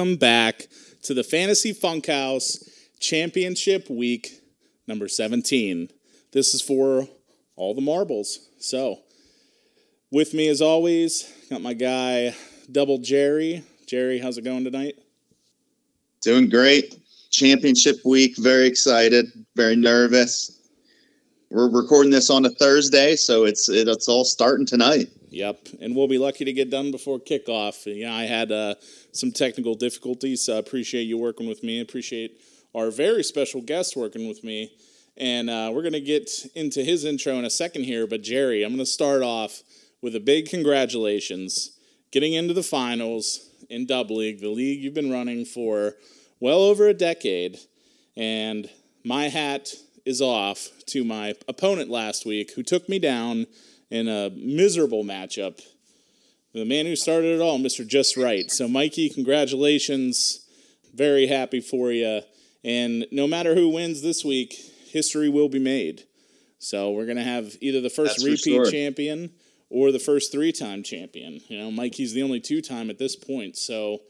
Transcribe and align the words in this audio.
Welcome 0.00 0.16
back 0.16 0.66
to 1.02 1.12
the 1.12 1.22
Fantasy 1.22 1.74
Funkhaus 1.74 2.66
Championship 3.00 3.90
Week 3.90 4.40
number 4.86 5.08
17. 5.08 5.90
This 6.32 6.54
is 6.54 6.62
for 6.62 7.06
all 7.54 7.74
the 7.74 7.82
marbles. 7.82 8.48
So, 8.58 9.00
with 10.10 10.32
me 10.32 10.48
as 10.48 10.62
always, 10.62 11.30
got 11.50 11.60
my 11.60 11.74
guy 11.74 12.34
Double 12.72 12.96
Jerry. 12.96 13.62
Jerry, 13.86 14.18
how's 14.18 14.38
it 14.38 14.44
going 14.44 14.64
tonight? 14.64 14.94
Doing 16.22 16.48
great. 16.48 16.98
Championship 17.28 17.96
week. 18.02 18.38
Very 18.38 18.68
excited. 18.68 19.26
Very 19.54 19.76
nervous. 19.76 20.60
We're 21.50 21.68
recording 21.68 22.10
this 22.10 22.30
on 22.30 22.46
a 22.46 22.50
Thursday, 22.50 23.16
so 23.16 23.44
it's 23.44 23.68
it's 23.68 24.08
all 24.08 24.24
starting 24.24 24.64
tonight. 24.64 25.10
Yep, 25.30 25.68
and 25.80 25.94
we'll 25.94 26.08
be 26.08 26.18
lucky 26.18 26.44
to 26.44 26.52
get 26.52 26.70
done 26.70 26.90
before 26.90 27.18
kickoff. 27.20 27.82
Yeah, 27.84 28.14
I 28.14 28.24
had 28.24 28.50
uh, 28.50 28.76
some 29.12 29.32
technical 29.32 29.74
difficulties. 29.74 30.42
So 30.44 30.56
I 30.56 30.58
appreciate 30.58 31.02
you 31.02 31.18
working 31.18 31.48
with 31.48 31.62
me. 31.62 31.80
Appreciate 31.80 32.40
our 32.74 32.90
very 32.90 33.22
special 33.22 33.60
guest 33.60 33.96
working 33.96 34.28
with 34.28 34.44
me. 34.44 34.72
And 35.16 35.50
uh, 35.50 35.70
we're 35.72 35.82
going 35.82 35.92
to 35.92 36.00
get 36.00 36.30
into 36.54 36.82
his 36.82 37.04
intro 37.04 37.34
in 37.34 37.44
a 37.44 37.50
second 37.50 37.84
here. 37.84 38.06
But 38.06 38.22
Jerry, 38.22 38.62
I'm 38.62 38.70
going 38.70 38.78
to 38.78 38.86
start 38.86 39.22
off 39.22 39.62
with 40.02 40.16
a 40.16 40.20
big 40.20 40.48
congratulations 40.48 41.76
getting 42.10 42.32
into 42.32 42.54
the 42.54 42.62
finals 42.62 43.50
in 43.68 43.86
Dub 43.86 44.10
League, 44.10 44.40
the 44.40 44.48
league 44.48 44.82
you've 44.82 44.94
been 44.94 45.12
running 45.12 45.44
for 45.44 45.94
well 46.40 46.60
over 46.60 46.88
a 46.88 46.94
decade. 46.94 47.58
And 48.16 48.68
my 49.04 49.28
hat 49.28 49.74
is 50.04 50.20
off 50.20 50.70
to 50.86 51.04
my 51.04 51.34
opponent 51.48 51.90
last 51.90 52.26
week 52.26 52.52
who 52.54 52.62
took 52.62 52.88
me 52.88 52.98
down 52.98 53.46
in 53.90 54.08
a 54.08 54.30
miserable 54.30 55.04
matchup. 55.04 55.60
The 56.52 56.64
man 56.64 56.86
who 56.86 56.96
started 56.96 57.36
it 57.36 57.40
all, 57.40 57.58
Mr. 57.58 57.86
Just 57.86 58.16
Right. 58.16 58.50
So, 58.50 58.66
Mikey, 58.66 59.08
congratulations. 59.10 60.46
Very 60.92 61.28
happy 61.28 61.60
for 61.60 61.92
you. 61.92 62.22
And 62.64 63.06
no 63.12 63.26
matter 63.28 63.54
who 63.54 63.68
wins 63.68 64.02
this 64.02 64.24
week, 64.24 64.54
history 64.88 65.28
will 65.28 65.48
be 65.48 65.60
made. 65.60 66.04
So, 66.58 66.90
we're 66.90 67.06
going 67.06 67.18
to 67.18 67.22
have 67.22 67.56
either 67.60 67.80
the 67.80 67.88
first 67.88 68.16
That's 68.16 68.24
repeat 68.24 68.56
sure. 68.56 68.70
champion 68.70 69.30
or 69.70 69.92
the 69.92 70.00
first 70.00 70.32
three 70.32 70.50
time 70.50 70.82
champion. 70.82 71.40
You 71.46 71.58
know, 71.58 71.70
Mikey's 71.70 72.14
the 72.14 72.22
only 72.22 72.40
two 72.40 72.60
time 72.60 72.90
at 72.90 72.98
this 72.98 73.14
point. 73.14 73.56
So, 73.56 74.00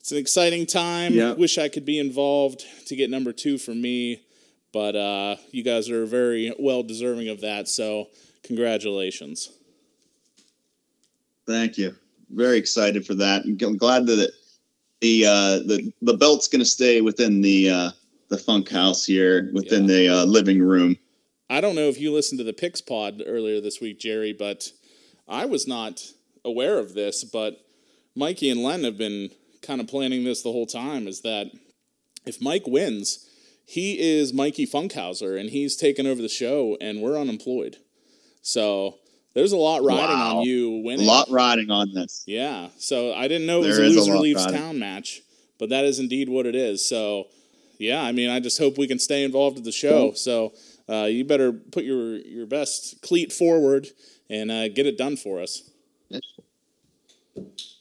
it's 0.00 0.12
an 0.12 0.18
exciting 0.18 0.66
time. 0.66 1.14
Yeah. 1.14 1.32
Wish 1.32 1.56
I 1.56 1.68
could 1.68 1.86
be 1.86 1.98
involved 1.98 2.64
to 2.86 2.96
get 2.96 3.10
number 3.10 3.32
two 3.32 3.58
for 3.58 3.74
me, 3.74 4.22
but 4.72 4.96
uh, 4.96 5.36
you 5.50 5.62
guys 5.62 5.90
are 5.90 6.04
very 6.04 6.54
well 6.58 6.82
deserving 6.82 7.28
of 7.28 7.40
that. 7.40 7.68
So, 7.68 8.08
congratulations. 8.44 9.50
Thank 11.50 11.78
you. 11.78 11.96
Very 12.30 12.58
excited 12.58 13.04
for 13.04 13.14
that. 13.14 13.44
I'm 13.44 13.76
glad 13.76 14.06
that 14.06 14.20
it, 14.20 14.30
the 15.00 15.26
uh, 15.26 15.58
the 15.66 15.92
the 16.00 16.16
belt's 16.16 16.46
going 16.46 16.60
to 16.60 16.64
stay 16.64 17.00
within 17.00 17.40
the 17.40 17.70
uh, 17.70 17.90
the 18.28 18.38
funk 18.38 18.68
house 18.70 19.04
here, 19.04 19.50
within 19.52 19.86
the 19.86 20.08
uh, 20.08 20.24
living 20.26 20.62
room. 20.62 20.96
I 21.48 21.60
don't 21.60 21.74
know 21.74 21.88
if 21.88 21.98
you 21.98 22.12
listened 22.12 22.38
to 22.38 22.44
the 22.44 22.52
Pix 22.52 22.80
Pod 22.80 23.20
earlier 23.26 23.60
this 23.60 23.80
week, 23.80 23.98
Jerry, 23.98 24.32
but 24.32 24.70
I 25.26 25.44
was 25.44 25.66
not 25.66 26.12
aware 26.44 26.78
of 26.78 26.94
this. 26.94 27.24
But 27.24 27.56
Mikey 28.14 28.48
and 28.48 28.62
Len 28.62 28.84
have 28.84 28.96
been 28.96 29.30
kind 29.60 29.80
of 29.80 29.88
planning 29.88 30.22
this 30.22 30.42
the 30.42 30.52
whole 30.52 30.66
time. 30.66 31.08
Is 31.08 31.22
that 31.22 31.50
if 32.24 32.40
Mike 32.40 32.68
wins, 32.68 33.28
he 33.66 33.98
is 33.98 34.32
Mikey 34.32 34.68
Funkhauser, 34.68 35.36
and 35.38 35.50
he's 35.50 35.74
taken 35.74 36.06
over 36.06 36.22
the 36.22 36.28
show, 36.28 36.76
and 36.80 37.00
we're 37.00 37.18
unemployed. 37.18 37.78
So 38.40 38.99
there's 39.34 39.52
a 39.52 39.56
lot 39.56 39.82
riding 39.82 40.16
Wow. 40.16 40.38
on 40.38 40.42
you 40.44 40.82
winning. 40.84 41.06
A 41.06 41.08
lot 41.10 41.28
riding 41.30 41.70
on 41.70 41.92
this. 41.94 42.24
Yeah. 42.26 42.68
So 42.78 43.12
I 43.14 43.28
didn't 43.28 43.46
know 43.46 43.62
it 43.62 43.66
was 43.68 43.76
There 43.76 43.86
a 43.86 43.88
loser 43.88 44.18
leaves 44.18 44.44
riding. 44.44 44.60
town 44.60 44.78
match, 44.78 45.22
but 45.58 45.68
that 45.70 45.84
is 45.84 45.98
indeed 45.98 46.28
what 46.28 46.46
it 46.46 46.54
is. 46.54 46.86
So 46.86 47.28
yeah, 47.78 48.02
I 48.02 48.12
mean, 48.12 48.28
I 48.28 48.40
just 48.40 48.58
hope 48.58 48.76
we 48.76 48.86
can 48.86 48.98
stay 48.98 49.24
involved 49.24 49.56
with 49.56 49.64
the 49.64 49.72
show. 49.72 50.12
So 50.12 50.52
uh, 50.88 51.04
you 51.04 51.24
better 51.24 51.52
put 51.52 51.84
your 51.84 52.16
your 52.16 52.46
best 52.46 53.00
cleat 53.02 53.32
forward 53.32 53.86
and 54.28 54.50
uh, 54.50 54.68
get 54.68 54.86
it 54.86 54.98
done 54.98 55.16
for 55.16 55.40
us. 55.40 55.62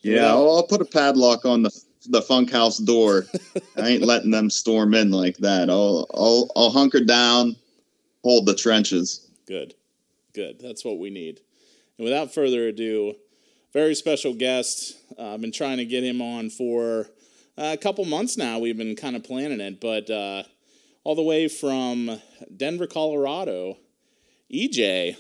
Yeah, 0.01 0.27
I'll, 0.27 0.57
I'll 0.57 0.67
put 0.67 0.81
a 0.81 0.85
padlock 0.85 1.45
on 1.45 1.63
the 1.63 1.83
the 2.07 2.21
funk 2.21 2.51
house 2.51 2.77
door. 2.77 3.25
I 3.77 3.89
ain't 3.89 4.03
letting 4.03 4.31
them 4.31 4.49
storm 4.49 4.93
in 4.93 5.11
like 5.11 5.37
that. 5.37 5.69
I'll 5.69 6.07
I'll 6.13 6.49
I'll 6.55 6.69
hunker 6.71 7.01
down, 7.03 7.55
hold 8.23 8.45
the 8.45 8.55
trenches. 8.55 9.27
Good, 9.47 9.73
good. 10.39 10.59
That's 10.59 10.85
what 10.85 10.99
we 10.99 11.09
need. 11.09 11.41
And 11.97 12.05
without 12.05 12.33
further 12.33 12.67
ado, 12.67 13.15
very 13.73 13.93
special 13.93 14.33
guest. 14.33 14.97
Uh, 15.17 15.33
I've 15.33 15.41
been 15.41 15.51
trying 15.51 15.77
to 15.77 15.85
get 15.85 16.03
him 16.03 16.21
on 16.21 16.49
for 16.49 17.07
uh, 17.57 17.71
a 17.73 17.77
couple 17.77 18.05
months 18.05 18.37
now. 18.37 18.57
We've 18.57 18.77
been 18.77 18.95
kind 18.95 19.17
of 19.17 19.23
planning 19.23 19.59
it, 19.59 19.81
but 19.81 20.09
uh, 20.09 20.43
all 21.03 21.15
the 21.15 21.23
way 21.23 21.49
from 21.49 22.21
Denver, 22.55 22.87
Colorado, 22.87 23.77
EJ. 24.53 25.17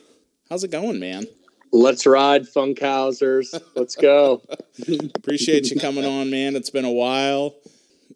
How's 0.49 0.63
it 0.63 0.71
going, 0.71 0.99
man? 0.99 1.25
Let's 1.73 2.05
ride, 2.05 2.43
Funkhausers. 2.43 3.59
Let's 3.75 3.95
go. 3.95 4.41
Appreciate 5.15 5.69
you 5.69 5.79
coming 5.79 6.05
on, 6.05 6.31
man. 6.31 6.55
It's 6.55 6.69
been 6.69 6.85
a 6.85 6.91
while. 6.91 7.55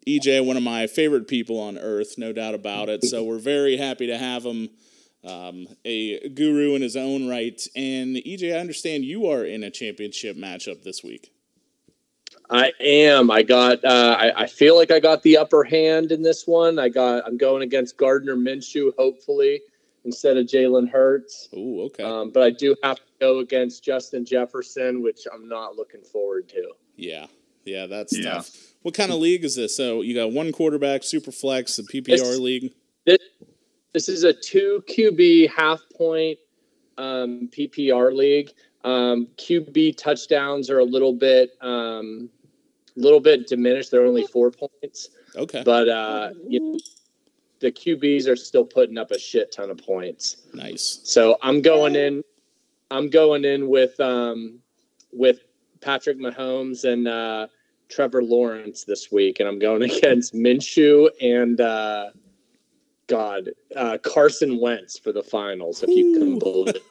EJ, 0.06 0.44
one 0.44 0.56
of 0.56 0.62
my 0.62 0.86
favorite 0.86 1.28
people 1.28 1.60
on 1.60 1.76
earth, 1.76 2.14
no 2.16 2.32
doubt 2.32 2.54
about 2.54 2.88
it. 2.88 3.04
So 3.04 3.22
we're 3.22 3.38
very 3.38 3.76
happy 3.76 4.06
to 4.06 4.16
have 4.16 4.44
him, 4.44 4.70
um, 5.24 5.66
a 5.84 6.28
guru 6.30 6.74
in 6.74 6.82
his 6.82 6.96
own 6.96 7.28
right. 7.28 7.60
And 7.74 8.16
EJ, 8.16 8.54
I 8.54 8.58
understand 8.58 9.04
you 9.04 9.26
are 9.26 9.44
in 9.44 9.62
a 9.64 9.70
championship 9.70 10.36
matchup 10.36 10.82
this 10.82 11.02
week. 11.02 11.30
I 12.50 12.72
am. 12.80 13.30
I 13.30 13.42
got. 13.42 13.84
Uh, 13.84 14.16
I, 14.18 14.42
I 14.42 14.46
feel 14.46 14.76
like 14.76 14.90
I 14.90 15.00
got 15.00 15.22
the 15.22 15.38
upper 15.38 15.64
hand 15.64 16.12
in 16.12 16.22
this 16.22 16.46
one. 16.46 16.78
I 16.78 16.88
got. 16.90 17.26
I'm 17.26 17.38
going 17.38 17.62
against 17.62 17.96
Gardner 17.96 18.36
Minshew, 18.36 18.92
hopefully, 18.98 19.62
instead 20.04 20.36
of 20.36 20.46
Jalen 20.46 20.90
Hurts. 20.90 21.48
Oh, 21.56 21.84
okay. 21.86 22.02
Um, 22.02 22.30
but 22.32 22.42
I 22.42 22.50
do 22.50 22.76
have 22.82 22.96
to 22.96 23.02
go 23.18 23.38
against 23.38 23.82
Justin 23.82 24.26
Jefferson, 24.26 25.02
which 25.02 25.20
I'm 25.32 25.48
not 25.48 25.76
looking 25.76 26.02
forward 26.02 26.48
to. 26.50 26.72
yeah, 26.96 27.26
yeah, 27.64 27.86
that's 27.86 28.16
Yeah. 28.16 28.34
tough. 28.34 28.50
What 28.82 28.92
kind 28.94 29.10
of 29.10 29.18
league 29.20 29.44
is 29.44 29.56
this? 29.56 29.74
So 29.74 30.02
you 30.02 30.14
got 30.14 30.30
one 30.32 30.52
quarterback, 30.52 31.02
super 31.02 31.32
flex, 31.32 31.76
the 31.76 31.82
PPR 31.84 32.12
It's- 32.14 32.38
league. 32.38 32.74
This, 33.06 33.18
this 33.94 34.08
is 34.08 34.24
a 34.24 34.32
two 34.32 34.84
QB 34.88 35.50
half 35.50 35.80
point 35.96 36.38
um, 36.98 37.48
PPR 37.56 38.14
league. 38.14 38.50
Um, 38.82 39.28
QB 39.38 39.96
touchdowns 39.96 40.68
are 40.68 40.80
a 40.80 40.84
little 40.84 41.14
bit, 41.14 41.52
um, 41.62 42.28
little 42.96 43.20
bit 43.20 43.46
diminished. 43.46 43.90
They're 43.90 44.04
only 44.04 44.26
four 44.26 44.50
points, 44.50 45.08
Okay, 45.36 45.62
but 45.64 45.88
uh, 45.88 46.30
you 46.46 46.60
know, 46.60 46.78
the 47.60 47.72
QBs 47.72 48.28
are 48.28 48.36
still 48.36 48.64
putting 48.64 48.98
up 48.98 49.10
a 49.10 49.18
shit 49.18 49.52
ton 49.52 49.70
of 49.70 49.78
points. 49.78 50.42
nice. 50.52 51.00
So 51.04 51.38
I'm 51.40 51.62
going 51.62 51.94
in. 51.96 52.22
I'm 52.90 53.08
going 53.08 53.44
in 53.44 53.68
with 53.68 53.98
um, 54.00 54.58
with 55.12 55.38
Patrick 55.80 56.18
Mahomes 56.18 56.84
and 56.84 57.08
uh, 57.08 57.46
Trevor 57.88 58.22
Lawrence 58.22 58.84
this 58.84 59.10
week, 59.10 59.40
and 59.40 59.48
I'm 59.48 59.58
going 59.58 59.82
against 59.90 60.34
Minshew 60.34 61.08
and 61.22 61.60
uh, 61.60 62.10
God 63.06 63.50
uh, 63.76 63.98
Carson 64.02 64.58
Wentz 64.60 64.98
for 64.98 65.12
the 65.12 65.22
finals. 65.22 65.82
If 65.82 65.90
you 65.90 66.18
can 66.18 66.38
believe 66.38 66.74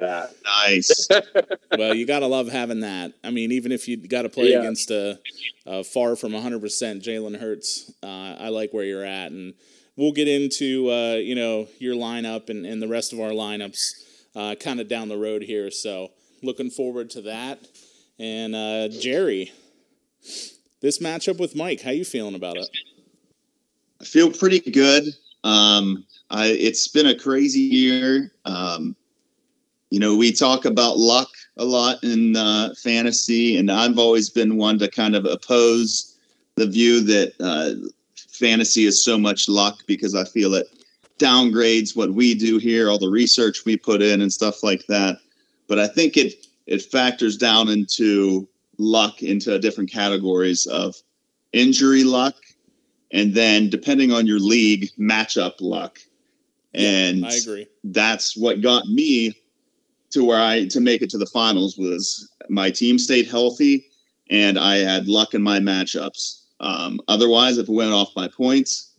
that. 0.00 0.34
Nice. 0.66 1.08
well, 1.78 1.94
you 1.94 2.06
gotta 2.06 2.26
love 2.26 2.48
having 2.48 2.80
that. 2.80 3.12
I 3.22 3.30
mean, 3.30 3.52
even 3.52 3.72
if 3.72 3.86
you 3.88 3.96
got 3.96 4.22
to 4.22 4.28
play 4.28 4.50
Yeah. 4.52 4.60
against 4.60 4.90
a, 4.90 5.18
a 5.66 5.84
far 5.84 6.16
from 6.16 6.32
100 6.32 6.60
percent 6.60 7.02
Jalen 7.02 7.38
Hurts, 7.38 7.92
uh, 8.02 8.36
I 8.38 8.48
like 8.48 8.72
where 8.72 8.84
you're 8.84 9.04
at, 9.04 9.30
and 9.32 9.54
we'll 9.96 10.12
get 10.12 10.28
into 10.28 10.90
uh, 10.90 11.14
you 11.14 11.34
know 11.34 11.68
your 11.78 11.94
lineup 11.94 12.50
and, 12.50 12.66
and 12.66 12.82
the 12.82 12.88
rest 12.88 13.12
of 13.12 13.20
our 13.20 13.30
lineups 13.30 13.92
uh, 14.34 14.54
kind 14.56 14.80
of 14.80 14.88
down 14.88 15.08
the 15.08 15.16
road 15.16 15.42
here. 15.42 15.70
So 15.70 16.10
looking 16.42 16.70
forward 16.70 17.10
to 17.10 17.22
that. 17.22 17.60
And 18.18 18.54
uh, 18.54 18.88
Jerry, 18.88 19.52
this 20.80 20.98
matchup 21.00 21.38
with 21.38 21.56
Mike, 21.56 21.80
how 21.82 21.90
you 21.90 22.04
feeling 22.04 22.34
about 22.34 22.56
it? 22.56 22.68
I 24.00 24.04
feel 24.04 24.30
pretty 24.30 24.60
good. 24.60 25.04
Um, 25.44 26.04
I, 26.30 26.48
it's 26.48 26.88
been 26.88 27.06
a 27.06 27.18
crazy 27.18 27.60
year. 27.60 28.32
Um, 28.44 28.96
you 29.90 30.00
know, 30.00 30.16
we 30.16 30.32
talk 30.32 30.64
about 30.64 30.98
luck 30.98 31.28
a 31.56 31.64
lot 31.64 32.02
in 32.02 32.34
uh, 32.36 32.74
fantasy, 32.82 33.56
and 33.56 33.70
I've 33.70 33.98
always 33.98 34.28
been 34.28 34.56
one 34.56 34.78
to 34.80 34.90
kind 34.90 35.14
of 35.14 35.24
oppose 35.24 36.16
the 36.56 36.66
view 36.66 37.00
that 37.02 37.34
uh, 37.40 37.88
fantasy 38.16 38.86
is 38.86 39.04
so 39.04 39.16
much 39.16 39.48
luck 39.48 39.80
because 39.86 40.14
I 40.14 40.24
feel 40.24 40.54
it 40.54 40.66
downgrades 41.18 41.96
what 41.96 42.12
we 42.12 42.34
do 42.34 42.58
here, 42.58 42.90
all 42.90 42.98
the 42.98 43.08
research 43.08 43.64
we 43.64 43.76
put 43.76 44.02
in, 44.02 44.20
and 44.20 44.32
stuff 44.32 44.62
like 44.62 44.84
that. 44.88 45.18
But 45.68 45.78
I 45.78 45.86
think 45.86 46.16
it 46.16 46.46
it 46.66 46.82
factors 46.82 47.36
down 47.36 47.68
into 47.68 48.48
luck 48.78 49.22
into 49.22 49.58
different 49.58 49.92
categories 49.92 50.66
of 50.66 50.96
injury 51.52 52.02
luck, 52.02 52.34
and 53.14 53.32
then 53.32 53.70
depending 53.70 54.12
on 54.12 54.26
your 54.26 54.40
league, 54.40 54.90
matchup 54.98 55.54
luck. 55.60 56.00
And 56.74 57.20
yeah, 57.20 57.28
I 57.28 57.34
agree. 57.34 57.66
That's 57.84 58.36
what 58.36 58.60
got 58.60 58.86
me 58.86 59.32
to 60.10 60.24
where 60.24 60.40
I 60.40 60.66
to 60.66 60.80
make 60.80 61.00
it 61.00 61.10
to 61.10 61.18
the 61.18 61.26
finals 61.26 61.78
was 61.78 62.28
my 62.50 62.70
team 62.70 62.98
stayed 62.98 63.28
healthy 63.28 63.86
and 64.30 64.58
I 64.58 64.76
had 64.78 65.06
luck 65.06 65.32
in 65.32 65.42
my 65.42 65.60
matchups. 65.60 66.40
Um, 66.58 67.00
otherwise, 67.06 67.56
if 67.56 67.68
it 67.68 67.72
went 67.72 67.92
off 67.92 68.16
my 68.16 68.26
points, 68.26 68.90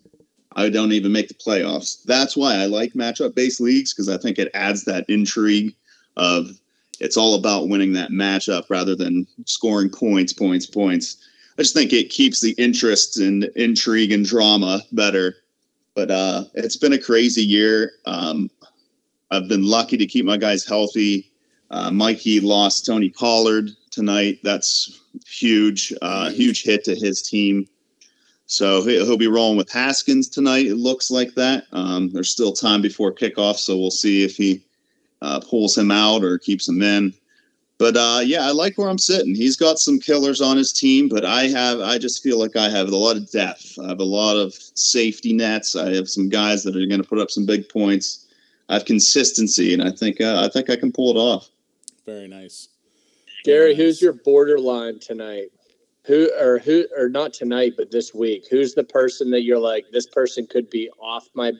I 0.55 0.69
don't 0.69 0.93
even 0.93 1.11
make 1.11 1.27
the 1.27 1.33
playoffs. 1.33 2.01
That's 2.03 2.37
why 2.37 2.55
I 2.55 2.65
like 2.67 2.93
matchup 2.93 3.35
based 3.35 3.59
leagues 3.59 3.93
because 3.93 4.07
I 4.07 4.17
think 4.17 4.39
it 4.39 4.51
adds 4.53 4.85
that 4.85 5.05
intrigue 5.09 5.75
of 6.15 6.57
it's 7.01 7.17
all 7.17 7.35
about 7.35 7.67
winning 7.67 7.91
that 7.93 8.11
matchup 8.11 8.69
rather 8.69 8.95
than 8.95 9.27
scoring 9.45 9.89
points, 9.89 10.31
points, 10.31 10.65
points. 10.65 11.17
I 11.57 11.61
just 11.61 11.73
think 11.73 11.93
it 11.93 12.09
keeps 12.09 12.41
the 12.41 12.51
interest 12.57 13.17
and 13.17 13.45
intrigue 13.55 14.11
and 14.11 14.25
drama 14.25 14.81
better. 14.91 15.37
But 15.93 16.11
uh, 16.11 16.43
it's 16.53 16.75
been 16.75 16.93
a 16.93 16.99
crazy 16.99 17.43
year. 17.43 17.93
Um, 18.05 18.51
I've 19.31 19.47
been 19.47 19.63
lucky 19.63 19.97
to 19.97 20.05
keep 20.05 20.25
my 20.25 20.37
guys 20.37 20.65
healthy. 20.65 21.31
Uh, 21.71 21.91
Mikey 21.91 22.41
lost 22.41 22.85
Tony 22.85 23.09
Pollard 23.09 23.69
tonight. 23.89 24.39
That's 24.43 25.01
huge, 25.25 25.93
uh, 26.01 26.29
huge 26.29 26.63
hit 26.63 26.83
to 26.85 26.95
his 26.95 27.21
team. 27.21 27.67
So 28.47 28.83
he'll 28.83 29.17
be 29.17 29.27
rolling 29.27 29.57
with 29.57 29.71
Haskins 29.71 30.27
tonight. 30.29 30.67
It 30.67 30.75
looks 30.75 31.09
like 31.09 31.33
that. 31.35 31.65
Um, 31.71 32.11
there's 32.11 32.29
still 32.29 32.53
time 32.53 32.81
before 32.81 33.11
kickoff, 33.11 33.55
so 33.55 33.77
we'll 33.77 33.89
see 33.89 34.23
if 34.23 34.35
he 34.35 34.61
uh, 35.21 35.39
pulls 35.39 35.75
him 35.75 35.89
out 35.89 36.23
or 36.23 36.37
keeps 36.37 36.67
him 36.67 36.81
in. 36.83 37.13
But 37.77 37.97
uh, 37.97 38.21
yeah, 38.23 38.47
I 38.47 38.51
like 38.51 38.77
where 38.77 38.89
I'm 38.89 38.97
sitting. 38.97 39.35
He's 39.35 39.57
got 39.57 39.79
some 39.79 39.99
killers 39.99 40.39
on 40.39 40.55
his 40.55 40.71
team, 40.71 41.09
but 41.09 41.25
I 41.25 41.47
have 41.47 41.81
I 41.81 41.97
just 41.97 42.23
feel 42.23 42.39
like 42.39 42.55
I 42.55 42.69
have 42.69 42.87
a 42.87 42.95
lot 42.95 43.17
of 43.17 43.29
depth. 43.31 43.77
I 43.83 43.89
have 43.89 43.99
a 43.99 44.05
lot 44.05 44.37
of 44.37 44.53
safety 44.53 45.33
nets. 45.33 45.75
I 45.75 45.93
have 45.93 46.07
some 46.07 46.29
guys 46.29 46.63
that 46.63 46.75
are 46.75 46.85
going 46.85 47.01
to 47.01 47.07
put 47.07 47.19
up 47.19 47.31
some 47.31 47.45
big 47.45 47.67
points. 47.67 48.27
I 48.69 48.75
have 48.75 48.85
consistency, 48.85 49.73
and 49.73 49.83
I 49.83 49.91
think 49.91 50.21
uh, 50.21 50.41
I 50.45 50.49
think 50.49 50.69
I 50.69 50.77
can 50.77 50.91
pull 50.91 51.15
it 51.15 51.19
off. 51.19 51.49
Very 52.05 52.27
nice. 52.27 52.69
Gary, 53.43 53.57
Very 53.57 53.73
nice. 53.73 53.77
who's 53.77 54.01
your 54.01 54.13
borderline 54.13 54.99
tonight? 54.99 55.49
Who 56.05 56.31
or 56.39 56.59
who 56.59 56.87
or 56.97 57.09
not 57.09 57.33
tonight, 57.33 57.73
but 57.75 57.91
this 57.91 58.13
week? 58.13 58.45
Who's 58.49 58.73
the 58.73 58.83
person 58.83 59.31
that 59.31 59.41
you're 59.43 59.59
like 59.59 59.85
this 59.91 60.07
person 60.07 60.47
could 60.47 60.69
be 60.69 60.89
off 60.99 61.27
my 61.33 61.51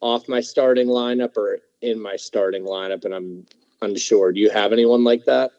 off 0.00 0.28
my 0.28 0.40
starting 0.40 0.88
lineup 0.88 1.36
or 1.36 1.60
in 1.80 2.00
my 2.00 2.16
starting 2.16 2.64
lineup, 2.64 3.04
and 3.04 3.14
I'm 3.14 3.46
unsure. 3.82 4.32
Do 4.32 4.40
you 4.40 4.50
have 4.50 4.72
anyone 4.72 5.04
like 5.04 5.24
that? 5.24 5.52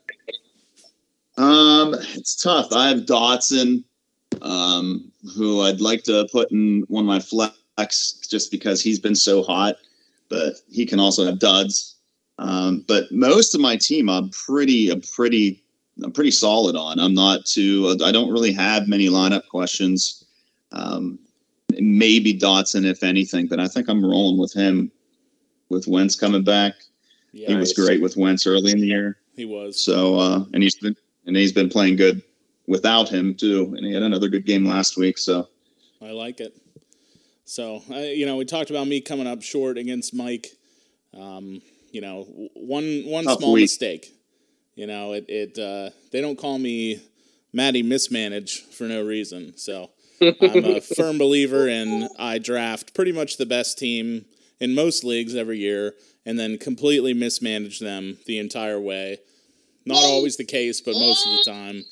Um, 1.37 1.95
it's 2.15 2.35
tough. 2.35 2.73
I 2.73 2.89
have 2.89 2.99
Dotson, 2.99 3.83
um, 4.41 5.11
who 5.35 5.61
I'd 5.61 5.81
like 5.81 6.03
to 6.03 6.27
put 6.31 6.51
in 6.51 6.83
one 6.87 7.03
of 7.03 7.07
my 7.07 7.19
flex 7.19 8.13
just 8.29 8.51
because 8.51 8.83
he's 8.83 8.99
been 8.99 9.15
so 9.15 9.41
hot, 9.43 9.75
but 10.29 10.55
he 10.69 10.85
can 10.85 10.99
also 10.99 11.25
have 11.25 11.39
duds. 11.39 11.95
Um, 12.39 12.83
but 12.87 13.11
most 13.11 13.55
of 13.55 13.61
my 13.61 13.77
team, 13.77 14.09
I'm 14.09 14.29
pretty, 14.29 14.89
I'm 14.89 15.01
pretty, 15.01 15.63
I'm 16.03 16.11
pretty 16.11 16.31
solid 16.31 16.75
on. 16.75 16.99
I'm 16.99 17.13
not 17.13 17.45
too. 17.45 17.97
I 18.03 18.11
don't 18.11 18.31
really 18.31 18.53
have 18.53 18.87
many 18.87 19.07
lineup 19.07 19.47
questions. 19.47 20.25
Um, 20.71 21.19
maybe 21.77 22.37
Dotson, 22.37 22.85
if 22.85 23.03
anything, 23.03 23.47
but 23.47 23.59
I 23.59 23.67
think 23.67 23.89
I'm 23.89 24.05
rolling 24.05 24.39
with 24.39 24.53
him. 24.53 24.91
With 25.69 25.87
Wentz 25.87 26.15
coming 26.15 26.43
back, 26.43 26.73
yeah, 27.31 27.47
he 27.49 27.55
was 27.55 27.73
great 27.73 28.01
with 28.01 28.17
Wentz 28.17 28.45
early 28.47 28.71
in 28.71 28.79
the 28.79 28.87
year. 28.87 29.17
He 29.35 29.45
was. 29.45 29.83
So, 29.83 30.19
uh, 30.19 30.45
and 30.53 30.61
he's 30.63 30.75
been 30.75 30.95
and 31.25 31.35
he's 31.35 31.53
been 31.53 31.69
playing 31.69 31.95
good 31.95 32.21
without 32.67 33.09
him 33.09 33.35
too, 33.35 33.73
and 33.75 33.85
he 33.85 33.93
had 33.93 34.03
another 34.03 34.29
good 34.29 34.45
game 34.45 34.65
last 34.65 34.97
week. 34.97 35.17
So, 35.17 35.47
I 36.01 36.11
like 36.11 36.39
it. 36.39 36.55
So, 37.45 37.81
uh, 37.91 37.95
you 37.95 38.25
know, 38.25 38.37
we 38.37 38.45
talked 38.45 38.69
about 38.69 38.87
me 38.87 39.01
coming 39.01 39.25
up 39.27 39.41
short 39.41 39.77
against 39.77 40.13
Mike. 40.13 40.47
Um, 41.17 41.61
you 41.91 42.01
know, 42.01 42.23
one 42.53 43.03
one 43.05 43.25
Tough 43.25 43.39
small 43.39 43.53
week. 43.53 43.63
mistake. 43.63 44.13
You 44.75 44.87
know, 44.87 45.13
it 45.13 45.25
it 45.27 45.57
uh, 45.57 45.89
they 46.11 46.21
don't 46.21 46.37
call 46.37 46.59
me 46.59 47.01
Maddie 47.51 47.83
mismanage 47.83 48.61
for 48.71 48.83
no 48.83 49.03
reason. 49.03 49.57
So 49.57 49.89
I'm 50.21 50.65
a 50.65 50.81
firm 50.97 51.17
believer 51.17 51.67
in 51.67 52.07
I 52.17 52.37
draft 52.37 52.93
pretty 52.93 53.11
much 53.11 53.37
the 53.37 53.45
best 53.45 53.77
team 53.77 54.25
in 54.59 54.75
most 54.75 55.03
leagues 55.03 55.35
every 55.35 55.57
year 55.57 55.95
and 56.25 56.37
then 56.37 56.57
completely 56.57 57.13
mismanage 57.13 57.79
them 57.79 58.17
the 58.25 58.39
entire 58.39 58.79
way. 58.79 59.17
Not 59.85 60.03
always 60.03 60.37
the 60.37 60.45
case, 60.45 60.81
but 60.81 60.93
most 60.93 61.25
of 61.25 61.31
the 61.33 61.51
time. 61.51 61.83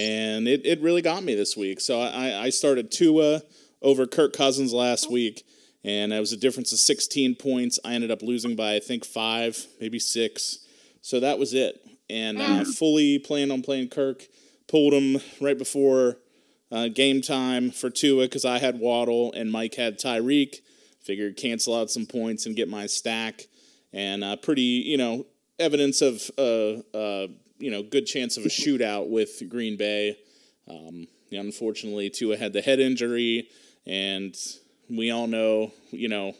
And 0.00 0.46
it, 0.46 0.66
it 0.66 0.82
really 0.82 1.00
got 1.02 1.22
me 1.22 1.34
this 1.34 1.56
week. 1.56 1.80
So 1.80 2.00
I, 2.00 2.44
I 2.44 2.50
started 2.50 2.90
Tua 2.90 3.42
over 3.80 4.06
Kirk 4.06 4.32
Cousins 4.32 4.72
last 4.72 5.10
week 5.10 5.44
and 5.86 6.12
it 6.12 6.18
was 6.18 6.32
a 6.32 6.36
difference 6.36 6.72
of 6.72 6.80
16 6.80 7.36
points. 7.36 7.78
I 7.84 7.94
ended 7.94 8.10
up 8.10 8.20
losing 8.20 8.56
by 8.56 8.74
I 8.74 8.80
think 8.80 9.04
five, 9.04 9.66
maybe 9.80 10.00
six. 10.00 10.58
So 11.00 11.20
that 11.20 11.38
was 11.38 11.54
it, 11.54 11.80
and 12.10 12.42
uh, 12.42 12.64
fully 12.64 13.20
planned 13.20 13.52
on 13.52 13.62
playing 13.62 13.88
Kirk. 13.88 14.26
Pulled 14.66 14.92
him 14.92 15.22
right 15.40 15.56
before 15.56 16.18
uh, 16.72 16.88
game 16.88 17.22
time 17.22 17.70
for 17.70 17.88
Tua 17.88 18.24
because 18.24 18.44
I 18.44 18.58
had 18.58 18.80
Waddle 18.80 19.32
and 19.32 19.52
Mike 19.52 19.76
had 19.76 20.00
Tyreek. 20.00 20.56
Figured 21.04 21.36
cancel 21.36 21.76
out 21.76 21.92
some 21.92 22.04
points 22.04 22.46
and 22.46 22.56
get 22.56 22.68
my 22.68 22.86
stack, 22.86 23.42
and 23.96 24.22
uh, 24.22 24.36
pretty 24.36 24.62
you 24.62 24.96
know 24.96 25.26
evidence 25.58 26.02
of 26.02 26.22
uh, 26.38 26.96
uh, 26.96 27.26
you 27.58 27.70
know 27.70 27.82
good 27.82 28.06
chance 28.06 28.36
of 28.36 28.44
a 28.44 28.48
shootout 28.60 29.08
with 29.08 29.42
Green 29.48 29.76
Bay. 29.76 30.18
Um, 30.68 31.08
unfortunately, 31.32 32.10
Tua 32.10 32.36
had 32.36 32.52
the 32.52 32.62
head 32.62 32.80
injury 32.80 33.48
and 33.86 34.36
we 34.90 35.10
all 35.10 35.26
know, 35.26 35.72
you 35.90 36.08
know, 36.08 36.34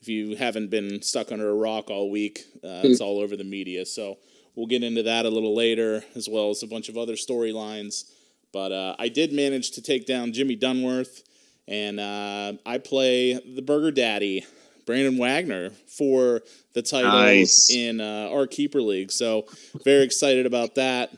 if 0.00 0.08
you 0.08 0.36
haven't 0.36 0.70
been 0.70 1.02
stuck 1.02 1.32
under 1.32 1.48
a 1.48 1.54
rock 1.54 1.90
all 1.90 2.10
week, 2.10 2.44
uh, 2.62 2.82
it's 2.84 3.00
all 3.00 3.20
over 3.20 3.36
the 3.36 3.44
media. 3.44 3.86
So 3.86 4.18
we'll 4.54 4.66
get 4.66 4.82
into 4.82 5.02
that 5.04 5.26
a 5.26 5.30
little 5.30 5.54
later, 5.54 6.04
as 6.14 6.28
well 6.28 6.50
as 6.50 6.62
a 6.62 6.66
bunch 6.66 6.88
of 6.88 6.96
other 6.96 7.14
storylines. 7.14 8.10
But 8.52 8.72
uh, 8.72 8.96
I 8.98 9.08
did 9.08 9.32
manage 9.32 9.72
to 9.72 9.82
take 9.82 10.06
down 10.06 10.32
Jimmy 10.32 10.56
Dunworth, 10.56 11.22
and 11.66 11.98
uh, 11.98 12.54
I 12.64 12.78
play 12.78 13.34
the 13.34 13.62
Burger 13.62 13.90
Daddy, 13.90 14.44
Brandon 14.86 15.18
Wagner, 15.18 15.70
for 15.70 16.42
the 16.72 16.82
title 16.82 17.10
nice. 17.10 17.70
in 17.70 18.00
uh, 18.00 18.30
our 18.32 18.46
keeper 18.46 18.80
league. 18.80 19.10
So 19.10 19.46
very 19.84 20.04
excited 20.04 20.46
about 20.46 20.76
that. 20.76 21.10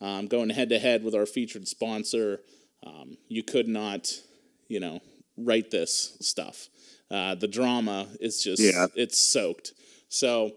Um, 0.00 0.26
going 0.26 0.50
head 0.50 0.68
to 0.70 0.78
head 0.78 1.02
with 1.02 1.14
our 1.14 1.26
featured 1.26 1.66
sponsor. 1.66 2.40
Um, 2.86 3.16
you 3.28 3.42
could 3.42 3.66
not, 3.66 4.10
you 4.68 4.78
know, 4.78 5.00
write 5.36 5.70
this 5.70 6.16
stuff. 6.20 6.68
Uh, 7.10 7.34
the 7.34 7.48
drama 7.48 8.06
is 8.20 8.42
just 8.42 8.62
yeah. 8.62 8.86
it's 8.94 9.18
soaked. 9.18 9.72
So 10.08 10.52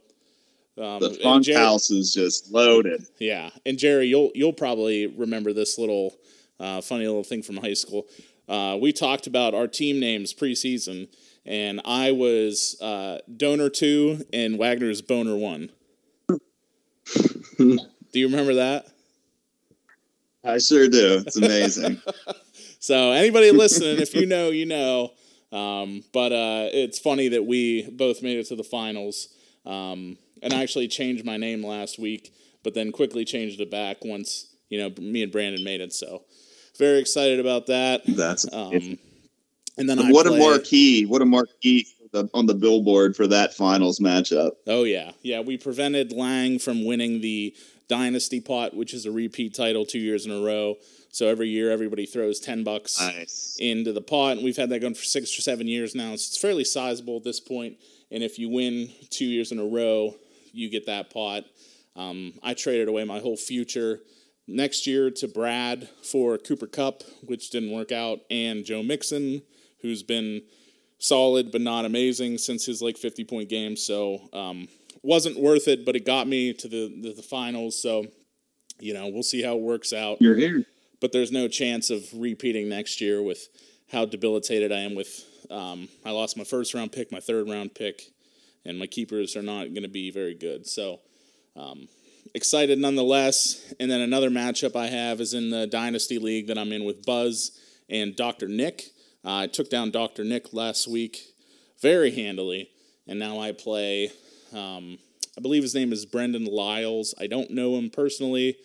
um, 0.77 0.99
the 0.99 1.19
funk 1.21 1.45
Jerry, 1.45 1.57
house 1.57 1.91
is 1.91 2.13
just 2.13 2.51
loaded. 2.51 3.05
Yeah, 3.19 3.49
and 3.65 3.77
Jerry, 3.77 4.07
you'll 4.07 4.31
you'll 4.33 4.53
probably 4.53 5.07
remember 5.07 5.53
this 5.53 5.77
little 5.77 6.15
uh, 6.59 6.81
funny 6.81 7.05
little 7.07 7.23
thing 7.23 7.43
from 7.43 7.57
high 7.57 7.73
school. 7.73 8.07
Uh, 8.47 8.77
we 8.81 8.91
talked 8.91 9.27
about 9.27 9.53
our 9.53 9.67
team 9.67 9.99
names 9.99 10.33
preseason, 10.33 11.07
and 11.49 11.81
I 11.83 12.11
was 12.11 12.79
uh, 12.79 13.17
Donor 13.35 13.69
Two 13.69 14.23
and 14.31 14.57
Wagner's 14.57 15.01
Boner 15.01 15.35
One. 15.35 15.71
do 17.57 17.79
you 18.13 18.27
remember 18.27 18.53
that? 18.53 18.85
I 20.45 20.59
sure 20.59 20.87
do. 20.87 21.23
It's 21.25 21.35
amazing. 21.35 22.01
So 22.81 23.11
anybody 23.11 23.51
listening, 23.51 23.99
if 23.99 24.15
you 24.15 24.25
know, 24.25 24.51
you 24.51 24.65
know. 24.65 25.11
Um, 25.51 26.01
but 26.13 26.31
uh, 26.31 26.69
it's 26.71 26.97
funny 26.97 27.27
that 27.27 27.45
we 27.45 27.89
both 27.89 28.23
made 28.23 28.37
it 28.37 28.47
to 28.47 28.55
the 28.55 28.63
finals. 28.63 29.27
Um, 29.65 30.17
and 30.41 30.53
I 30.53 30.63
actually 30.63 30.87
changed 30.87 31.25
my 31.25 31.35
name 31.35 31.61
last 31.61 31.99
week, 31.99 32.33
but 32.63 32.73
then 32.73 32.93
quickly 32.93 33.25
changed 33.25 33.59
it 33.59 33.69
back 33.69 33.97
once 34.05 34.55
you 34.69 34.79
know 34.79 34.93
me 34.97 35.23
and 35.23 35.31
Brandon 35.31 35.61
made 35.61 35.81
it. 35.81 35.91
So 35.91 36.23
very 36.77 36.99
excited 36.99 37.41
about 37.41 37.67
that. 37.67 38.03
That's 38.07 38.51
um, 38.53 38.97
and 39.79 39.89
then 39.89 40.11
what 40.11 40.27
play, 40.27 40.37
a 40.37 40.39
marquee! 40.39 41.05
What 41.05 41.21
a 41.21 41.25
marquee 41.25 41.87
on 42.33 42.45
the 42.45 42.53
billboard 42.53 43.15
for 43.15 43.27
that 43.27 43.53
finals 43.53 43.99
matchup. 43.99 44.51
Oh 44.67 44.83
yeah, 44.83 45.11
yeah. 45.21 45.39
We 45.41 45.57
prevented 45.57 46.11
Lang 46.11 46.59
from 46.59 46.85
winning 46.85 47.21
the 47.21 47.55
Dynasty 47.87 48.39
pot, 48.39 48.75
which 48.75 48.93
is 48.93 49.05
a 49.05 49.11
repeat 49.11 49.55
title 49.55 49.85
two 49.85 49.99
years 49.99 50.25
in 50.25 50.31
a 50.31 50.41
row. 50.41 50.75
So 51.11 51.27
every 51.27 51.49
year, 51.49 51.71
everybody 51.71 52.05
throws 52.05 52.39
ten 52.39 52.63
bucks 52.63 52.99
nice. 52.99 53.57
into 53.59 53.93
the 53.93 54.01
pot, 54.01 54.33
and 54.33 54.43
we've 54.43 54.57
had 54.57 54.69
that 54.69 54.79
going 54.79 54.93
for 54.93 55.03
six 55.03 55.37
or 55.37 55.41
seven 55.41 55.67
years 55.67 55.95
now. 55.95 56.09
So 56.09 56.13
it's 56.13 56.37
fairly 56.37 56.63
sizable 56.63 57.17
at 57.17 57.23
this 57.23 57.39
point. 57.39 57.77
And 58.11 58.23
if 58.23 58.39
you 58.39 58.49
win 58.49 58.89
two 59.09 59.25
years 59.25 59.51
in 59.51 59.59
a 59.59 59.65
row, 59.65 60.15
you 60.51 60.69
get 60.69 60.85
that 60.87 61.09
pot. 61.11 61.45
Um, 61.95 62.33
I 62.43 62.53
traded 62.53 62.87
away 62.87 63.03
my 63.03 63.19
whole 63.19 63.37
future 63.37 63.99
next 64.47 64.87
year 64.87 65.11
to 65.11 65.27
Brad 65.27 65.87
for 66.03 66.37
Cooper 66.37 66.67
Kupp, 66.67 67.03
which 67.23 67.49
didn't 67.51 67.71
work 67.71 67.91
out, 67.91 68.19
and 68.31 68.65
Joe 68.65 68.81
Mixon, 68.81 69.43
who's 69.81 70.03
been 70.03 70.41
solid 70.99 71.51
but 71.51 71.61
not 71.61 71.85
amazing 71.85 72.37
since 72.37 72.65
his 72.65 72.81
like 72.81 72.97
50 72.97 73.23
point 73.23 73.49
game. 73.49 73.75
So 73.75 74.29
um, 74.33 74.67
wasn't 75.01 75.39
worth 75.39 75.67
it, 75.67 75.85
but 75.85 75.95
it 75.95 76.05
got 76.05 76.27
me 76.27 76.53
to 76.53 76.67
the, 76.67 76.99
the, 77.01 77.13
the 77.13 77.23
finals. 77.23 77.81
So 77.81 78.05
you 78.79 78.93
know 78.93 79.07
we'll 79.07 79.23
see 79.23 79.41
how 79.41 79.55
it 79.55 79.61
works 79.61 79.93
out. 79.93 80.21
You're 80.21 80.35
here. 80.35 80.65
but 81.01 81.11
there's 81.11 81.31
no 81.31 81.47
chance 81.47 81.89
of 81.89 82.03
repeating 82.13 82.69
next 82.69 83.01
year 83.01 83.21
with 83.21 83.47
how 83.91 84.05
debilitated 84.05 84.71
I 84.71 84.79
am 84.79 84.95
with. 84.95 85.25
Um, 85.49 85.89
I 86.05 86.11
lost 86.11 86.37
my 86.37 86.43
first 86.43 86.73
round 86.73 86.91
pick, 86.91 87.11
my 87.11 87.19
third 87.19 87.49
round 87.49 87.73
pick, 87.73 88.11
and 88.65 88.77
my 88.77 88.85
keepers 88.85 89.35
are 89.35 89.41
not 89.41 89.73
going 89.73 89.83
to 89.83 89.89
be 89.89 90.11
very 90.11 90.35
good. 90.35 90.67
So 90.67 90.99
um, 91.55 91.87
excited 92.33 92.77
nonetheless. 92.79 93.73
And 93.79 93.89
then 93.89 94.01
another 94.01 94.29
matchup 94.29 94.75
I 94.75 94.87
have 94.87 95.19
is 95.19 95.33
in 95.33 95.49
the 95.49 95.67
Dynasty 95.67 96.19
League 96.19 96.47
that 96.47 96.57
I'm 96.57 96.71
in 96.71 96.83
with 96.83 97.05
Buzz 97.05 97.59
and 97.89 98.15
Dr. 98.15 98.47
Nick. 98.47 98.83
Uh, 99.25 99.35
I 99.43 99.47
took 99.47 99.69
down 99.69 99.91
Dr. 99.91 100.23
Nick 100.23 100.53
last 100.53 100.87
week 100.87 101.21
very 101.81 102.11
handily, 102.11 102.69
and 103.07 103.19
now 103.19 103.39
I 103.39 103.51
play. 103.51 104.11
Um, 104.53 104.97
I 105.37 105.41
believe 105.41 105.63
his 105.63 105.75
name 105.75 105.91
is 105.93 106.05
Brendan 106.05 106.45
Lyles. 106.45 107.13
I 107.19 107.27
don't 107.27 107.51
know 107.51 107.75
him 107.77 107.89
personally. 107.89 108.57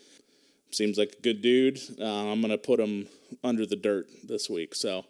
Seems 0.70 0.98
like 0.98 1.14
a 1.18 1.22
good 1.22 1.40
dude. 1.42 1.78
Uh, 2.00 2.04
I'm 2.32 2.40
gonna 2.40 2.58
put 2.58 2.80
him 2.80 3.06
under 3.42 3.64
the 3.66 3.76
dirt 3.76 4.06
this 4.24 4.48
week. 4.50 4.74
So 4.74 5.04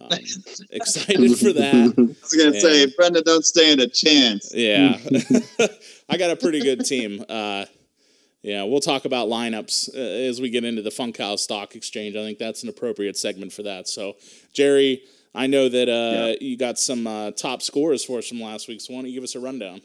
um, 0.00 0.08
excited 0.70 1.38
for 1.38 1.52
that. 1.52 1.94
I 1.98 2.00
was 2.02 2.32
gonna 2.32 2.58
say, 2.60 2.84
And- 2.84 2.92
Brenda, 2.96 3.22
don't 3.22 3.44
stand 3.44 3.80
a 3.80 3.88
chance. 3.88 4.52
Yeah, 4.54 4.98
I 6.08 6.16
got 6.16 6.30
a 6.30 6.36
pretty 6.36 6.60
good 6.60 6.84
team. 6.86 7.24
Uh, 7.28 7.66
yeah, 8.42 8.64
we'll 8.64 8.80
talk 8.80 9.04
about 9.04 9.28
lineups 9.28 9.94
uh, 9.94 9.98
as 9.98 10.40
we 10.40 10.50
get 10.50 10.64
into 10.64 10.82
the 10.82 10.90
Funkhaus 10.90 11.38
Stock 11.38 11.76
Exchange. 11.76 12.16
I 12.16 12.24
think 12.24 12.38
that's 12.38 12.64
an 12.64 12.68
appropriate 12.68 13.16
segment 13.16 13.52
for 13.52 13.62
that. 13.62 13.88
So, 13.88 14.14
Jerry, 14.52 15.02
I 15.34 15.46
know 15.46 15.68
that 15.68 15.88
uh, 15.88 16.34
you 16.40 16.56
got 16.56 16.78
some 16.78 17.06
uh, 17.06 17.30
top 17.30 17.62
scores 17.62 18.04
for 18.04 18.18
us 18.18 18.28
from 18.28 18.40
last 18.40 18.68
week. 18.68 18.80
So, 18.80 18.94
why 18.94 19.00
don't 19.00 19.08
you 19.08 19.14
give 19.14 19.24
us 19.24 19.36
a 19.36 19.40
rundown? 19.40 19.80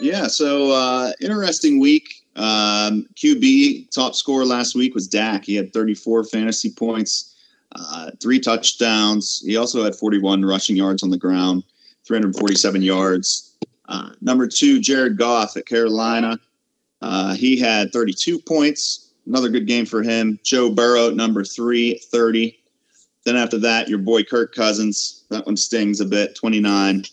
Yeah, 0.00 0.26
so 0.26 0.72
uh, 0.72 1.12
interesting 1.20 1.78
week. 1.78 2.08
Um, 2.36 3.06
QB 3.16 3.90
top 3.90 4.14
scorer 4.14 4.46
last 4.46 4.74
week 4.74 4.94
was 4.94 5.06
Dak. 5.06 5.44
He 5.44 5.54
had 5.54 5.72
34 5.74 6.24
fantasy 6.24 6.70
points, 6.70 7.36
uh, 7.76 8.12
three 8.20 8.40
touchdowns. 8.40 9.42
He 9.44 9.56
also 9.58 9.84
had 9.84 9.94
41 9.94 10.44
rushing 10.44 10.74
yards 10.74 11.02
on 11.02 11.10
the 11.10 11.18
ground, 11.18 11.64
347 12.06 12.80
yards. 12.80 13.49
Uh, 13.90 14.10
number 14.20 14.46
two, 14.46 14.80
Jared 14.80 15.18
Goff 15.18 15.56
at 15.56 15.66
Carolina. 15.66 16.38
Uh, 17.02 17.34
he 17.34 17.58
had 17.58 17.92
32 17.92 18.38
points. 18.38 19.10
Another 19.26 19.48
good 19.48 19.66
game 19.66 19.84
for 19.84 20.02
him. 20.02 20.38
Joe 20.44 20.70
Burrow 20.70 21.10
number 21.10 21.44
three, 21.44 21.98
30. 22.10 22.56
Then 23.24 23.36
after 23.36 23.58
that, 23.58 23.88
your 23.88 23.98
boy 23.98 24.22
Kirk 24.22 24.54
Cousins. 24.54 25.24
That 25.30 25.44
one 25.44 25.56
stings 25.56 26.00
a 26.00 26.06
bit, 26.06 26.36
29. 26.36 27.04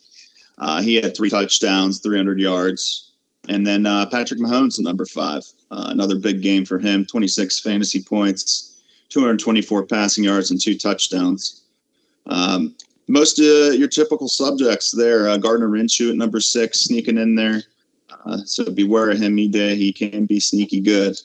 Uh, 0.59 0.81
he 0.81 0.95
had 0.95 1.17
three 1.17 1.29
touchdowns, 1.29 1.99
300 1.99 2.39
yards. 2.39 3.11
And 3.49 3.65
then 3.65 3.85
uh, 3.85 4.05
Patrick 4.05 4.39
Mahomes 4.39 4.79
number 4.79 5.05
five. 5.05 5.43
Uh, 5.71 5.87
another 5.89 6.17
big 6.17 6.41
game 6.41 6.63
for 6.63 6.79
him 6.79 7.05
26 7.05 7.59
fantasy 7.59 8.01
points, 8.01 8.81
224 9.09 9.85
passing 9.85 10.23
yards, 10.23 10.51
and 10.51 10.61
two 10.61 10.77
touchdowns. 10.77 11.63
Um, 12.27 12.75
most 13.07 13.39
uh, 13.39 13.71
your 13.71 13.87
typical 13.87 14.27
subjects 14.27 14.91
there. 14.91 15.29
Uh, 15.29 15.37
Gardner 15.37 15.69
Minshew 15.69 16.09
at 16.09 16.15
number 16.15 16.39
six, 16.39 16.81
sneaking 16.81 17.17
in 17.17 17.35
there. 17.35 17.63
Uh, 18.25 18.37
so 18.45 18.69
beware 18.69 19.09
of 19.09 19.19
him. 19.19 19.37
He, 19.37 19.47
did, 19.47 19.77
he 19.77 19.93
can 19.93 20.25
be 20.25 20.39
sneaky 20.39 20.81
good. 20.81 21.19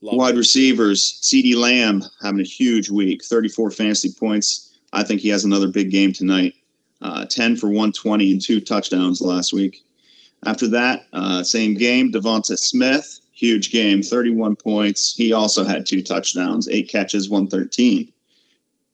Love 0.00 0.16
Wide 0.16 0.34
it. 0.34 0.38
receivers, 0.38 1.20
CeeDee 1.22 1.56
Lamb 1.56 2.02
having 2.22 2.40
a 2.40 2.44
huge 2.44 2.90
week, 2.90 3.24
34 3.24 3.70
fantasy 3.70 4.12
points. 4.12 4.76
I 4.92 5.04
think 5.04 5.20
he 5.20 5.28
has 5.28 5.44
another 5.44 5.68
big 5.68 5.90
game 5.90 6.12
tonight. 6.12 6.54
Uh, 7.00 7.24
10 7.24 7.56
for 7.56 7.66
120 7.66 8.32
and 8.32 8.40
two 8.40 8.60
touchdowns 8.60 9.20
last 9.20 9.52
week. 9.52 9.84
After 10.44 10.68
that, 10.68 11.06
uh, 11.12 11.42
same 11.42 11.74
game, 11.74 12.12
Devonta 12.12 12.58
Smith, 12.58 13.20
huge 13.32 13.70
game, 13.70 14.02
31 14.02 14.56
points. 14.56 15.14
He 15.14 15.32
also 15.32 15.64
had 15.64 15.86
two 15.86 16.02
touchdowns, 16.02 16.68
eight 16.68 16.88
catches, 16.88 17.30
113. 17.30 18.11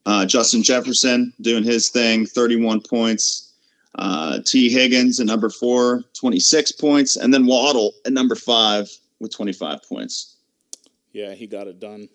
Uh, 0.08 0.24
Justin 0.24 0.62
Jefferson 0.62 1.34
doing 1.42 1.62
his 1.62 1.90
thing, 1.90 2.24
31 2.24 2.80
points. 2.80 3.52
Uh, 3.96 4.38
Tee 4.46 4.70
Higgins 4.70 5.20
at 5.20 5.26
number 5.26 5.50
four, 5.50 6.02
26 6.18 6.72
points. 6.72 7.16
And 7.16 7.32
then 7.32 7.44
Waddle 7.44 7.92
at 8.06 8.14
number 8.14 8.34
five 8.34 8.88
with 9.20 9.32
25 9.32 9.80
points 9.86 10.36
Yeah, 11.12 11.34
he 11.34 11.46
got 11.46 11.66
it 11.66 11.78
done. 11.78 12.08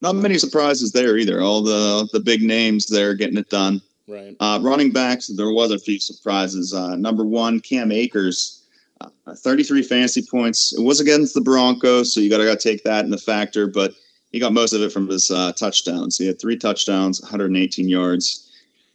not 0.00 0.14
many 0.14 0.38
surprises 0.38 0.92
there 0.92 1.18
either. 1.18 1.42
All 1.42 1.62
the 1.62 2.08
the 2.14 2.20
big 2.20 2.40
names 2.40 2.86
there 2.86 3.14
getting 3.14 3.36
it 3.36 3.50
done. 3.50 3.82
Right. 4.08 4.34
Uh, 4.40 4.58
running 4.62 4.90
backs, 4.90 5.26
there 5.26 5.50
was 5.50 5.70
a 5.70 5.78
few 5.78 5.98
surprises. 5.98 6.72
Uh, 6.72 6.96
number 6.96 7.24
one, 7.24 7.60
Cam 7.60 7.90
Akers, 7.92 8.62
uh, 9.00 9.34
33 9.34 9.82
fantasy 9.82 10.22
points. 10.22 10.72
It 10.78 10.82
was 10.82 11.00
against 11.00 11.34
the 11.34 11.40
Broncos, 11.40 12.14
so 12.14 12.20
you 12.20 12.30
got 12.30 12.38
to 12.38 12.56
take 12.56 12.84
that 12.84 13.04
in 13.04 13.10
the 13.10 13.18
factor. 13.18 13.66
But 13.66 13.94
he 14.34 14.40
got 14.40 14.52
most 14.52 14.72
of 14.72 14.82
it 14.82 14.90
from 14.90 15.06
his 15.06 15.30
uh, 15.30 15.52
touchdowns. 15.52 16.18
He 16.18 16.26
had 16.26 16.40
three 16.40 16.56
touchdowns, 16.56 17.22
118 17.22 17.88
yards. 17.88 18.50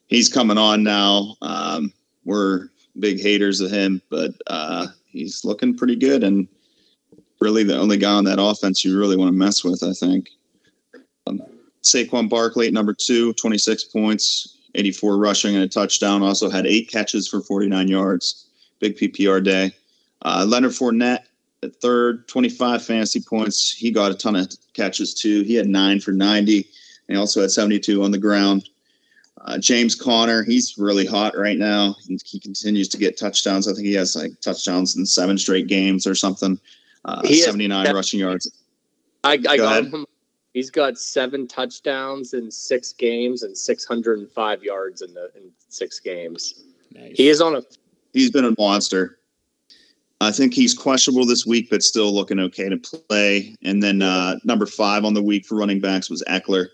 He's 0.08 0.28
coming 0.28 0.58
on 0.58 0.84
now. 0.84 1.38
Um, 1.42 1.94
we're 2.26 2.68
big 3.00 3.22
haters 3.22 3.62
of 3.62 3.72
him, 3.72 4.02
but 4.10 4.34
uh, 4.48 4.88
he's 5.06 5.46
looking 5.46 5.78
pretty 5.78 5.96
good 5.96 6.26
and 6.26 6.46
really 7.40 7.64
the 7.64 7.80
only 7.80 7.96
guy 7.96 8.12
on 8.12 8.26
that 8.26 8.38
offense 8.38 8.84
you 8.84 9.00
really 9.00 9.16
want 9.16 9.30
to 9.30 9.38
mess 9.38 9.64
with, 9.64 9.82
I 9.82 9.94
think. 9.94 10.28
Um, 11.26 11.42
Saquon 11.84 12.28
Barkley 12.28 12.68
at 12.68 12.74
number 12.74 12.94
two, 12.94 13.32
26 13.36 13.86
points, 13.86 14.58
84 14.76 15.18
rushing 15.18 15.56
and 15.56 15.64
a 15.64 15.70
touchdown. 15.70 16.22
Also 16.22 16.50
had 16.50 16.68
eight 16.68 16.90
catches 16.92 17.30
for 17.30 17.40
49 17.40 17.88
yards. 17.88 18.46
Big 18.80 18.98
PPR 18.98 19.42
day. 19.42 19.72
Uh, 20.22 20.46
Leonard 20.46 20.72
Fournette 20.72 21.24
at 21.64 21.76
third, 21.78 22.28
25 22.28 22.84
fantasy 22.84 23.22
points. 23.22 23.72
He 23.72 23.90
got 23.90 24.12
a 24.12 24.16
ton 24.16 24.36
of 24.36 24.50
catches 24.80 25.14
too. 25.14 25.42
He 25.44 25.56
had 25.56 25.68
nine 25.68 26.00
for 26.00 26.12
90. 26.12 26.58
And 26.58 26.66
he 27.08 27.16
also 27.16 27.42
had 27.42 27.52
72 27.52 28.02
on 28.04 28.12
the 28.12 28.18
ground. 28.18 28.70
Uh, 29.42 29.58
James 29.58 29.96
Conner, 29.96 30.44
he's 30.44 30.78
really 30.78 31.06
hot 31.06 31.38
right 31.38 31.58
now. 31.58 31.96
He, 32.08 32.20
he 32.26 32.40
continues 32.40 32.88
to 32.90 32.98
get 32.98 33.18
touchdowns. 33.18 33.68
I 33.68 33.74
think 33.74 33.86
he 33.88 33.94
has 33.94 34.16
like 34.16 34.40
touchdowns 34.42 34.96
in 34.98 35.06
seven 35.06 35.38
straight 35.38 35.68
games 35.68 36.06
or 36.08 36.16
something. 36.16 36.60
Uh, 37.06 37.22
He 37.26 37.38
has- 37.38 37.46
79 37.46 37.94
rushing 37.94 38.20
yards. 38.20 38.52
I, 39.24 39.34
I 39.34 39.38
Go 39.38 39.58
got 39.58 39.80
ahead. 39.82 39.94
him. 39.94 40.06
He's 40.54 40.70
got 40.72 40.98
seven 40.98 41.48
touchdowns 41.48 42.34
in 42.34 42.50
six 42.50 42.94
games 42.94 43.44
and 43.44 43.56
605 43.58 44.64
yards 44.64 45.02
in 45.02 45.14
the 45.14 45.30
in 45.36 45.52
six 45.68 46.00
games. 46.00 46.64
Nice. 46.94 47.16
He 47.18 47.28
is 47.30 47.40
on 47.42 47.56
a 47.56 47.62
he's 48.14 48.32
been 48.32 48.46
a 48.46 48.56
monster. 48.58 49.19
I 50.22 50.32
think 50.32 50.54
he's 50.54 50.74
questionable 50.74 51.26
this 51.26 51.46
week, 51.46 51.70
but 51.70 51.82
still 51.82 52.14
looking 52.14 52.40
okay 52.40 52.68
to 52.68 52.78
play. 52.78 53.56
And 53.64 53.82
then 53.82 54.02
uh, 54.02 54.36
number 54.44 54.66
five 54.66 55.06
on 55.06 55.14
the 55.14 55.24
week 55.24 55.46
for 55.46 55.56
running 55.56 55.80
backs 55.80 56.10
was 56.10 56.24
Ekeler, 56.28 56.68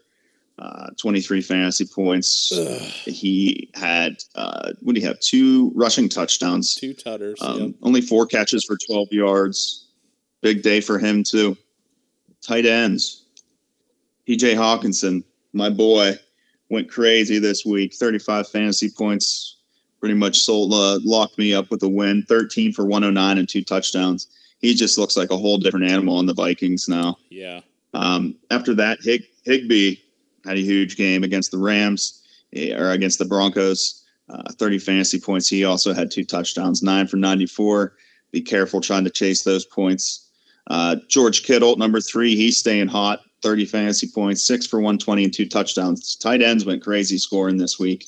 uh, 0.57 0.89
23 0.97 1.41
fantasy 1.41 1.85
points. 1.85 2.51
Ugh, 2.51 2.81
He 2.81 3.69
had, 3.75 4.17
uh, 4.33 4.71
what 4.81 4.95
do 4.95 5.01
you 5.01 5.07
have? 5.07 5.19
Two 5.19 5.71
rushing 5.75 6.09
touchdowns, 6.09 6.73
two 6.73 6.93
tutters. 6.93 7.39
um, 7.41 7.59
yep. 7.59 7.71
only 7.83 8.01
four 8.01 8.25
catches 8.25 8.65
for 8.65 8.77
12 8.87 9.09
yards. 9.11 9.89
Big 10.41 10.63
day 10.63 10.81
for 10.81 10.97
him, 10.97 11.23
too. 11.23 11.55
Tight 12.41 12.65
ends. 12.65 13.25
TJ 14.27 14.55
Hockenson, 14.55 15.23
my 15.53 15.69
boy, 15.69 16.17
went 16.69 16.89
crazy 16.89 17.37
this 17.37 17.63
week. 17.63 17.93
35 17.93 18.47
fantasy 18.47 18.89
points. 18.89 19.54
Pretty 20.05 20.19
much 20.19 20.37
sold, 20.37 20.71
uh, 20.71 20.99
locked 21.03 21.39
me 21.39 21.51
up 21.55 21.71
with 21.71 21.81
a 21.81 21.89
win. 21.89 22.21
13 22.29 22.71
for 22.73 22.85
109 22.85 23.39
and 23.39 23.49
two 23.49 23.63
touchdowns. 23.63 24.27
He 24.59 24.75
just 24.75 24.99
looks 24.99 25.17
like 25.17 25.31
a 25.31 25.35
whole 25.35 25.57
different 25.57 25.89
animal 25.89 26.17
on 26.17 26.27
the 26.27 26.33
Vikings 26.35 26.87
now. 26.87 27.17
Yeah. 27.31 27.61
Um, 27.95 28.35
after 28.51 28.75
that, 28.75 28.99
Hig- 29.01 29.25
Higbee 29.45 29.95
had 30.45 30.57
a 30.57 30.61
huge 30.61 30.95
game 30.95 31.23
against 31.23 31.49
the 31.49 31.57
Rams 31.57 32.21
eh, 32.53 32.71
or 32.77 32.91
against 32.91 33.17
the 33.17 33.25
Broncos. 33.25 34.03
Uh, 34.29 34.43
30 34.51 34.77
fantasy 34.77 35.19
points. 35.19 35.49
He 35.49 35.65
also 35.65 35.91
had 35.91 36.11
two 36.11 36.23
touchdowns, 36.23 36.83
nine 36.83 37.07
for 37.07 37.17
94. 37.17 37.93
Be 38.29 38.41
careful 38.41 38.81
trying 38.81 39.05
to 39.05 39.09
chase 39.09 39.41
those 39.41 39.65
points. 39.65 40.29
Uh, 40.67 40.97
George 41.07 41.41
Kittle, 41.41 41.77
number 41.77 41.99
three, 41.99 42.35
he's 42.35 42.59
staying 42.59 42.89
hot. 42.89 43.21
30 43.41 43.65
fantasy 43.65 44.07
points, 44.13 44.45
six 44.45 44.67
for 44.67 44.77
120 44.77 45.23
and 45.23 45.33
two 45.33 45.47
touchdowns. 45.49 46.15
Tight 46.15 46.43
ends 46.43 46.63
went 46.63 46.83
crazy 46.83 47.17
scoring 47.17 47.57
this 47.57 47.79
week. 47.79 48.05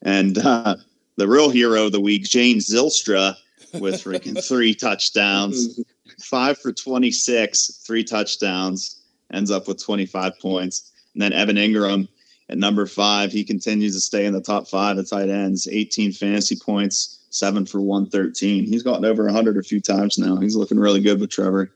And 0.00 0.38
uh, 0.38 0.76
the 1.16 1.28
real 1.28 1.50
hero 1.50 1.86
of 1.86 1.92
the 1.92 2.00
week, 2.00 2.24
James 2.24 2.68
Zilstra, 2.68 3.34
with 3.74 4.02
freaking 4.02 4.42
three 4.48 4.74
touchdowns 4.74 5.80
five 6.18 6.58
for 6.58 6.72
26, 6.72 7.82
three 7.86 8.04
touchdowns, 8.04 9.02
ends 9.32 9.50
up 9.50 9.68
with 9.68 9.82
25 9.82 10.38
points. 10.40 10.92
And 11.14 11.22
then 11.22 11.32
Evan 11.32 11.56
Engram 11.56 12.08
at 12.48 12.58
number 12.58 12.86
five, 12.86 13.32
he 13.32 13.44
continues 13.44 13.94
to 13.94 14.00
stay 14.00 14.26
in 14.26 14.32
the 14.32 14.40
top 14.40 14.68
five 14.68 14.98
at 14.98 15.08
tight 15.08 15.28
ends, 15.28 15.68
18 15.70 16.12
fantasy 16.12 16.56
points, 16.56 17.24
seven 17.30 17.66
for 17.66 17.80
113. 17.80 18.64
He's 18.64 18.82
gotten 18.82 19.04
over 19.04 19.24
100 19.24 19.56
a 19.56 19.62
few 19.62 19.80
times 19.80 20.18
now. 20.18 20.36
He's 20.36 20.56
looking 20.56 20.78
really 20.78 21.00
good 21.00 21.20
with 21.20 21.30
Trevor. 21.30 21.72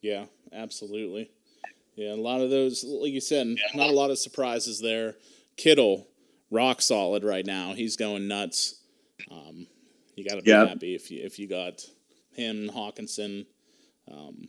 Yeah, 0.00 0.26
absolutely. 0.52 1.30
Yeah, 1.96 2.12
a 2.12 2.16
lot 2.16 2.40
of 2.40 2.50
those, 2.50 2.84
like 2.84 3.12
you 3.12 3.20
said, 3.20 3.46
not 3.74 3.88
a 3.88 3.92
lot 3.92 4.10
of 4.10 4.18
surprises 4.18 4.80
there. 4.80 5.14
Kittle, 5.56 6.08
rock 6.54 6.80
solid 6.80 7.24
right 7.24 7.44
now. 7.44 7.74
He's 7.74 7.96
going 7.96 8.28
nuts. 8.28 8.80
Um, 9.30 9.66
you 10.16 10.24
got 10.24 10.36
to 10.36 10.42
be 10.42 10.50
Yeah. 10.50 10.66
happy 10.66 10.94
if 10.94 11.10
you 11.10 11.22
if 11.24 11.38
you 11.38 11.46
got 11.48 11.84
him, 12.32 12.70
Hockenson. 12.74 13.46
Um, 14.10 14.48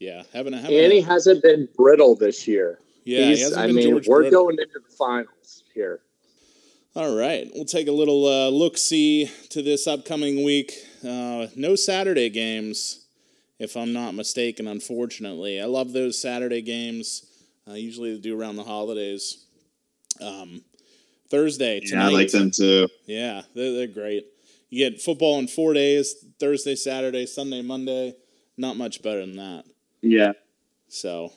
yeah. 0.00 0.22
Haven't 0.32 0.54
haven't. 0.54 0.72
And 0.72 0.92
he 0.92 1.00
hasn't 1.00 1.42
been 1.42 1.68
brittle 1.76 2.14
this 2.16 2.46
year. 2.48 2.78
yeah, 3.04 3.20
he 3.20 3.26
He's, 3.30 3.42
hasn't 3.42 3.60
I 3.60 3.66
mean, 3.68 3.90
George 3.90 4.08
we're 4.08 4.20
Brittle. 4.22 4.44
going 4.44 4.58
into 4.58 4.80
the 4.80 4.94
finals 4.96 5.64
here. 5.74 6.00
All 6.96 7.16
right, 7.16 7.50
we'll 7.54 7.64
take 7.64 7.88
a 7.88 7.92
little 7.92 8.24
uh, 8.26 8.48
look 8.50 8.78
see 8.78 9.28
to 9.50 9.62
this 9.62 9.86
upcoming 9.88 10.44
week. 10.44 10.72
Uh, 11.04 11.48
no 11.56 11.74
Saturday 11.74 12.30
games, 12.30 13.06
if 13.58 13.76
I'm 13.76 13.92
not 13.92 14.14
mistaken. 14.14 14.68
Unfortunately, 14.68 15.60
I 15.60 15.64
love 15.64 15.92
those 15.92 16.20
Saturday 16.22 16.62
games. 16.62 17.26
Uh, 17.68 17.72
usually 17.74 18.14
they 18.14 18.20
do 18.20 18.38
around 18.40 18.54
the 18.56 18.62
holidays. 18.62 19.44
Um, 20.20 20.62
Thursday 21.34 21.80
Yeah. 21.82 22.06
I 22.06 22.10
like 22.10 22.30
them 22.30 22.50
too. 22.50 22.88
Yeah, 23.06 23.42
they're, 23.54 23.72
they're 23.72 23.86
great. 23.86 24.26
You 24.70 24.88
get 24.88 25.00
football 25.00 25.38
in 25.38 25.48
four 25.48 25.74
days: 25.74 26.14
Thursday, 26.38 26.76
Saturday, 26.76 27.26
Sunday, 27.26 27.62
Monday. 27.62 28.14
Not 28.56 28.76
much 28.76 29.02
better 29.02 29.20
than 29.20 29.36
that. 29.36 29.64
Yeah. 30.00 30.32
So 30.88 31.32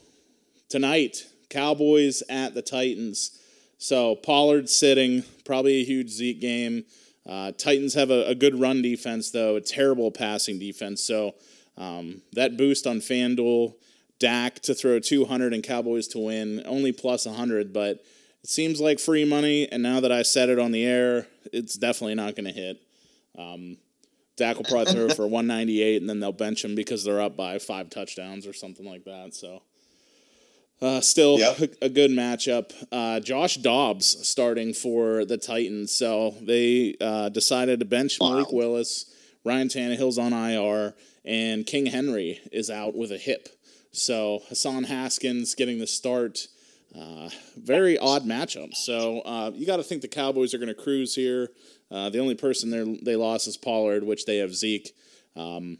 tonight, 0.69 1.25
Cowboys 1.49 2.21
at 2.29 2.53
the 2.53 2.61
Titans. 2.61 3.39
So 3.79 4.15
Pollard 4.15 4.69
sitting, 4.69 5.23
probably 5.45 5.81
a 5.81 5.83
huge 5.83 6.09
Zeke 6.09 6.41
game. 6.41 6.85
Uh, 7.27 7.51
Titans 7.51 7.95
have 7.95 8.11
a, 8.11 8.27
a 8.27 8.35
good 8.35 8.59
run 8.59 8.81
defense, 8.81 9.31
though 9.31 9.55
a 9.55 9.61
terrible 9.61 10.11
passing 10.11 10.59
defense. 10.59 11.01
So 11.01 11.35
um, 11.75 12.21
that 12.33 12.55
boost 12.55 12.85
on 12.85 12.99
FanDuel, 12.99 13.73
Dak 14.19 14.59
to 14.61 14.73
throw 14.73 14.99
200 14.99 15.53
and 15.53 15.63
Cowboys 15.63 16.07
to 16.09 16.19
win, 16.19 16.63
only 16.65 16.91
plus 16.91 17.25
100, 17.25 17.73
but 17.73 18.03
it 18.47 18.51
seems 18.51 18.79
like 18.79 18.97
free 18.97 19.25
money. 19.25 19.67
And 19.69 19.83
now 19.83 19.99
that 19.99 20.11
I 20.11 20.21
said 20.21 20.47
it 20.47 20.57
on 20.57 20.71
the 20.71 20.85
air, 20.85 21.27
it's 21.51 21.75
definitely 21.75 22.15
not 22.15 22.35
going 22.37 22.45
to 22.45 22.53
hit. 22.53 22.81
Um, 23.37 23.77
Dak 24.37 24.55
will 24.55 24.63
probably 24.63 24.93
throw 24.93 25.09
for 25.09 25.27
198, 25.27 25.99
and 26.01 26.09
then 26.09 26.21
they'll 26.21 26.31
bench 26.31 26.63
him 26.63 26.73
because 26.73 27.03
they're 27.03 27.21
up 27.21 27.35
by 27.35 27.59
five 27.59 27.89
touchdowns 27.89 28.47
or 28.47 28.53
something 28.53 28.85
like 28.85 29.03
that. 29.03 29.33
So, 29.35 29.63
uh, 30.81 31.01
still 31.01 31.39
Yep. 31.39 31.59
a, 31.81 31.85
a 31.85 31.89
good 31.89 32.11
matchup. 32.11 32.71
Uh, 32.91 33.19
Josh 33.19 33.57
Dobbs 33.57 34.25
starting 34.27 34.73
for 34.73 35.25
the 35.25 35.37
Titans. 35.37 35.91
So 35.91 36.35
they 36.41 36.95
uh, 37.01 37.29
decided 37.29 37.79
to 37.79 37.85
bench 37.85 38.17
Wow. 38.21 38.29
Malik 38.29 38.51
Willis. 38.53 39.13
Ryan 39.43 39.67
Tannehill's 39.69 40.17
on 40.17 40.33
IR, 40.33 40.93
and 41.25 41.65
King 41.65 41.85
Henry 41.87 42.39
is 42.51 42.69
out 42.69 42.95
with 42.95 43.11
a 43.11 43.17
hip. 43.17 43.49
So 43.91 44.41
Hassan 44.49 44.83
Haskins 44.85 45.55
getting 45.55 45.79
the 45.79 45.87
start. 45.87 46.47
Uh, 46.97 47.29
very 47.55 47.97
odd 47.97 48.23
matchup. 48.23 48.73
So 48.73 49.19
uh, 49.21 49.51
you 49.53 49.67
got 49.67 49.77
to 49.77 49.83
think 49.83 50.01
the 50.01 50.07
Cowboys 50.07 50.53
are 50.53 50.57
going 50.57 50.67
to 50.67 50.73
cruise 50.73 51.13
here. 51.13 51.49
Uh, 51.91 52.09
the 52.09 52.19
only 52.19 52.35
person 52.35 52.69
they 52.69 52.99
they 53.03 53.15
lost 53.15 53.47
is 53.47 53.55
Pollard, 53.57 54.03
which 54.03 54.25
they 54.25 54.37
have 54.37 54.55
Zeke. 54.55 54.95
Um, 55.35 55.77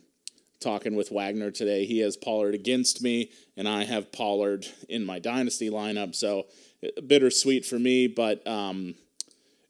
talking 0.59 0.95
with 0.95 1.11
Wagner 1.11 1.51
today, 1.51 1.85
he 1.85 1.99
has 1.99 2.17
Pollard 2.17 2.53
against 2.53 3.01
me, 3.01 3.31
and 3.55 3.67
I 3.67 3.83
have 3.83 4.11
Pollard 4.11 4.67
in 4.89 5.05
my 5.05 5.19
dynasty 5.19 5.69
lineup. 5.69 6.15
So 6.15 6.45
uh, 6.83 7.01
bittersweet 7.01 7.65
for 7.65 7.79
me, 7.79 8.07
but 8.07 8.45
um, 8.47 8.95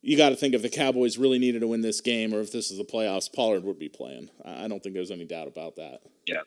you 0.01 0.17
got 0.17 0.29
to 0.29 0.35
think 0.35 0.53
if 0.53 0.61
the 0.61 0.69
Cowboys 0.69 1.17
really 1.17 1.39
needed 1.39 1.61
to 1.61 1.67
win 1.67 1.81
this 1.81 2.01
game, 2.01 2.33
or 2.33 2.41
if 2.41 2.51
this 2.51 2.71
is 2.71 2.77
the 2.77 2.83
playoffs, 2.83 3.31
Pollard 3.31 3.63
would 3.63 3.79
be 3.79 3.89
playing. 3.89 4.29
I 4.43 4.65
I 4.65 4.67
don't 4.67 4.83
think 4.83 4.95
there's 4.95 5.11
any 5.11 5.25
doubt 5.25 5.47
about 5.47 5.77
that. 5.77 6.01
Yeah. 6.25 6.41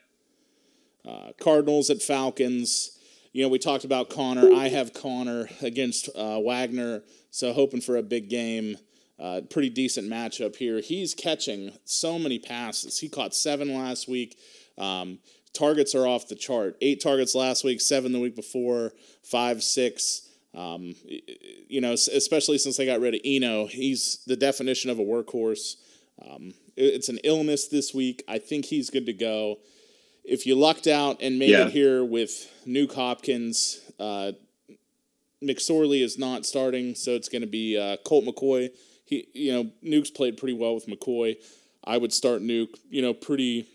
Uh, 1.07 1.33
Cardinals 1.41 1.89
at 1.89 2.03
Falcons. 2.03 2.99
You 3.33 3.45
know, 3.45 3.49
we 3.49 3.61
talked 3.61 3.85
about 3.85 4.11
Conner. 4.11 4.53
I 4.53 4.69
have 4.69 4.93
Conner 4.93 5.49
against 5.62 6.09
uh, 6.16 6.40
Wagner, 6.40 7.03
so 7.31 7.53
hoping 7.53 7.81
for 7.81 7.97
a 7.97 8.03
big 8.03 8.29
game. 8.29 8.77
Uh, 9.21 9.43
pretty 9.49 9.71
decent 9.71 10.11
matchup 10.11 10.57
here. 10.57 10.81
He's 10.81 11.14
catching 11.14 11.73
so 11.85 12.19
many 12.19 12.38
passes. 12.40 12.99
He 12.99 13.09
caught 13.09 13.35
seven 13.35 13.73
last 13.73 14.09
week. 14.09 14.37
Um, 14.79 15.19
targets 15.53 15.95
are 15.95 16.07
off 16.09 16.27
the 16.27 16.35
chart. 16.35 16.77
Eight 16.81 17.01
targets 17.01 17.35
last 17.35 17.62
week, 17.62 17.81
seven 17.81 18.12
the 18.12 18.19
week 18.19 18.35
before, 18.35 18.93
five, 19.23 19.62
six. 19.62 20.27
Um, 20.53 20.97
you 21.69 21.81
know, 21.81 21.93
especially 21.93 22.59
since 22.59 22.79
they 22.79 22.87
got 22.87 22.99
rid 22.99 23.14
of 23.14 23.21
Eno, 23.25 23.66
he's 23.66 24.25
the 24.27 24.37
definition 24.37 24.90
of 24.90 24.99
a 24.99 25.05
workhorse. 25.05 25.77
Um, 26.29 26.55
it's 26.77 27.09
an 27.09 27.19
illness 27.23 27.69
this 27.69 27.95
week. 27.95 28.25
I 28.27 28.38
think 28.38 28.64
he's 28.64 28.90
good 28.90 29.07
to 29.07 29.12
go. 29.12 29.59
If 30.31 30.47
you 30.47 30.55
lucked 30.55 30.87
out 30.87 31.21
and 31.21 31.40
made 31.40 31.51
Yeah. 31.51 31.66
it 31.66 31.73
here 31.73 32.05
with 32.05 32.49
Nuke 32.64 32.93
Hopkins, 32.95 33.81
uh, 33.99 34.31
McSorley 35.43 36.03
is 36.05 36.19
not 36.19 36.47
starting, 36.47 36.95
so 36.95 37.16
it's 37.16 37.29
going 37.29 37.43
to 37.43 37.49
be 37.49 37.77
uh, 37.77 37.97
Colt 38.05 38.25
McCoy. 38.25 38.71
He, 39.05 39.27
you 39.35 39.53
know, 39.53 39.71
Nuke's 39.83 40.11
played 40.11 40.37
pretty 40.37 40.55
well 40.55 40.75
with 40.77 40.87
McCoy. 40.87 41.35
I 41.83 41.97
would 41.97 42.12
start 42.12 42.43
Nuke, 42.43 42.77
you 42.88 43.03
know, 43.03 43.12
pretty, 43.12 43.66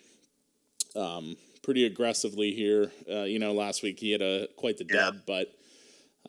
um, 0.95 1.35
pretty 1.61 1.85
aggressively 1.85 2.53
here. 2.53 2.89
Uh, 3.11 3.23
you 3.23 3.37
know, 3.37 3.51
last 3.51 3.83
week 3.83 3.99
he 3.99 4.11
had 4.11 4.21
a 4.21 4.47
quite 4.55 4.77
the 4.77 4.85
Yeah. 4.85 4.95
dud, 5.11 5.21
but 5.27 5.53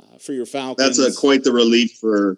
uh, 0.01 0.19
for 0.19 0.33
your 0.33 0.47
Falcons, 0.47 0.97
That's 0.97 1.17
a 1.17 1.21
quite 1.21 1.45
the 1.45 1.53
relief 1.53 1.93
for 2.01 2.37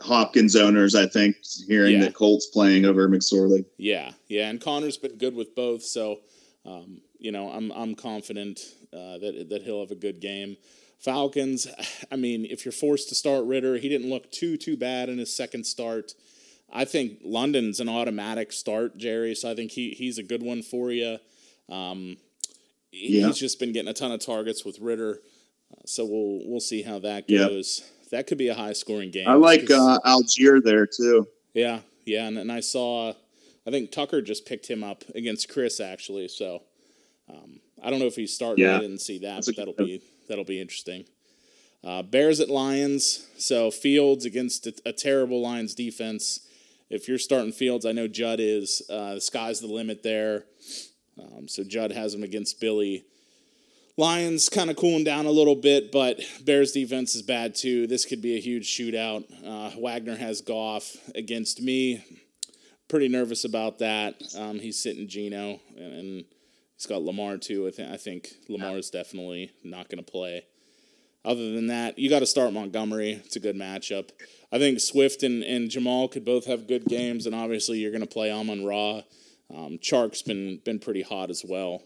Hopkins 0.00 0.56
owners, 0.56 0.94
I 0.94 1.06
think, 1.06 1.36
hearing 1.66 1.96
Yeah. 1.96 2.04
that 2.06 2.14
Colts 2.14 2.46
playing 2.46 2.86
over 2.86 3.06
McSorley. 3.10 3.66
Yeah, 3.76 4.12
yeah, 4.28 4.48
and 4.48 4.58
Conner's 4.58 4.96
been 4.96 5.16
good 5.16 5.34
with 5.34 5.54
both, 5.54 5.82
so 5.82 6.20
um, 6.64 7.02
you 7.20 7.32
know 7.32 7.50
I'm 7.50 7.70
I'm 7.72 7.94
confident 7.94 8.60
uh, 8.92 9.18
that 9.18 9.46
that 9.50 9.62
he'll 9.62 9.80
have 9.80 9.90
a 9.90 9.96
good 9.96 10.20
game. 10.20 10.56
Falcons, 10.98 11.66
I 12.12 12.16
mean, 12.16 12.44
if 12.44 12.64
you're 12.64 12.72
forced 12.72 13.08
to 13.08 13.14
start 13.14 13.46
Ridder, 13.46 13.76
he 13.78 13.88
didn't 13.88 14.10
look 14.10 14.30
too 14.30 14.56
too 14.56 14.76
bad 14.76 15.08
in 15.08 15.18
his 15.18 15.34
second 15.34 15.64
start. 15.64 16.12
I 16.72 16.84
think 16.84 17.18
London's 17.24 17.80
an 17.80 17.88
automatic 17.88 18.52
start, 18.52 18.96
Jerry. 18.96 19.34
So 19.34 19.50
I 19.50 19.54
think 19.54 19.72
he 19.72 19.90
he's 19.90 20.18
a 20.18 20.22
good 20.22 20.42
one 20.42 20.62
for 20.62 20.90
you. 20.90 21.18
Um, 21.68 22.16
Yeah. 22.92 23.26
He's 23.28 23.38
just 23.38 23.58
been 23.60 23.72
getting 23.72 23.88
a 23.88 23.94
ton 23.94 24.12
of 24.12 24.20
targets 24.24 24.64
with 24.64 24.78
Ridder, 24.80 25.20
uh, 25.72 25.82
so 25.86 26.04
we'll 26.04 26.40
we'll 26.44 26.60
see 26.60 26.82
how 26.82 26.98
that 27.00 27.28
goes. 27.28 27.82
That 28.10 28.26
could 28.26 28.38
be 28.38 28.48
a 28.48 28.54
high 28.54 28.72
scoring 28.72 29.10
game. 29.12 29.28
I 29.28 29.34
like 29.34 29.70
uh, 29.70 29.98
Allgeier 30.04 30.60
there 30.62 30.86
too. 30.86 31.28
yeah, 31.54 31.80
yeah, 32.04 32.26
and, 32.26 32.36
and 32.38 32.50
I 32.50 32.58
saw, 32.60 33.12
I 33.66 33.70
think 33.70 33.92
Tucker 33.92 34.20
just 34.20 34.46
picked 34.46 34.66
him 34.68 34.82
up 34.82 35.04
against 35.14 35.48
Chris 35.48 35.78
actually. 35.80 36.26
So 36.26 36.62
um, 37.30 37.60
I 37.82 37.90
don't 37.90 37.98
know 37.98 38.06
if 38.06 38.16
he's 38.16 38.34
starting. 38.34 38.64
Yeah. 38.64 38.76
I 38.76 38.80
didn't 38.80 39.00
see 39.00 39.18
that, 39.20 39.36
That's 39.36 39.46
but 39.46 39.56
that'll 39.56 39.74
be 39.74 40.02
that'll 40.28 40.44
be 40.44 40.60
interesting. 40.60 41.04
Uh, 41.82 42.02
Bears 42.02 42.40
at 42.40 42.50
Lions. 42.50 43.26
So 43.38 43.70
Fields 43.70 44.24
against 44.24 44.66
a, 44.66 44.74
a 44.84 44.92
terrible 44.92 45.40
Lions 45.40 45.74
defense. 45.74 46.46
If 46.90 47.08
you're 47.08 47.18
starting 47.18 47.52
Fields, 47.52 47.86
I 47.86 47.92
know 47.92 48.08
Judd 48.08 48.40
is. 48.40 48.82
Uh, 48.90 49.14
the 49.14 49.20
sky's 49.20 49.60
the 49.60 49.68
limit 49.68 50.02
there. 50.02 50.44
Um, 51.18 51.48
so 51.48 51.62
Judd 51.64 51.92
has 51.92 52.14
him 52.14 52.22
against 52.22 52.60
Billy. 52.60 53.04
Lions 53.96 54.48
kind 54.48 54.70
of 54.70 54.76
cooling 54.76 55.04
down 55.04 55.26
a 55.26 55.30
little 55.30 55.54
bit, 55.54 55.92
but 55.92 56.20
Bears 56.44 56.72
defense 56.72 57.14
is 57.14 57.22
bad 57.22 57.54
too. 57.54 57.86
This 57.86 58.06
could 58.06 58.22
be 58.22 58.36
a 58.36 58.40
huge 58.40 58.66
shootout. 58.66 59.24
Uh, 59.46 59.78
Wagner 59.78 60.16
has 60.16 60.40
Goff 60.40 60.96
against 61.14 61.60
me. 61.60 62.02
Pretty 62.88 63.08
nervous 63.08 63.44
about 63.44 63.78
that. 63.80 64.14
Um, 64.36 64.58
he's 64.58 64.82
sitting 64.82 65.06
Geno, 65.06 65.60
and, 65.76 65.92
and 65.92 66.24
he's 66.80 66.86
got 66.86 67.02
Lamar 67.02 67.36
too. 67.36 67.68
I, 67.68 67.70
think 67.70 67.92
I 67.92 67.96
think 67.98 68.30
Lamar 68.48 68.78
is 68.78 68.88
definitely 68.88 69.52
not 69.62 69.90
going 69.90 70.02
to 70.02 70.10
play. 70.10 70.46
Other 71.22 71.52
than 71.52 71.66
that, 71.66 71.98
you 71.98 72.08
got 72.08 72.20
to 72.20 72.26
start 72.26 72.54
Montgomery. 72.54 73.20
It's 73.24 73.36
a 73.36 73.40
good 73.40 73.54
matchup. 73.56 74.08
I 74.50 74.58
think 74.58 74.80
Swift 74.80 75.22
and, 75.22 75.42
and 75.42 75.68
Jamal 75.68 76.08
could 76.08 76.24
both 76.24 76.46
have 76.46 76.66
good 76.66 76.86
games, 76.86 77.26
and 77.26 77.34
obviously 77.34 77.78
you're 77.78 77.90
going 77.90 78.00
to 78.00 78.06
play 78.06 78.32
Amon 78.32 78.64
Ra. 78.64 79.02
Um, 79.54 79.78
Chark's 79.78 80.22
been 80.22 80.60
been 80.64 80.78
pretty 80.78 81.02
hot 81.02 81.28
as 81.28 81.44
well. 81.46 81.82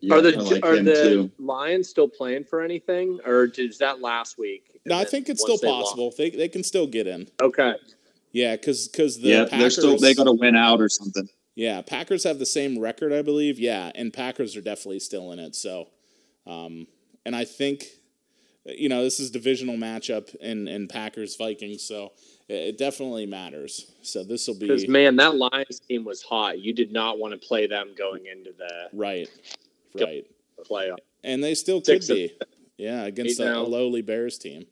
Yeah, 0.00 0.16
are 0.16 0.20
the 0.20 0.32
like 0.32 0.62
are 0.62 0.82
the 0.82 0.94
too. 0.94 1.30
Lions 1.38 1.88
still 1.88 2.08
playing 2.08 2.44
for 2.44 2.60
anything, 2.60 3.20
or 3.24 3.44
is 3.56 3.78
that 3.78 4.02
last 4.02 4.36
week? 4.36 4.78
No, 4.84 4.98
I 4.98 5.04
think 5.04 5.30
it's 5.30 5.40
still 5.40 5.56
they 5.56 5.68
lost- 5.68 5.86
possible. 5.86 6.12
They 6.18 6.28
they 6.28 6.48
can 6.48 6.62
still 6.62 6.86
get 6.86 7.06
in. 7.06 7.28
Okay, 7.40 7.74
Yeah, 8.32 8.56
because 8.56 8.90
the 8.90 9.10
yeah, 9.22 9.44
Packers, 9.44 9.58
they're 9.58 9.70
still 9.70 9.98
they 9.98 10.12
got 10.12 10.24
to 10.24 10.32
win 10.32 10.56
out 10.56 10.82
or 10.82 10.90
something. 10.90 11.26
Yeah 11.54 11.80
Packers 11.82 12.24
have 12.24 12.38
the 12.38 12.46
same 12.46 12.78
record, 12.78 13.12
I 13.12 13.22
believe. 13.22 13.58
Yeah, 13.58 13.90
and 13.94 14.12
Packers 14.12 14.56
are 14.56 14.60
definitely 14.60 15.00
still 15.00 15.32
in 15.32 15.38
it. 15.38 15.54
So, 15.54 15.88
um, 16.46 16.86
and 17.26 17.34
I 17.36 17.44
think, 17.44 17.84
you 18.66 18.88
know, 18.88 19.02
this 19.02 19.20
is 19.20 19.30
divisional 19.30 19.76
matchup 19.76 20.34
in 20.36 20.68
in 20.68 20.88
Packers 20.88 21.36
Vikings, 21.36 21.82
so 21.82 22.12
it, 22.48 22.54
it 22.54 22.78
definitely 22.78 23.26
matters. 23.26 23.92
So 24.02 24.24
this 24.24 24.46
will 24.48 24.54
be 24.58 24.66
because 24.66 24.84
be 24.84 24.90
man, 24.90 25.16
that 25.16 25.36
Lions 25.36 25.80
team 25.80 26.04
was 26.04 26.22
hot. 26.22 26.58
You 26.60 26.72
did 26.74 26.92
not 26.92 27.18
want 27.18 27.32
to 27.40 27.46
play 27.46 27.66
them 27.66 27.94
going 27.96 28.26
into 28.26 28.52
the 28.56 28.88
right, 28.92 29.28
Yep. 29.94 30.08
right, 30.08 30.26
playoff. 30.68 30.98
and 31.22 31.42
they 31.42 31.54
still 31.54 31.78
could 31.80 32.02
Six 32.04 32.08
of- 32.10 32.16
be. 32.16 32.32
Yeah, 32.76 33.04
against 33.04 33.40
Eight 33.40 33.46
a, 33.46 33.58
a 33.58 33.60
lowly 33.60 34.02
Bears 34.02 34.36
team. 34.36 34.66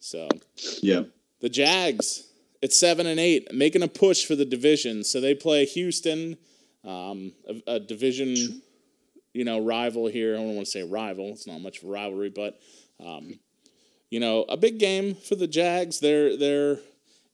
So 0.00 0.28
Yeah, 0.82 1.04
The 1.40 1.48
Jags 1.48 2.24
at 2.64 2.72
seven 2.72 3.06
and 3.06 3.20
eight, 3.20 3.52
making 3.52 3.82
a 3.82 3.88
push 3.88 4.24
for 4.24 4.34
the 4.34 4.44
division. 4.46 5.04
So 5.04 5.20
they 5.20 5.34
play 5.34 5.66
Houston, 5.66 6.38
um, 6.82 7.32
a, 7.46 7.74
a 7.74 7.78
division, 7.78 8.62
you 9.34 9.44
know, 9.44 9.60
rival 9.60 10.06
here. 10.06 10.34
I 10.34 10.38
don't 10.38 10.54
want 10.54 10.66
to 10.66 10.70
say 10.70 10.82
rival; 10.82 11.28
it's 11.28 11.46
not 11.46 11.60
much 11.60 11.82
of 11.82 11.88
a 11.88 11.92
rivalry, 11.92 12.30
but 12.30 12.58
um, 13.04 13.38
you 14.10 14.18
know, 14.18 14.44
a 14.48 14.56
big 14.56 14.78
game 14.78 15.14
for 15.14 15.34
the 15.34 15.46
Jags. 15.46 16.00
They're 16.00 16.38
they're 16.38 16.78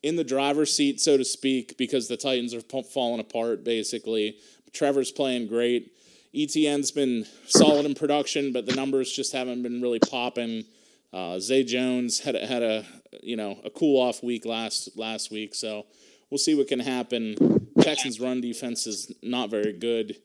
in 0.02 0.16
the 0.16 0.24
driver's 0.24 0.74
seat, 0.74 1.00
so 1.00 1.16
to 1.16 1.24
speak, 1.24 1.78
because 1.78 2.08
the 2.08 2.16
Titans 2.16 2.52
are 2.52 2.82
falling 2.82 3.20
apart. 3.20 3.62
Basically, 3.64 4.36
Trevor's 4.72 5.12
playing 5.12 5.46
great. 5.46 5.92
ETN's 6.34 6.90
been 6.90 7.26
solid 7.46 7.86
in 7.86 7.94
production, 7.94 8.52
but 8.52 8.66
the 8.66 8.74
numbers 8.74 9.12
just 9.12 9.32
haven't 9.32 9.62
been 9.62 9.80
really 9.80 9.98
popping. 9.98 10.64
Uh, 11.12 11.38
Zay 11.40 11.64
Jones 11.64 12.20
had 12.20 12.36
a, 12.36 12.46
had 12.46 12.62
a 12.62 12.84
you 13.22 13.36
know 13.36 13.58
a 13.64 13.70
cool 13.70 14.00
off 14.00 14.22
week 14.22 14.44
last 14.44 14.96
last 14.96 15.30
week, 15.30 15.54
so 15.54 15.86
we'll 16.30 16.38
see 16.38 16.54
what 16.54 16.68
can 16.68 16.80
happen. 16.80 17.36
Texans' 17.80 18.20
run 18.20 18.40
defense 18.40 18.86
is 18.86 19.12
not 19.22 19.50
very 19.50 19.72
good. 19.72 20.16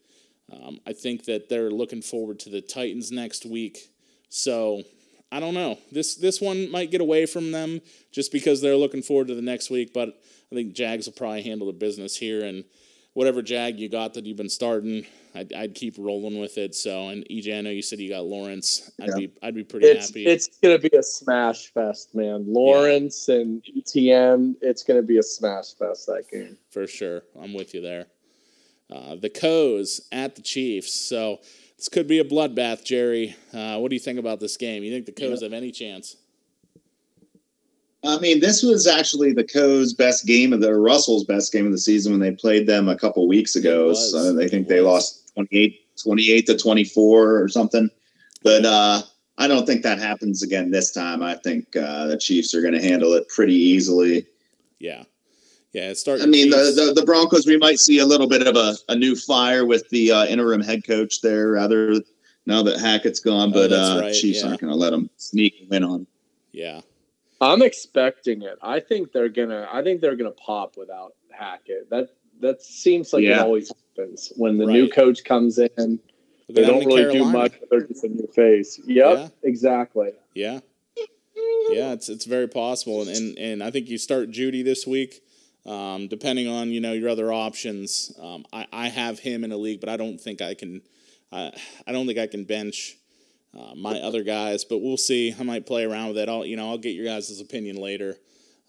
Um, 0.51 0.79
I 0.85 0.93
think 0.93 1.25
that 1.25 1.49
they're 1.49 1.71
looking 1.71 2.01
forward 2.01 2.39
to 2.39 2.49
the 2.49 2.61
Titans 2.61 3.11
next 3.11 3.45
week, 3.45 3.89
so 4.29 4.83
I 5.31 5.39
don't 5.39 5.53
know. 5.53 5.77
This 5.91 6.15
this 6.15 6.39
one 6.39 6.69
might 6.69 6.91
get 6.91 7.01
away 7.01 7.25
from 7.25 7.51
them 7.51 7.81
just 8.11 8.31
because 8.31 8.61
they're 8.61 8.75
looking 8.75 9.01
forward 9.01 9.27
to 9.27 9.35
the 9.35 9.41
next 9.41 9.69
week, 9.69 9.93
but 9.93 10.09
I 10.51 10.55
think 10.55 10.73
Jags 10.73 11.07
will 11.07 11.13
probably 11.13 11.41
handle 11.41 11.67
the 11.67 11.73
business 11.73 12.15
here 12.15 12.43
and 12.43 12.63
whatever 13.15 13.41
Jag 13.41 13.79
you 13.79 13.89
got 13.89 14.13
that 14.13 14.25
you've 14.25 14.37
been 14.37 14.49
starting, 14.49 15.05
I'd, 15.33 15.51
I'd 15.53 15.73
keep 15.73 15.95
rolling 15.97 16.39
with 16.39 16.57
it. 16.57 16.75
So, 16.75 17.09
and 17.09 17.25
EJ, 17.31 17.57
I 17.57 17.61
know 17.61 17.69
you 17.71 17.81
said 17.81 17.99
you 17.99 18.09
got 18.09 18.25
Lawrence. 18.25 18.91
I'd 19.01 19.07
yeah. 19.09 19.15
be 19.15 19.31
I'd 19.41 19.55
be 19.55 19.63
pretty 19.63 19.87
it's, 19.87 20.09
happy. 20.09 20.25
It's 20.27 20.47
gonna 20.61 20.77
be 20.77 20.91
a 20.95 21.01
smash 21.01 21.73
fest, 21.73 22.13
man. 22.13 22.45
Lawrence 22.47 23.25
yeah. 23.27 23.37
and 23.37 23.63
ETN. 23.63 24.55
It's 24.61 24.83
gonna 24.83 25.01
be 25.01 25.17
a 25.17 25.23
smash 25.23 25.73
fest 25.73 26.05
that 26.05 26.25
game 26.31 26.57
for 26.69 26.85
sure. 26.85 27.23
I'm 27.41 27.53
with 27.53 27.73
you 27.73 27.81
there. 27.81 28.05
Uh, 28.91 29.15
the 29.15 29.29
Coes 29.29 30.07
at 30.11 30.35
the 30.35 30.43
Chiefs. 30.43 30.93
So 30.93 31.39
this 31.77 31.89
could 31.89 32.07
be 32.07 32.19
a 32.19 32.23
bloodbath, 32.23 32.83
Jerry. 32.83 33.35
Uh, 33.51 33.79
what 33.79 33.89
do 33.89 33.95
you 33.95 33.99
think 33.99 34.19
about 34.19 34.39
this 34.39 34.57
game? 34.57 34.83
You 34.83 34.91
think 34.91 35.07
the 35.07 35.11
Coes 35.11 35.41
yeah. 35.41 35.47
have 35.47 35.53
any 35.53 35.71
chance? 35.71 36.17
I 38.05 38.19
mean, 38.19 38.39
this 38.39 38.63
was 38.63 38.87
actually 38.87 39.33
the 39.33 39.43
Co's 39.43 39.93
best 39.93 40.25
game 40.25 40.53
of 40.53 40.61
the 40.61 40.73
Russell's 40.75 41.23
best 41.23 41.51
game 41.51 41.65
of 41.65 41.71
the 41.71 41.77
season 41.77 42.11
when 42.11 42.21
they 42.21 42.31
played 42.31 42.67
them 42.67 42.87
a 42.87 42.97
couple 42.97 43.27
weeks 43.27 43.55
ago. 43.55 43.93
So 43.93 44.39
I 44.39 44.47
think 44.47 44.67
they 44.67 44.81
lost 44.81 45.33
28, 45.33 45.97
28 46.01 46.45
to 46.47 46.57
24 46.57 47.41
or 47.41 47.47
something. 47.47 47.89
But 48.43 48.65
uh, 48.65 49.01
I 49.37 49.47
don't 49.47 49.65
think 49.65 49.83
that 49.83 49.99
happens 49.99 50.43
again 50.43 50.71
this 50.71 50.91
time. 50.91 51.23
I 51.23 51.35
think 51.35 51.75
uh, 51.75 52.07
the 52.07 52.17
Chiefs 52.17 52.53
are 52.53 52.61
going 52.61 52.73
to 52.73 52.81
handle 52.81 53.13
it 53.13 53.27
pretty 53.29 53.55
easily. 53.55 54.27
Yeah. 54.79 55.03
Yeah, 55.73 55.89
it 55.89 55.97
starts. 55.97 56.23
I 56.23 56.25
mean, 56.25 56.51
the, 56.51 56.71
the, 56.73 57.01
the 57.01 57.05
Broncos. 57.05 57.45
We 57.45 57.57
might 57.57 57.79
see 57.79 57.99
a 57.99 58.05
little 58.05 58.29
bit 58.29 58.47
of 58.47 58.55
a, 58.55 58.75
a 58.87 58.95
new 58.95 59.13
fire 59.13 59.65
with 59.65 59.89
the 59.89 60.09
uh, 60.09 60.25
interim 60.25 60.61
head 60.61 60.87
coach 60.87 61.19
there, 61.19 61.51
rather 61.51 61.95
now 62.45 62.63
that 62.63 62.79
Hackett's 62.79 63.19
gone. 63.19 63.49
Oh, 63.49 63.51
but 63.51 63.73
oh, 63.73 63.75
uh, 63.75 63.99
right. 63.99 64.13
Chiefs 64.13 64.41
yeah. 64.41 64.47
aren't 64.47 64.61
going 64.61 64.71
to 64.71 64.79
let 64.79 64.91
them 64.91 65.09
sneak 65.17 65.67
win 65.69 65.83
on. 65.83 66.07
Yeah, 66.53 66.79
I'm 67.41 67.61
expecting 67.61 68.43
it. 68.43 68.57
I 68.61 68.79
think 68.79 69.11
they're 69.11 69.29
gonna. 69.29 69.67
I 69.71 69.83
think 69.83 70.01
they're 70.01 70.15
gonna 70.15 70.31
pop 70.31 70.77
without 70.77 71.13
Hackett. 71.31 71.89
That 71.89 72.09
that 72.39 72.61
seems 72.61 73.13
like 73.13 73.23
yeah. 73.23 73.37
it 73.37 73.39
always 73.39 73.71
happens 73.97 74.31
when 74.35 74.57
the 74.57 74.65
right. 74.65 74.73
new 74.73 74.89
coach 74.89 75.23
comes 75.23 75.57
in. 75.57 75.99
They 76.47 76.65
don't 76.65 76.85
really 76.85 77.03
Carolina. 77.03 77.25
do 77.25 77.31
much. 77.31 77.53
They're 77.69 77.81
just 77.81 78.03
in 78.03 78.17
your 78.17 78.27
face. 78.27 78.79
Yep, 78.85 79.17
yeah. 79.17 79.27
exactly. 79.43 80.11
Yeah, 80.33 80.59
yeah. 81.69 81.91
It's 81.93 82.07
it's 82.07 82.25
very 82.25 82.47
possible, 82.47 83.01
and, 83.01 83.09
and 83.09 83.37
and 83.37 83.63
I 83.63 83.71
think 83.71 83.89
you 83.89 83.97
start 83.97 84.31
Jeudy 84.31 84.63
this 84.63 84.85
week. 84.85 85.21
Um, 85.65 86.07
depending 86.07 86.47
on 86.47 86.69
you 86.69 86.79
know 86.79 86.93
your 86.93 87.09
other 87.09 87.33
options, 87.33 88.13
um, 88.21 88.45
I 88.53 88.67
I 88.71 88.87
have 88.89 89.19
him 89.19 89.43
in 89.43 89.51
a 89.51 89.57
league, 89.57 89.79
but 89.81 89.89
I 89.89 89.97
don't 89.97 90.19
think 90.19 90.41
I 90.41 90.53
can. 90.53 90.81
Uh, 91.31 91.51
I 91.87 91.91
don't 91.91 92.05
think 92.05 92.19
I 92.19 92.27
can 92.27 92.45
bench 92.45 92.97
uh, 93.55 93.73
my 93.75 93.99
other 94.01 94.23
guys, 94.23 94.65
but 94.65 94.79
we'll 94.79 94.97
see. 94.97 95.33
I 95.37 95.43
might 95.43 95.65
play 95.65 95.85
around 95.85 96.09
with 96.09 96.17
it. 96.17 96.29
I'll 96.29 96.45
you 96.45 96.57
know 96.57 96.69
I'll 96.69 96.77
get 96.77 96.89
your 96.89 97.05
guys' 97.05 97.39
opinion 97.39 97.77
later. 97.77 98.17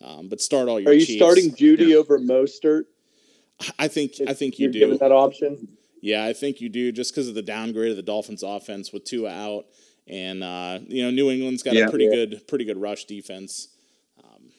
Um, 0.03 0.29
but 0.29 0.41
start 0.41 0.69
all 0.69 0.79
your. 0.79 0.91
Are 0.91 0.95
you 0.95 1.05
Chiefs. 1.05 1.19
starting 1.19 1.51
Jeudy 1.53 1.89
yeah. 1.89 1.97
over 1.97 2.19
Mostert? 2.19 2.85
I 3.79 3.89
think 3.89 4.13
I 4.27 4.33
think 4.33 4.59
you 4.59 4.71
do. 4.71 4.81
Given 4.81 4.99
that 4.99 5.13
option. 5.13 5.69
Yeah, 6.03 6.25
I 6.25 6.35
think 6.35 6.61
you 6.61 6.69
do, 6.69 6.93
just 6.93 7.13
because 7.13 7.29
of 7.29 7.35
the 7.35 7.43
downgrade 7.43 7.91
of 7.91 7.97
the 7.97 8.03
Dolphins' 8.03 8.43
offense 8.43 8.93
with 8.93 9.05
Tua 9.05 9.31
out, 9.31 9.67
and 10.07 10.45
uh, 10.45 10.79
you 10.87 11.03
know 11.03 11.11
New 11.11 11.31
England's 11.31 11.63
got 11.63 11.75
yeah, 11.75 11.87
a 11.87 11.91
pretty 11.91 12.05
yeah. 12.05 12.15
good 12.15 12.47
pretty 12.47 12.65
good 12.65 12.77
rush 12.77 13.07
defense. 13.07 13.69
Um, 14.23 14.51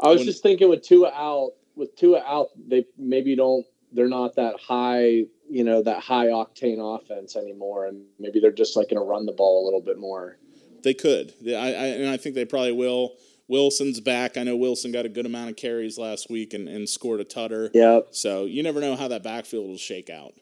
I 0.00 0.08
was 0.08 0.18
when, 0.18 0.26
just 0.26 0.42
thinking 0.42 0.68
with 0.68 0.82
Tua 0.82 1.12
out, 1.14 1.52
with 1.76 1.94
Tua 1.94 2.22
out, 2.26 2.48
they 2.56 2.86
maybe 2.96 3.36
don't. 3.36 3.64
They're 3.92 4.08
not 4.08 4.36
that 4.36 4.58
high 4.60 5.24
you 5.48 5.64
know 5.64 5.82
that 5.82 6.02
high 6.02 6.26
octane 6.26 6.78
offense 6.78 7.36
anymore, 7.36 7.86
and 7.86 8.04
maybe 8.18 8.40
they're 8.40 8.52
just 8.52 8.76
like 8.76 8.88
going 8.90 9.00
to 9.00 9.06
run 9.06 9.26
the 9.26 9.32
ball 9.32 9.62
a 9.62 9.64
little 9.64 9.80
bit 9.80 9.98
more. 9.98 10.38
They 10.82 10.94
could, 10.94 11.34
I, 11.46 11.50
I, 11.50 11.86
and 11.86 12.08
I 12.08 12.16
think 12.16 12.34
they 12.34 12.44
probably 12.44 12.72
will. 12.72 13.14
Wilson's 13.48 13.98
back. 13.98 14.36
I 14.36 14.42
know 14.42 14.56
Wilson 14.56 14.92
got 14.92 15.06
a 15.06 15.08
good 15.08 15.26
amount 15.26 15.50
of 15.50 15.56
carries 15.56 15.96
last 15.98 16.28
week 16.30 16.52
and, 16.52 16.68
and 16.68 16.88
scored 16.88 17.20
a 17.20 17.24
tutter. 17.24 17.70
Yeah. 17.72 18.00
So 18.10 18.44
you 18.44 18.62
never 18.62 18.80
know 18.80 18.94
how 18.94 19.08
that 19.08 19.22
backfield 19.22 19.66
will 19.66 19.78
shake 19.78 20.10
out. 20.10 20.34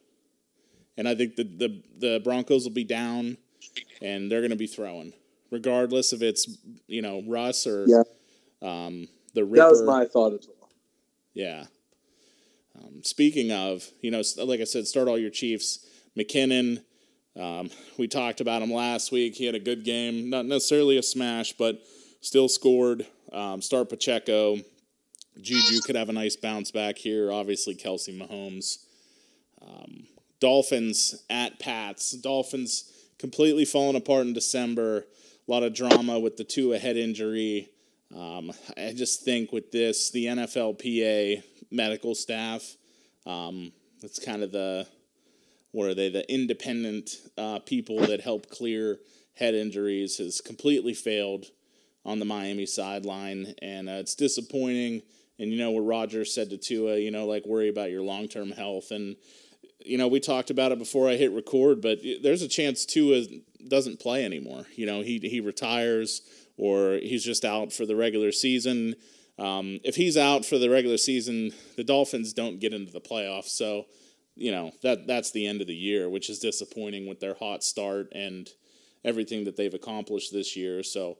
And 0.97 1.09
I 1.09 1.14
think 1.14 1.37
the 1.37 1.45
the, 1.45 1.83
the 1.99 2.21
Broncos 2.25 2.64
will 2.64 2.73
be 2.73 2.85
down, 2.85 3.37
and 4.03 4.31
they're 4.31 4.40
going 4.40 4.51
to 4.51 4.57
be 4.57 4.66
throwing, 4.66 5.12
regardless 5.51 6.12
if 6.12 6.23
it's 6.23 6.59
you 6.87 7.03
know 7.03 7.23
Russ 7.27 7.66
or 7.66 7.85
yeah. 7.87 8.03
um, 8.62 9.09
the 9.35 9.45
Ripper. 9.45 9.57
That 9.57 9.71
was 9.71 9.83
my 9.83 10.05
thought 10.07 10.33
as 10.33 10.49
well. 10.49 10.71
Yeah. 11.35 11.66
Um, 12.77 13.03
speaking 13.03 13.53
of, 13.53 13.89
you 14.01 14.11
know, 14.11 14.23
like 14.43 14.61
I 14.61 14.65
said, 14.65 14.87
start 14.87 15.09
all 15.09 15.19
your 15.19 15.31
Chiefs. 15.31 15.87
McKinnon, 16.17 16.83
um, 17.39 17.71
we 17.99 18.09
talked 18.09 18.41
about 18.41 18.62
him 18.62 18.73
last 18.73 19.12
week. 19.12 19.35
He 19.35 19.47
had 19.47 19.55
a 19.55 19.61
good 19.61 19.85
game, 19.85 20.31
not 20.31 20.47
necessarily 20.47 20.97
a 20.97 21.03
smash, 21.03 21.53
but 21.53 21.81
still 22.21 22.49
scored. 22.49 23.07
Um, 23.33 23.61
start 23.61 23.89
Pacheco. 23.89 24.59
Juju 25.41 25.81
could 25.83 25.97
have 25.97 26.09
a 26.09 26.15
nice 26.15 26.37
bounce 26.37 26.71
back 26.71 26.97
here. 26.97 27.31
Obviously, 27.31 27.75
Kelce 27.75 28.17
Mahomes. 28.17 28.79
Um, 29.61 30.07
Dolphins 30.41 31.23
at 31.29 31.59
Pats. 31.59 32.12
Dolphins 32.12 32.91
completely 33.19 33.65
falling 33.65 33.97
apart 33.97 34.27
in 34.27 34.33
December. 34.33 35.05
A 35.47 35.51
lot 35.51 35.62
of 35.62 35.75
drama 35.75 36.19
with 36.19 36.37
the 36.37 36.45
Tua 36.45 36.79
head 36.79 36.97
injury. 36.97 37.69
Um, 38.14 38.53
I 38.77 38.92
just 38.95 39.25
think 39.25 39.53
with 39.53 39.73
this, 39.73 40.11
the 40.11 40.27
NFLPA 40.27 41.42
medical 41.71 42.14
staff, 42.14 42.77
um, 43.27 43.73
that's 44.01 44.19
kind 44.19 44.42
of 44.42 44.53
the, 44.53 44.87
what 45.73 45.88
are 45.88 45.95
they, 45.95 46.09
the 46.09 46.31
independent 46.33 47.11
uh, 47.37 47.59
people 47.61 47.99
that 48.01 48.21
help 48.21 48.49
clear 48.49 48.99
head 49.35 49.55
injuries, 49.55 50.19
has 50.19 50.40
completely 50.40 50.95
failed 50.95 51.47
on 52.05 52.19
the 52.19 52.25
Miami 52.25 52.66
sideline. 52.66 53.55
And 53.61 53.88
uh, 53.88 53.92
it's 53.95 54.14
disappointing. 54.14 55.03
And, 55.38 55.51
you 55.51 55.59
know, 55.59 55.73
what 55.73 55.81
Roger 55.81 56.25
said 56.25 56.51
to 56.51 56.57
Tua, 56.57 56.99
you 56.99 57.11
know, 57.11 57.27
like 57.27 57.45
worry 57.45 57.69
about 57.69 57.90
your 57.90 58.03
long 58.03 58.29
term 58.29 58.51
health. 58.51 58.90
And, 58.90 59.16
you 59.85 59.99
know, 59.99 60.09
we 60.09 60.21
talked 60.21 60.51
about 60.51 60.73
it 60.73 60.79
before 60.79 61.09
I 61.09 61.16
hit 61.16 61.33
record, 61.33 61.83
but 61.83 61.99
there's 62.23 62.42
a 62.42 62.49
chance 62.49 62.87
Tua 62.87 63.23
doesn't 63.69 64.01
play 64.01 64.25
anymore. 64.25 64.64
You 64.75 64.87
know, 64.87 65.03
he, 65.03 65.19
he 65.19 65.40
retires 65.40 66.23
or 66.57 66.99
he's 67.03 67.25
just 67.25 67.45
out 67.45 67.73
for 67.73 67.87
the 67.87 67.97
regular 67.97 68.33
season. 68.33 68.95
Um, 69.38 69.81
if 69.85 69.97
he's 69.97 70.16
out 70.16 70.45
for 70.45 70.59
the 70.59 70.71
regular 70.71 70.97
season, 70.97 71.53
the 71.77 71.85
Dolphins 71.85 72.33
don't 72.33 72.59
get 72.61 72.73
into 72.73 72.92
the 72.92 73.01
playoffs. 73.01 73.49
So, 73.51 73.87
you 74.35 74.51
know, 74.51 74.73
that 74.83 75.07
that's 75.07 75.31
the 75.31 75.47
end 75.47 75.61
of 75.61 75.66
the 75.66 75.75
year, 75.75 76.09
which 76.09 76.31
is 76.31 76.38
disappointing 76.38 77.07
with 77.07 77.21
their 77.21 77.35
hot 77.35 77.62
start 77.62 78.09
and 78.12 78.49
everything 79.05 79.45
that 79.45 79.57
they've 79.57 79.75
accomplished 79.75 80.33
this 80.33 80.57
year. 80.57 80.83
So 80.83 81.19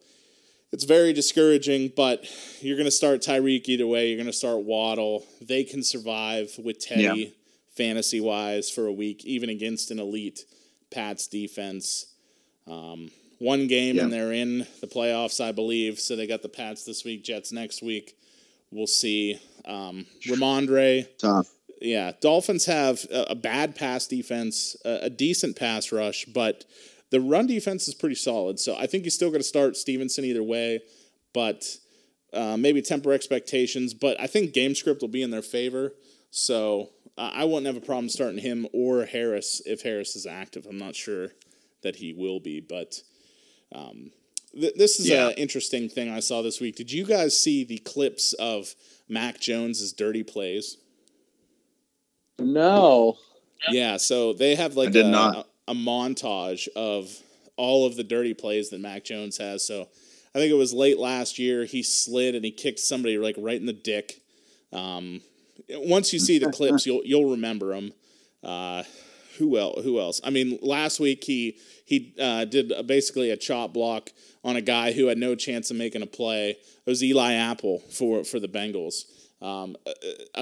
it's 0.73 0.85
very 0.85 1.13
discouraging, 1.13 1.93
but 1.97 2.27
you're 2.61 2.77
going 2.77 2.87
to 2.87 2.91
start 2.91 3.21
Tyreek 3.21 3.69
either 3.69 3.87
way. 3.87 4.09
You're 4.09 4.17
going 4.17 4.27
to 4.27 4.33
start 4.33 4.65
Waddle. 4.65 5.25
They 5.41 5.65
can 5.65 5.83
survive 5.83 6.51
with 6.63 6.79
Teddy 6.79 7.03
yeah. 7.03 7.27
fantasy 7.77 8.21
wise 8.21 8.71
for 8.71 8.87
a 8.87 8.93
week, 8.93 9.25
even 9.25 9.49
against 9.49 9.91
an 9.91 9.99
elite 9.99 10.45
Pats 10.91 11.29
defense. 11.29 12.07
Um, 12.67 13.11
one 13.39 13.67
game 13.67 13.97
yeah. 13.97 14.05
and 14.05 14.13
they're 14.13 14.33
in 14.33 14.67
the 14.81 14.87
playoffs, 14.87 15.45
I 15.45 15.53
believe. 15.53 15.99
So 15.99 16.17
they 16.17 16.27
got 16.27 16.43
the 16.43 16.49
Pats 16.49 16.85
this 16.85 17.05
week, 17.05 17.25
Jets 17.25 17.53
next 17.53 17.83
week. 17.83 18.17
We'll 18.71 18.87
see. 18.87 19.41
Um, 19.65 20.07
Rhamondre. 20.27 21.07
Tough. 21.19 21.49
Yeah, 21.81 22.13
Dolphins 22.21 22.65
have 22.67 23.05
a, 23.11 23.27
a 23.31 23.35
bad 23.35 23.77
pass 23.77 24.07
defense, 24.07 24.77
a, 24.85 25.01
a, 25.03 25.11
decent 25.11 25.57
pass 25.57 25.93
rush, 25.93 26.25
but 26.25 26.65
the 27.11 27.21
run 27.21 27.47
defense 27.47 27.87
is 27.87 27.95
pretty 27.95 28.15
solid. 28.15 28.59
So 28.59 28.75
I 28.77 28.87
think 28.87 29.05
you're 29.05 29.11
still 29.11 29.29
going 29.29 29.41
to 29.41 29.47
start 29.47 29.77
Stevenson 29.77 30.25
either 30.25 30.43
way, 30.43 30.81
but 31.35 31.65
uh, 32.33 32.57
maybe 32.57 32.81
temper 32.81 33.13
expectations. 33.13 33.93
But 33.93 34.19
I 34.19 34.27
think 34.27 34.55
game 34.55 34.75
script 34.75 35.03
will 35.03 35.09
be 35.09 35.23
in 35.23 35.31
their 35.31 35.43
favor. 35.43 35.93
So 36.31 36.91
uh, 37.19 37.31
I 37.35 37.45
wouldn't 37.45 37.67
have 37.67 37.77
a 37.77 37.87
problem 37.87 38.09
starting 38.09 38.39
him 38.39 38.67
or 38.73 39.05
Harris 39.05 39.61
if 39.67 39.83
Harris 39.83 40.17
is 40.17 40.27
active. 40.27 40.67
I'm 40.67 40.79
not 40.79 40.95
sure 40.95 41.29
that 41.83 41.97
he 41.97 42.15
will 42.15 42.41
be, 42.41 42.61
but 42.61 43.03
um, 43.75 44.11
th- 44.53 44.75
this 44.75 45.01
is 45.01 45.09
yeah. 45.09 45.29
an 45.29 45.35
interesting 45.35 45.89
thing 45.89 46.11
I 46.11 46.21
saw 46.21 46.43
this 46.43 46.61
week. 46.61 46.77
Did 46.77 46.93
you 46.93 47.05
guys 47.05 47.39
see 47.39 47.65
the 47.65 47.79
clips 47.79 48.33
of 48.35 48.75
Mac 49.09 49.41
Jones's 49.41 49.93
dirty 49.93 50.23
plays? 50.23 50.79
No. 52.39 53.17
Yeah, 53.71 53.97
so 53.97 54.33
they 54.33 54.55
have 54.55 54.77
like 54.77 54.95
a, 54.95 55.01
a, 55.01 55.45
a, 55.69 55.75
montage 55.75 56.69
of 56.77 57.11
all 57.57 57.87
of 57.87 57.97
the 57.97 58.05
dirty 58.05 58.35
plays 58.35 58.71
that 58.71 58.81
Mac 58.81 59.05
Jones 59.05 59.39
has. 59.39 59.67
So 59.67 59.89
I 60.35 60.39
think 60.39 60.53
it 60.53 60.57
was 60.57 60.73
late 60.73 60.99
last 60.99 61.39
year. 61.39 61.65
He 61.65 61.83
slid 61.83 62.35
and 62.35 62.45
he 62.45 62.51
kicked 62.51 62.79
somebody 62.79 63.19
like 63.19 63.35
right 63.39 63.59
in 63.59 63.67
the 63.67 63.73
dick. 63.73 64.21
Um, 64.73 65.23
once 65.71 66.13
you 66.13 66.19
see 66.19 66.39
the 66.39 66.53
clips, 66.53 66.87
you'll 66.87 67.03
you'll 67.05 67.31
remember 67.31 67.75
them. 67.75 67.93
Uh, 68.45 68.83
who 69.39 69.59
else? 69.59 69.83
Who 69.85 69.99
else? 70.01 70.21
I 70.25 70.31
mean, 70.31 70.59
last 70.63 71.01
week 71.01 71.25
he 71.25 71.59
he 71.85 72.15
uh, 72.21 72.45
did 72.45 72.73
basically 72.87 73.31
a 73.31 73.37
chop 73.37 73.73
block 73.73 74.11
on 74.45 74.57
a 74.57 74.61
guy 74.61 74.93
who 74.93 75.07
had 75.07 75.19
no 75.19 75.35
chance 75.35 75.71
of 75.71 75.77
making 75.77 76.03
a 76.03 76.07
play. 76.07 76.51
It 76.51 76.91
was 76.91 77.03
Eli 77.03 77.33
Apple 77.35 77.81
for 77.91 78.25
for 78.25 78.39
the 78.41 78.49
Bengals. 78.49 79.05
Um, 79.43 79.77
a, 79.87 79.93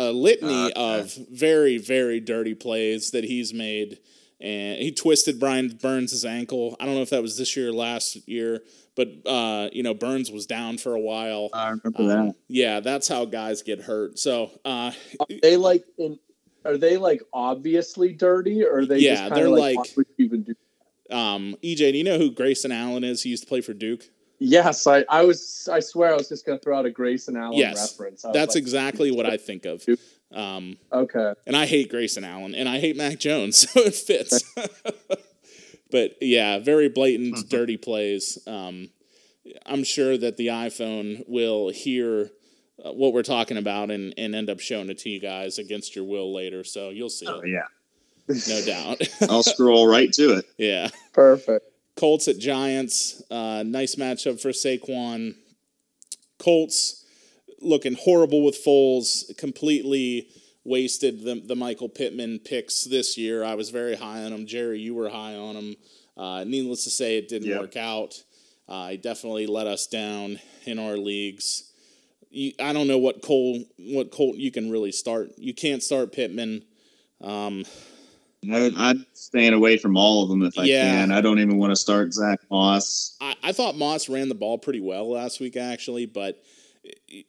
a 0.08 0.12
litany 0.12 0.70
Okay. 0.70 1.00
of 1.00 1.12
very 1.32 1.78
very 1.78 2.20
dirty 2.20 2.54
plays 2.54 3.10
that 3.10 3.24
he's 3.24 3.52
made, 3.52 3.98
and 4.40 4.78
he 4.78 4.92
twisted 4.92 5.40
Brian 5.40 5.68
Burns' 5.82 6.24
ankle. 6.24 6.76
I 6.78 6.86
don't 6.86 6.94
know 6.94 7.02
if 7.02 7.10
that 7.10 7.22
was 7.22 7.36
this 7.36 7.56
year 7.56 7.70
or 7.70 7.72
last 7.72 8.16
year, 8.28 8.62
but 8.94 9.08
uh, 9.26 9.68
you 9.72 9.82
know 9.82 9.94
Burns 9.94 10.30
was 10.30 10.46
down 10.46 10.78
for 10.78 10.94
a 10.94 11.00
while. 11.00 11.50
I 11.52 11.70
remember 11.70 12.02
Um, 12.02 12.06
that. 12.28 12.34
yeah, 12.48 12.78
that's 12.80 13.08
how 13.08 13.24
guys 13.24 13.62
get 13.62 13.80
hurt. 13.82 14.18
So 14.18 14.50
uh, 14.64 14.92
they 15.42 15.56
like 15.56 15.82
in? 15.98 16.18
Are 16.64 16.76
they 16.78 16.96
like 16.96 17.22
obviously 17.32 18.12
dirty, 18.12 18.64
or 18.64 18.78
are 18.78 18.86
they 18.86 18.98
Yeah, 18.98 19.12
just 19.12 19.22
kind 19.24 19.36
they're 19.36 19.46
of 19.46 19.52
like, 19.52 19.76
like- 19.76 19.96
would 19.96 20.06
you 20.16 20.24
even 20.26 20.42
do? 20.42 20.54
um, 21.14 21.56
EJ, 21.62 21.92
do 21.92 21.98
you 21.98 22.04
know 22.04 22.18
who 22.18 22.30
Grayson 22.30 22.72
Allen 22.72 23.04
is? 23.04 23.22
He 23.22 23.30
used 23.30 23.42
to 23.42 23.48
play 23.48 23.60
for 23.60 23.74
Duke. 23.74 24.04
Yes, 24.40 24.86
I, 24.86 25.04
I 25.08 25.22
was. 25.24 25.68
I 25.72 25.80
swear, 25.80 26.12
I 26.12 26.16
was 26.16 26.28
just 26.28 26.44
going 26.44 26.58
to 26.58 26.62
throw 26.62 26.76
out 26.78 26.86
a 26.86 26.90
Grayson 26.90 27.36
Allen 27.36 27.58
Yes, 27.58 27.96
reference. 27.96 28.22
That's 28.22 28.54
like, 28.54 28.62
exactly 28.62 29.10
what 29.10 29.26
I 29.26 29.36
think 29.36 29.64
of. 29.64 29.84
Um, 30.32 30.76
Okay. 30.92 31.34
and 31.46 31.56
I 31.56 31.66
hate 31.66 31.88
Grayson 31.90 32.24
Allen, 32.24 32.54
and 32.54 32.68
I 32.68 32.80
hate 32.80 32.96
Mac 32.96 33.18
Jones, 33.20 33.58
so 33.70 33.80
it 33.82 33.94
fits. 33.94 34.42
but 35.90 36.16
yeah, 36.20 36.58
very 36.58 36.88
blatant, 36.88 37.48
dirty 37.48 37.76
plays. 37.76 38.38
Um, 38.46 38.90
I'm 39.66 39.84
sure 39.84 40.16
that 40.18 40.36
the 40.36 40.48
iPhone 40.48 41.22
will 41.28 41.68
hear 41.68 42.30
uh, 42.84 42.92
what 42.92 43.12
we're 43.12 43.22
talking 43.22 43.56
about 43.56 43.90
and, 43.90 44.12
and 44.18 44.34
end 44.34 44.50
up 44.50 44.60
showing 44.60 44.90
it 44.90 44.98
to 44.98 45.08
you 45.10 45.20
guys 45.20 45.58
against 45.58 45.96
your 45.96 46.04
will 46.04 46.32
later. 46.34 46.62
So 46.64 46.90
you'll 46.90 47.08
see 47.10 47.26
Oh 47.26 47.40
it, 47.40 47.48
yeah, 47.50 47.66
no 48.48 48.64
doubt. 48.64 49.00
I'll 49.30 49.42
scroll 49.42 49.86
right 49.88 50.12
to 50.12 50.38
it. 50.38 50.44
yeah. 50.58 50.88
Perfect. 51.12 51.66
Colts 51.96 52.26
at 52.28 52.38
Giants. 52.38 53.22
Uh, 53.30 53.62
nice 53.64 53.94
matchup 53.94 54.40
for 54.40 54.50
Saquon. 54.50 55.34
Colts 56.38 57.04
looking 57.60 57.94
horrible 57.94 58.44
with 58.44 58.62
Foles. 58.64 59.36
Completely 59.38 60.28
wasted 60.64 61.22
the, 61.22 61.36
the 61.46 61.54
Michael 61.54 61.88
Pittman 61.88 62.40
picks 62.40 62.84
this 62.84 63.16
year. 63.16 63.44
I 63.44 63.54
was 63.54 63.70
very 63.70 63.94
high 63.96 64.24
on 64.24 64.32
him. 64.32 64.46
Jerry, 64.46 64.80
you 64.80 64.94
were 64.94 65.08
high 65.08 65.34
on 65.34 65.54
him. 65.56 65.76
Uh, 66.16 66.44
needless 66.44 66.84
to 66.84 66.90
say, 66.90 67.18
it 67.18 67.28
didn't 67.28 67.48
Yep. 67.48 67.60
work 67.60 67.76
out. 67.76 68.22
Uh, 68.68 68.88
he 68.90 68.96
definitely 68.96 69.46
let 69.46 69.66
us 69.66 69.86
down 69.86 70.38
in 70.64 70.78
our 70.78 70.96
leagues. 70.96 71.70
You, 72.34 72.52
I 72.58 72.72
don't 72.72 72.88
know 72.88 72.98
what 72.98 73.22
Cole 73.22 73.64
what 73.78 74.10
Colt 74.10 74.36
you 74.36 74.50
can 74.50 74.70
really 74.70 74.90
start. 74.92 75.30
You 75.38 75.54
can't 75.54 75.82
start 75.82 76.12
Pittman. 76.12 76.64
Um, 77.20 77.64
I, 78.52 78.72
I'm 78.76 79.06
staying 79.14 79.54
away 79.54 79.78
from 79.78 79.96
all 79.96 80.24
of 80.24 80.28
them 80.28 80.42
if 80.42 80.58
I 80.58 80.64
Yeah. 80.64 80.80
can. 80.82 81.12
I 81.12 81.20
don't 81.20 81.38
even 81.38 81.58
want 81.58 81.70
to 81.70 81.76
start 81.76 82.12
Zach 82.12 82.40
Moss. 82.50 83.16
I, 83.20 83.36
I 83.42 83.52
thought 83.52 83.76
Moss 83.76 84.08
ran 84.08 84.28
the 84.28 84.34
ball 84.34 84.58
pretty 84.58 84.80
well 84.80 85.10
last 85.10 85.40
week, 85.40 85.56
actually. 85.56 86.06
But 86.06 86.42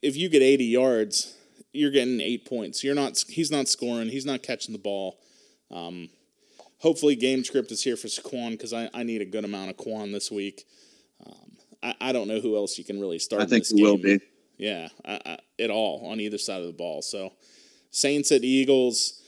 if 0.01 0.17
you 0.17 0.27
get 0.27 0.41
80 0.41 0.65
yards, 0.65 1.37
you're 1.71 1.91
getting 1.91 2.19
eight 2.19 2.45
points. 2.45 2.83
You're 2.83 2.95
not. 2.95 3.23
He's 3.29 3.51
not 3.51 3.67
scoring. 3.67 4.09
He's 4.09 4.25
not 4.25 4.41
catching 4.41 4.73
the 4.73 4.79
ball. 4.79 5.19
Um, 5.69 6.09
hopefully, 6.79 7.15
game 7.15 7.43
script 7.43 7.71
is 7.71 7.83
here 7.83 7.95
for 7.95 8.07
Saquon 8.07 8.51
because 8.51 8.73
I, 8.73 8.89
I 8.93 9.03
need 9.03 9.21
a 9.21 9.25
good 9.25 9.45
amount 9.45 9.69
of 9.69 9.77
Quan 9.77 10.11
this 10.11 10.31
week. 10.31 10.65
Um, 11.25 11.51
I, 11.83 11.95
I 12.01 12.11
don't 12.11 12.27
know 12.27 12.39
who 12.39 12.55
else 12.55 12.77
you 12.79 12.83
can 12.83 12.99
really 12.99 13.19
start. 13.19 13.43
I 13.43 13.45
think 13.45 13.65
it 13.69 13.79
will 13.79 13.97
be. 13.97 14.19
Yeah, 14.57 14.89
I, 15.03 15.19
I, 15.25 15.37
at 15.59 15.69
all 15.69 16.07
on 16.07 16.19
either 16.19 16.37
side 16.37 16.61
of 16.61 16.67
the 16.67 16.73
ball. 16.73 17.01
So, 17.01 17.33
Saints 17.91 18.31
at 18.31 18.43
Eagles. 18.43 19.21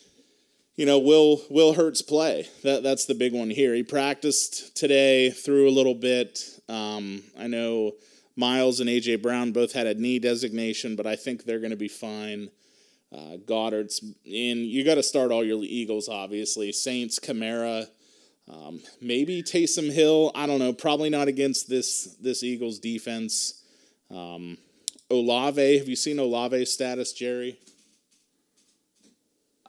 You 0.76 0.86
know, 0.86 1.00
will 1.00 1.42
Will 1.50 1.74
Hurts 1.74 2.04
play? 2.04 2.48
That 2.64 2.84
that's 2.84 3.06
the 3.06 3.16
big 3.16 3.34
one 3.34 3.50
here. 3.50 3.74
He 3.74 3.82
practiced 3.82 4.78
today, 4.78 5.32
threw 5.32 5.68
a 5.68 5.72
little 5.72 5.96
bit. 5.96 6.40
Um, 6.70 7.24
I 7.38 7.48
know 7.48 7.94
Miles 8.36 8.80
and 8.80 8.88
AJ 8.88 9.24
Brown 9.24 9.52
both 9.52 9.74
had 9.74 9.88
a 9.88 9.96
knee 9.96 10.20
designation, 10.20 10.96
but 10.96 11.08
I 11.08 11.16
think 11.16 11.44
they're 11.44 11.60
going 11.60 11.72
to 11.72 11.76
be 11.76 11.88
fine. 11.88 12.50
Uh, 13.12 13.38
Goedert's 13.44 14.04
in. 14.24 14.60
You 14.60 14.84
got 14.84 14.96
to 14.96 15.04
start 15.04 15.32
all 15.32 15.44
your 15.44 15.64
Eagles, 15.64 16.08
obviously. 16.08 16.72
Saints, 16.72 17.20
Kamara, 17.20 17.88
um, 18.48 18.80
maybe 19.02 19.42
Taysom 19.42 19.92
Hill. 19.92 20.32
I 20.36 20.46
don't 20.46 20.60
know. 20.60 20.74
Probably 20.74 21.10
not 21.10 21.28
against 21.28 21.70
this 21.70 22.16
this 22.22 22.44
Eagles 22.44 22.80
defense. 22.80 23.64
Um, 24.12 24.58
Olave, 25.10 25.78
have 25.78 25.88
you 25.88 25.96
seen 25.96 26.20
Olave's 26.20 26.72
status, 26.72 27.14
Jerry? 27.14 27.58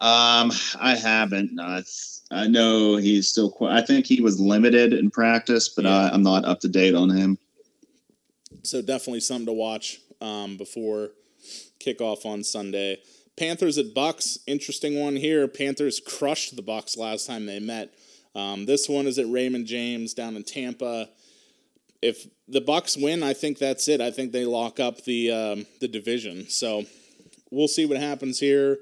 Um, 0.01 0.53
I 0.81 0.97
haven't. 1.01 1.53
It's- 1.59 2.23
I 2.31 2.47
know 2.47 2.97
he's 2.97 3.27
still. 3.29 3.51
Qu- 3.51 3.67
I 3.67 3.81
think 3.81 4.05
he 4.07 4.21
was 4.21 4.39
limited 4.39 4.93
in 4.93 5.11
practice, 5.11 5.69
but 5.71 5.85
Yeah. 5.87 5.97
I, 5.97 6.11
I'm 6.13 6.23
not 6.23 6.45
up 6.45 6.61
to 6.61 6.69
date 6.69 6.95
on 6.95 7.09
him. 7.09 7.39
So 8.63 8.83
definitely 8.83 9.21
something 9.21 9.47
to 9.47 9.53
watch 9.53 10.01
um, 10.21 10.57
before 10.59 11.11
kickoff 11.81 12.27
on 12.27 12.45
Sunday. 12.45 12.99
Panthers 13.37 13.79
at 13.79 13.95
Bucks, 13.95 14.41
interesting 14.47 15.01
one 15.01 15.17
here. 15.17 15.49
Panthers 15.49 16.01
crushed 16.01 16.55
the 16.55 16.63
Bucks 16.63 16.97
last 16.99 17.27
time 17.27 17.47
they 17.47 17.61
met. 17.61 17.95
Um, 18.35 18.67
this 18.67 18.89
one 18.89 19.07
is 19.07 19.19
at 19.19 19.27
Raymond 19.29 19.67
James 19.67 20.13
down 20.13 20.37
in 20.37 20.43
Tampa. 20.45 21.09
If 22.01 22.27
the 22.47 22.61
Bucks 22.61 22.97
win, 22.97 23.23
I 23.23 23.33
think 23.33 23.59
that's 23.59 23.89
it. 23.89 24.01
I 24.01 24.11
think 24.11 24.33
they 24.33 24.45
lock 24.45 24.79
up 24.81 25.05
the 25.05 25.33
um, 25.33 25.67
the 25.81 25.89
division. 25.89 26.49
So 26.49 26.85
we'll 27.51 27.69
see 27.69 27.87
what 27.87 27.99
happens 27.99 28.39
here. 28.39 28.79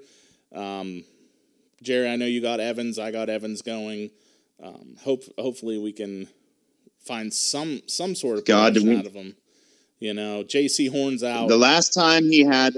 Um, 0.54 1.04
Jerry, 1.82 2.08
I 2.08 2.16
know 2.16 2.26
you 2.26 2.40
got 2.40 2.60
Evans. 2.60 2.98
I 2.98 3.10
got 3.10 3.28
Evans 3.28 3.62
going. 3.62 4.10
Um, 4.62 4.96
hope 5.02 5.22
hopefully 5.38 5.78
we 5.78 5.92
can 5.92 6.28
find 7.00 7.32
some 7.32 7.82
some 7.86 8.14
sort 8.14 8.38
of 8.38 8.44
God, 8.44 8.76
we- 8.76 8.96
out 8.96 9.06
of 9.06 9.14
him. 9.14 9.36
You 9.98 10.12
know, 10.12 10.44
Jaycee 10.44 10.90
Horn's 10.90 11.22
out. 11.24 11.48
The 11.48 11.56
last 11.56 11.94
time 11.94 12.24
he 12.24 12.44
had, 12.44 12.74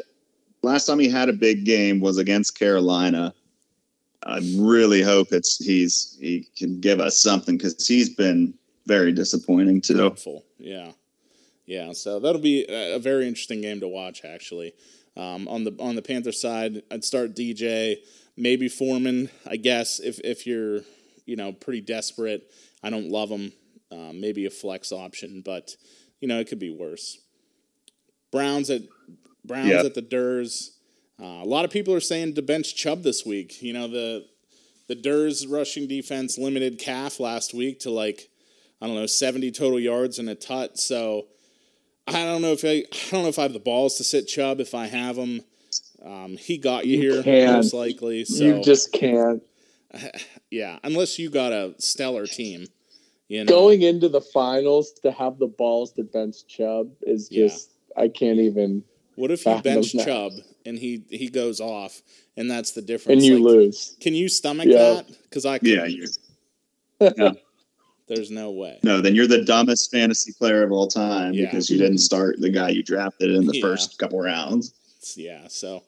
last 0.62 0.86
time 0.86 1.00
he 1.00 1.08
had 1.08 1.28
a 1.28 1.32
big 1.32 1.64
game 1.64 1.98
was 1.98 2.16
against 2.16 2.56
Carolina. 2.56 3.34
I 4.22 4.40
really 4.56 5.02
hope 5.02 5.32
it's 5.32 5.56
he's 5.56 6.16
he 6.20 6.46
can 6.56 6.80
give 6.80 7.00
us 7.00 7.18
something 7.18 7.56
because 7.56 7.86
he's 7.86 8.10
been 8.14 8.54
very 8.88 9.12
disappointing 9.12 9.80
too. 9.82 10.16
Yeah, 10.58 10.92
yeah. 11.66 11.92
So 11.92 12.18
that'll 12.18 12.40
be 12.40 12.64
a, 12.68 12.98
very 12.98 13.28
interesting 13.28 13.60
game 13.60 13.80
to 13.80 13.88
watch. 13.88 14.24
Actually, 14.24 14.72
um, 15.16 15.46
on 15.46 15.62
the 15.64 15.76
on 15.78 15.94
the 15.94 16.02
Panther 16.02 16.32
side, 16.32 16.82
I'd 16.90 17.04
start 17.04 17.36
DJ, 17.36 17.96
maybe 18.36 18.68
Foreman. 18.68 19.28
I 19.46 19.56
guess 19.56 20.00
if 20.00 20.18
if 20.24 20.46
you're 20.46 20.80
you 21.26 21.36
know 21.36 21.52
pretty 21.52 21.82
desperate, 21.82 22.50
I 22.82 22.90
don't 22.90 23.10
love 23.10 23.28
him. 23.28 23.52
Um, 23.92 24.20
maybe 24.20 24.46
a 24.46 24.50
flex 24.50 24.90
option, 24.90 25.42
but 25.44 25.76
you 26.20 26.26
know 26.26 26.40
it 26.40 26.48
could 26.48 26.58
be 26.58 26.70
worse. 26.74 27.18
Browns 28.32 28.70
at 28.70 28.82
Browns 29.44 29.68
Yeah. 29.68 29.80
at 29.84 29.94
the 29.94 30.02
Durs. 30.02 30.70
Uh, 31.20 31.42
a 31.42 31.48
lot 31.48 31.64
of 31.64 31.70
people 31.70 31.92
are 31.94 32.00
saying 32.00 32.34
to 32.34 32.42
bench 32.42 32.74
Chubb 32.76 33.02
this 33.02 33.24
week. 33.26 33.62
You 33.62 33.72
know 33.74 33.86
the 33.88 34.26
the 34.88 34.96
Durs 34.96 35.44
rushing 35.48 35.86
defense 35.86 36.38
limited 36.38 36.78
Calf 36.78 37.20
last 37.20 37.52
week 37.54 37.80
to 37.80 37.90
like 37.90 38.30
I 38.80 38.86
don't 38.86 38.96
know, 38.96 39.06
70 39.06 39.50
total 39.52 39.80
yards 39.80 40.18
and 40.18 40.28
a 40.28 40.34
tut. 40.34 40.78
So 40.78 41.26
I 42.06 42.24
don't 42.24 42.42
know 42.42 42.52
if 42.52 42.64
I, 42.64 42.68
I 42.92 43.10
don't 43.10 43.22
know 43.22 43.28
if 43.28 43.38
I 43.38 43.42
have 43.42 43.52
the 43.52 43.58
balls 43.58 43.96
to 43.96 44.04
sit 44.04 44.26
Chubb 44.26 44.60
if 44.60 44.74
I 44.74 44.86
have 44.86 45.16
him. 45.16 45.42
Um, 46.04 46.36
he 46.36 46.58
got 46.58 46.86
you, 46.86 46.98
You 46.98 47.10
here 47.14 47.22
can't. 47.22 47.56
most 47.56 47.74
likely. 47.74 48.24
So 48.24 48.44
you 48.44 48.62
just 48.62 48.92
can't. 48.92 49.42
yeah, 50.50 50.78
unless 50.84 51.18
you 51.18 51.28
got 51.30 51.52
a 51.52 51.74
stellar 51.78 52.26
team, 52.26 52.66
you 53.28 53.44
know. 53.44 53.50
Going 53.50 53.82
into 53.82 54.08
the 54.08 54.20
finals 54.20 54.92
to 55.02 55.10
have 55.10 55.38
the 55.38 55.48
balls 55.48 55.92
to 55.94 56.04
bench 56.04 56.46
Chubb 56.46 56.90
is 57.02 57.28
Yeah. 57.30 57.48
just. 57.48 57.72
I 57.96 58.06
can't 58.08 58.38
even. 58.38 58.84
what 59.16 59.32
if 59.32 59.44
you 59.44 59.60
bench 59.60 59.92
that. 59.92 60.04
Chubb 60.04 60.32
and 60.64 60.78
he 60.78 61.02
he 61.10 61.28
goes 61.28 61.60
off 61.60 62.00
and 62.36 62.48
that's 62.48 62.70
the 62.72 62.82
difference? 62.82 63.24
And 63.24 63.24
you 63.24 63.44
Like, 63.44 63.54
lose. 63.54 63.96
Can 64.00 64.14
you 64.14 64.28
stomach 64.28 64.68
Yeah. 64.68 64.78
that? 64.78 65.06
Because 65.22 65.44
I 65.44 65.58
Yeah, 65.62 65.86
couldn't. 65.86 65.90
you're, 67.00 67.32
There's 68.08 68.30
no 68.30 68.50
way. 68.50 68.78
no, 68.82 69.00
then 69.00 69.14
you're 69.14 69.26
the 69.26 69.44
dumbest 69.44 69.90
fantasy 69.90 70.32
player 70.32 70.62
of 70.62 70.72
all 70.72 70.86
time 70.88 71.34
Yeah. 71.34 71.44
because 71.46 71.68
you 71.70 71.78
didn't 71.78 71.98
start 71.98 72.40
the 72.40 72.50
guy 72.50 72.70
you 72.70 72.82
drafted 72.82 73.30
in 73.30 73.46
the 73.46 73.56
Yeah. 73.56 73.62
first 73.62 73.98
couple 73.98 74.18
rounds. 74.20 74.72
yeah. 75.16 75.46
So 75.48 75.82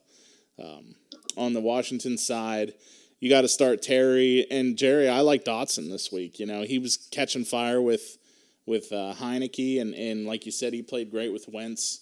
um, 0.58 0.94
on 1.36 1.52
the 1.54 1.60
Washington 1.60 2.18
side, 2.18 2.74
you 3.20 3.28
got 3.28 3.42
to 3.42 3.48
start 3.48 3.82
Terry 3.82 4.46
and 4.50 4.76
Jerry. 4.76 5.08
I 5.08 5.20
like 5.20 5.44
Dotson 5.44 5.90
this 5.90 6.10
week. 6.12 6.38
You 6.38 6.46
know, 6.46 6.62
he 6.62 6.78
was 6.78 6.96
catching 6.96 7.44
fire 7.44 7.80
with 7.82 8.18
with 8.66 8.92
uh, 8.92 9.14
Heinicke, 9.18 9.80
and 9.80 9.94
and 9.94 10.26
like 10.26 10.46
you 10.46 10.52
said, 10.52 10.72
he 10.72 10.82
played 10.82 11.10
great 11.10 11.32
with 11.32 11.48
Wentz. 11.48 12.00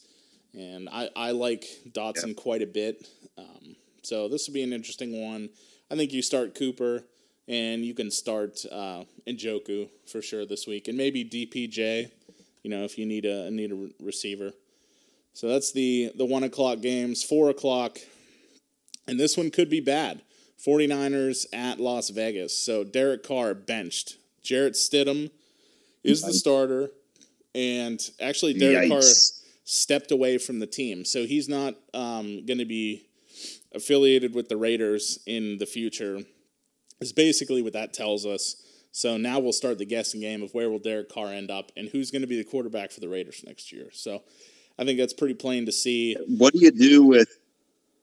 And 0.58 0.88
I 0.90 1.08
I 1.16 1.30
like 1.32 1.64
Dotson 1.90 2.34
quite 2.36 2.62
a 2.62 2.66
bit. 2.66 3.08
Um, 3.36 3.76
so 4.02 4.28
this 4.28 4.46
will 4.46 4.54
be 4.54 4.62
an 4.62 4.72
interesting 4.72 5.20
one. 5.22 5.50
I 5.90 5.96
think 5.96 6.12
you 6.12 6.22
start 6.22 6.54
Cooper. 6.54 7.04
And 7.48 7.84
you 7.84 7.94
can 7.94 8.10
start 8.10 8.60
uh, 8.70 9.04
Njoku 9.26 9.88
for 10.10 10.20
sure 10.20 10.44
this 10.44 10.66
week, 10.66 10.88
and 10.88 10.96
maybe 10.96 11.24
DPJ. 11.24 12.10
You 12.62 12.70
know, 12.70 12.84
if 12.84 12.98
you 12.98 13.06
need 13.06 13.24
a 13.24 13.50
need 13.50 13.72
a 13.72 13.74
re- 13.74 13.94
receiver. 14.00 14.52
So 15.32 15.48
that's 15.48 15.72
the 15.72 16.12
the 16.14 16.26
one 16.26 16.42
o'clock 16.42 16.80
games. 16.80 17.24
Four 17.24 17.48
o'clock, 17.48 17.98
and 19.06 19.18
this 19.18 19.36
one 19.36 19.50
could 19.50 19.70
be 19.70 19.80
bad. 19.80 20.22
49ers 20.64 21.46
at 21.52 21.78
Las 21.78 22.10
Vegas. 22.10 22.56
So 22.56 22.84
Derek 22.84 23.22
Carr 23.22 23.54
benched. 23.54 24.16
Jarrett 24.42 24.74
Stidham 24.74 25.30
is 26.02 26.22
the 26.22 26.32
starter. 26.32 26.90
And 27.54 28.00
actually, 28.20 28.54
Derek 28.54 28.90
Carr 28.90 29.02
stepped 29.64 30.10
away 30.10 30.38
from 30.38 30.58
the 30.58 30.66
team. 30.66 31.04
So 31.04 31.26
he's 31.26 31.48
not 31.48 31.74
um, 31.94 32.44
going 32.46 32.58
to 32.58 32.64
be 32.64 33.06
affiliated 33.74 34.34
with 34.34 34.48
the 34.48 34.56
Raiders 34.56 35.18
in 35.26 35.58
the 35.58 35.66
future, 35.66 36.22
is 37.00 37.12
basically 37.12 37.62
what 37.62 37.72
that 37.74 37.92
tells 37.92 38.26
us. 38.26 38.56
So 38.92 39.16
now 39.16 39.38
we'll 39.38 39.52
start 39.52 39.78
the 39.78 39.84
guessing 39.84 40.20
game 40.20 40.42
of 40.42 40.52
where 40.54 40.70
will 40.70 40.78
Derek 40.78 41.08
Carr 41.08 41.28
end 41.28 41.50
up 41.50 41.70
and 41.76 41.88
who's 41.88 42.10
going 42.10 42.22
to 42.22 42.28
be 42.28 42.38
the 42.38 42.44
quarterback 42.48 42.90
for 42.90 43.00
the 43.00 43.08
Raiders 43.08 43.44
next 43.46 43.70
year. 43.72 43.90
So 43.92 44.22
I 44.78 44.84
think 44.84 44.98
that's 44.98 45.12
pretty 45.12 45.34
plain 45.34 45.66
to 45.66 45.72
see. 45.72 46.16
What 46.26 46.52
do 46.54 46.60
you 46.60 46.70
do 46.70 47.04
with 47.04 47.28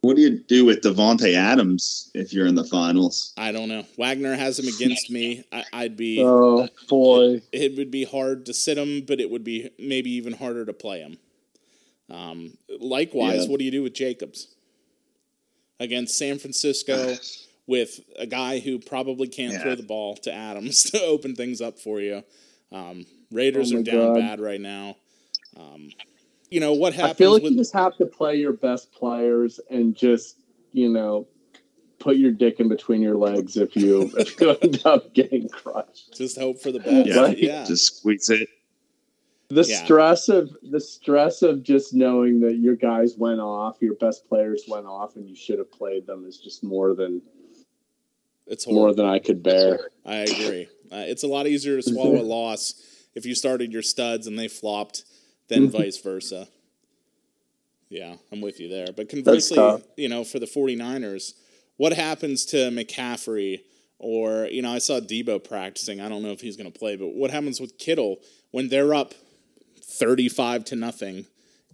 what 0.02 0.16
do 0.16 0.22
you 0.22 0.38
do 0.44 0.66
with 0.66 0.82
Davante 0.82 1.34
Adams 1.34 2.12
if 2.14 2.32
you're 2.32 2.46
in 2.46 2.54
the 2.54 2.64
finals? 2.64 3.34
I 3.38 3.52
don't 3.52 3.68
know. 3.70 3.84
Wagner 3.98 4.36
has 4.36 4.60
him 4.60 4.68
against 4.68 5.10
me. 5.10 5.44
I, 5.52 5.64
I'd 5.74 5.98
be. 5.98 6.22
Oh 6.24 6.68
boy. 6.88 7.42
it 7.52 7.76
would 7.76 7.90
be 7.90 8.04
hard 8.04 8.46
to 8.46 8.54
sit 8.54 8.78
him, 8.78 9.04
but 9.08 9.20
it 9.20 9.32
would 9.32 9.44
be 9.44 9.72
maybe 9.80 10.12
even 10.12 10.34
harder 10.34 10.64
to 10.64 10.74
play 10.74 11.00
him. 11.00 11.18
Um, 12.12 12.56
likewise, 12.80 13.46
Yeah. 13.46 13.50
what 13.50 13.58
do 13.58 13.66
you 13.66 13.72
do 13.72 13.82
with 13.82 13.96
Jacobs 13.96 14.54
against 15.80 16.18
San 16.18 16.38
Francisco 16.38 17.16
with 17.68 18.00
a 18.18 18.26
guy 18.28 18.60
who 18.60 18.80
probably 18.80 19.28
can't 19.28 19.54
Yeah. 19.54 19.62
throw 19.64 19.76
the 19.76 19.84
ball 19.84 20.16
to 20.18 20.32
Adams 20.34 20.84
to 20.92 21.02
open 21.04 21.36
things 21.36 21.62
up 21.62 21.80
for 21.80 22.00
you? 22.02 22.24
Um, 22.72 23.06
Raiders 23.32 23.74
Oh 23.74 23.78
are 23.80 23.84
down 23.84 24.14
God. 24.14 24.20
bad 24.20 24.40
right 24.40 24.62
now. 24.62 24.96
Um, 25.58 25.90
you 26.50 26.60
know 26.60 26.74
what 26.74 26.94
happens? 26.94 27.12
I 27.12 27.18
feel 27.18 27.32
like 27.34 27.44
with 27.44 27.54
you 27.54 27.58
just 27.60 27.74
have 27.74 27.96
to 27.98 28.06
play 28.06 28.36
your 28.36 28.54
best 28.54 28.92
players 28.92 29.60
and 29.70 29.96
just, 29.96 30.38
you 30.74 30.90
know, 30.90 31.28
put 31.98 32.18
your 32.18 32.32
dick 32.32 32.60
in 32.60 32.68
between 32.68 33.02
your 33.02 33.16
legs 33.16 33.58
if 33.58 33.76
you 33.76 34.12
if 34.18 34.40
you 34.40 34.52
end 34.62 34.82
up 34.86 35.14
getting 35.14 35.50
crushed. 35.50 36.14
just 36.16 36.38
hope 36.38 36.62
for 36.62 36.72
the 36.72 36.80
best. 36.80 37.08
Yeah. 37.08 37.28
yeah. 37.38 37.66
Just 37.66 37.98
squeeze 37.98 38.30
it. 38.30 38.48
The 39.50 39.64
Yeah. 39.64 39.84
stress 39.86 40.28
of 40.30 40.50
the 40.64 40.80
stress 40.80 41.42
of 41.42 41.64
just 41.64 41.94
knowing 41.94 42.40
that 42.42 42.58
your 42.58 42.76
guys 42.76 43.16
went 43.18 43.40
off, 43.40 43.78
your 43.82 43.96
best 43.96 44.28
players 44.28 44.64
went 44.68 44.86
off, 44.86 45.16
and 45.16 45.28
you 45.28 45.36
should 45.36 45.60
have 45.60 45.72
played 45.72 46.06
them 46.08 46.26
is 46.26 46.38
just 46.38 46.64
more 46.64 46.94
than 46.96 47.22
it's 48.48 48.66
horrible. 48.66 48.82
more 48.82 48.94
than 48.94 49.06
I 49.06 49.20
could 49.20 49.44
bear. 49.44 49.90
I 50.06 50.18
agree. 50.18 50.68
Uh, 50.92 51.04
it's 51.08 51.24
a 51.24 51.28
lot 51.28 51.48
easier 51.48 51.76
to 51.76 51.82
swallow 51.82 52.20
a 52.20 52.22
loss 52.24 52.76
if 53.16 53.26
you 53.26 53.36
started 53.36 53.74
your 53.74 53.82
studs 53.82 54.28
and 54.28 54.38
they 54.38 54.48
flopped 54.48 55.04
than 55.48 55.70
vice 55.70 55.98
versa. 55.98 56.48
Yeah, 57.90 58.16
I'm 58.32 58.42
with 58.42 58.60
you 58.60 58.68
there. 58.68 58.88
But 58.96 59.10
conversely, 59.10 59.84
you 59.96 60.10
know, 60.10 60.24
for 60.24 60.40
the 60.40 60.46
49ers, 60.46 61.34
what 61.78 61.94
happens 61.94 62.46
to 62.48 62.58
McCaffrey 62.70 63.62
or, 64.00 64.46
you 64.46 64.62
know, 64.62 64.74
I 64.74 64.80
saw 64.80 65.00
Deebo 65.00 65.44
practicing. 65.44 66.02
I 66.02 66.10
don't 66.10 66.22
know 66.22 66.32
if 66.32 66.42
he's 66.42 66.58
going 66.58 66.72
to 66.72 66.78
play, 66.78 66.96
but 66.96 67.14
what 67.14 67.32
happens 67.32 67.62
with 67.62 67.78
Kittle 67.78 68.18
when 68.52 68.70
they're 68.70 68.94
up 68.94 69.14
35 69.82 70.66
to 70.66 70.76
nothing 70.76 71.26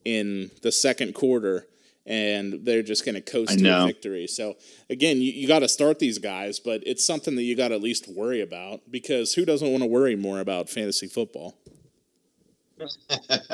in 0.05 0.51
the 0.61 0.71
second 0.71 1.13
quarter 1.13 1.65
and 2.05 2.65
they're 2.65 2.83
just 2.83 3.05
going 3.05 3.15
to 3.15 3.21
coast 3.21 3.59
to 3.59 3.85
victory. 3.85 4.27
So 4.27 4.55
again, 4.89 5.17
you, 5.17 5.31
you 5.31 5.47
got 5.47 5.59
to 5.59 5.69
start 5.69 5.99
these 5.99 6.17
guys, 6.17 6.59
but 6.59 6.81
it's 6.85 7.05
something 7.05 7.35
that 7.35 7.43
you 7.43 7.55
got 7.55 7.69
to 7.69 7.75
at 7.75 7.81
least 7.81 8.07
worry 8.07 8.41
about 8.41 8.81
because 8.89 9.33
who 9.33 9.45
doesn't 9.45 9.69
want 9.69 9.83
to 9.83 9.87
worry 9.87 10.15
more 10.15 10.39
about 10.39 10.69
fantasy 10.69 11.07
football? 11.07 11.55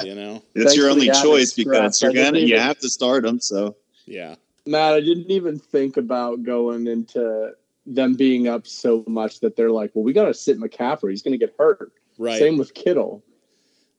you 0.03 0.15
know? 0.15 0.41
It's 0.55 0.65
Thanks 0.65 0.77
your 0.77 0.89
only 0.89 1.09
choice 1.09 1.53
because 1.53 2.01
you're 2.01 2.13
gonna 2.13 2.39
you 2.39 2.57
have 2.57 2.79
to 2.79 2.89
start 2.89 3.23
them. 3.23 3.39
So 3.39 3.75
Yeah. 4.05 4.35
Matt, 4.65 4.93
I 4.93 4.99
didn't 4.99 5.31
even 5.31 5.59
think 5.59 5.97
about 5.97 6.43
going 6.43 6.87
into 6.87 7.53
them 7.85 8.15
being 8.15 8.47
up 8.47 8.67
so 8.67 9.03
much 9.07 9.39
that 9.39 9.55
they're 9.55 9.71
like, 9.71 9.91
well, 9.93 10.03
we 10.03 10.11
got 10.11 10.25
to 10.25 10.33
sit 10.33 10.59
McCaffrey. 10.59 11.11
He's 11.11 11.21
going 11.21 11.31
to 11.31 11.37
get 11.37 11.55
hurt. 11.57 11.93
Right. 12.17 12.37
Same 12.37 12.57
with 12.57 12.73
Kittle. 12.73 13.23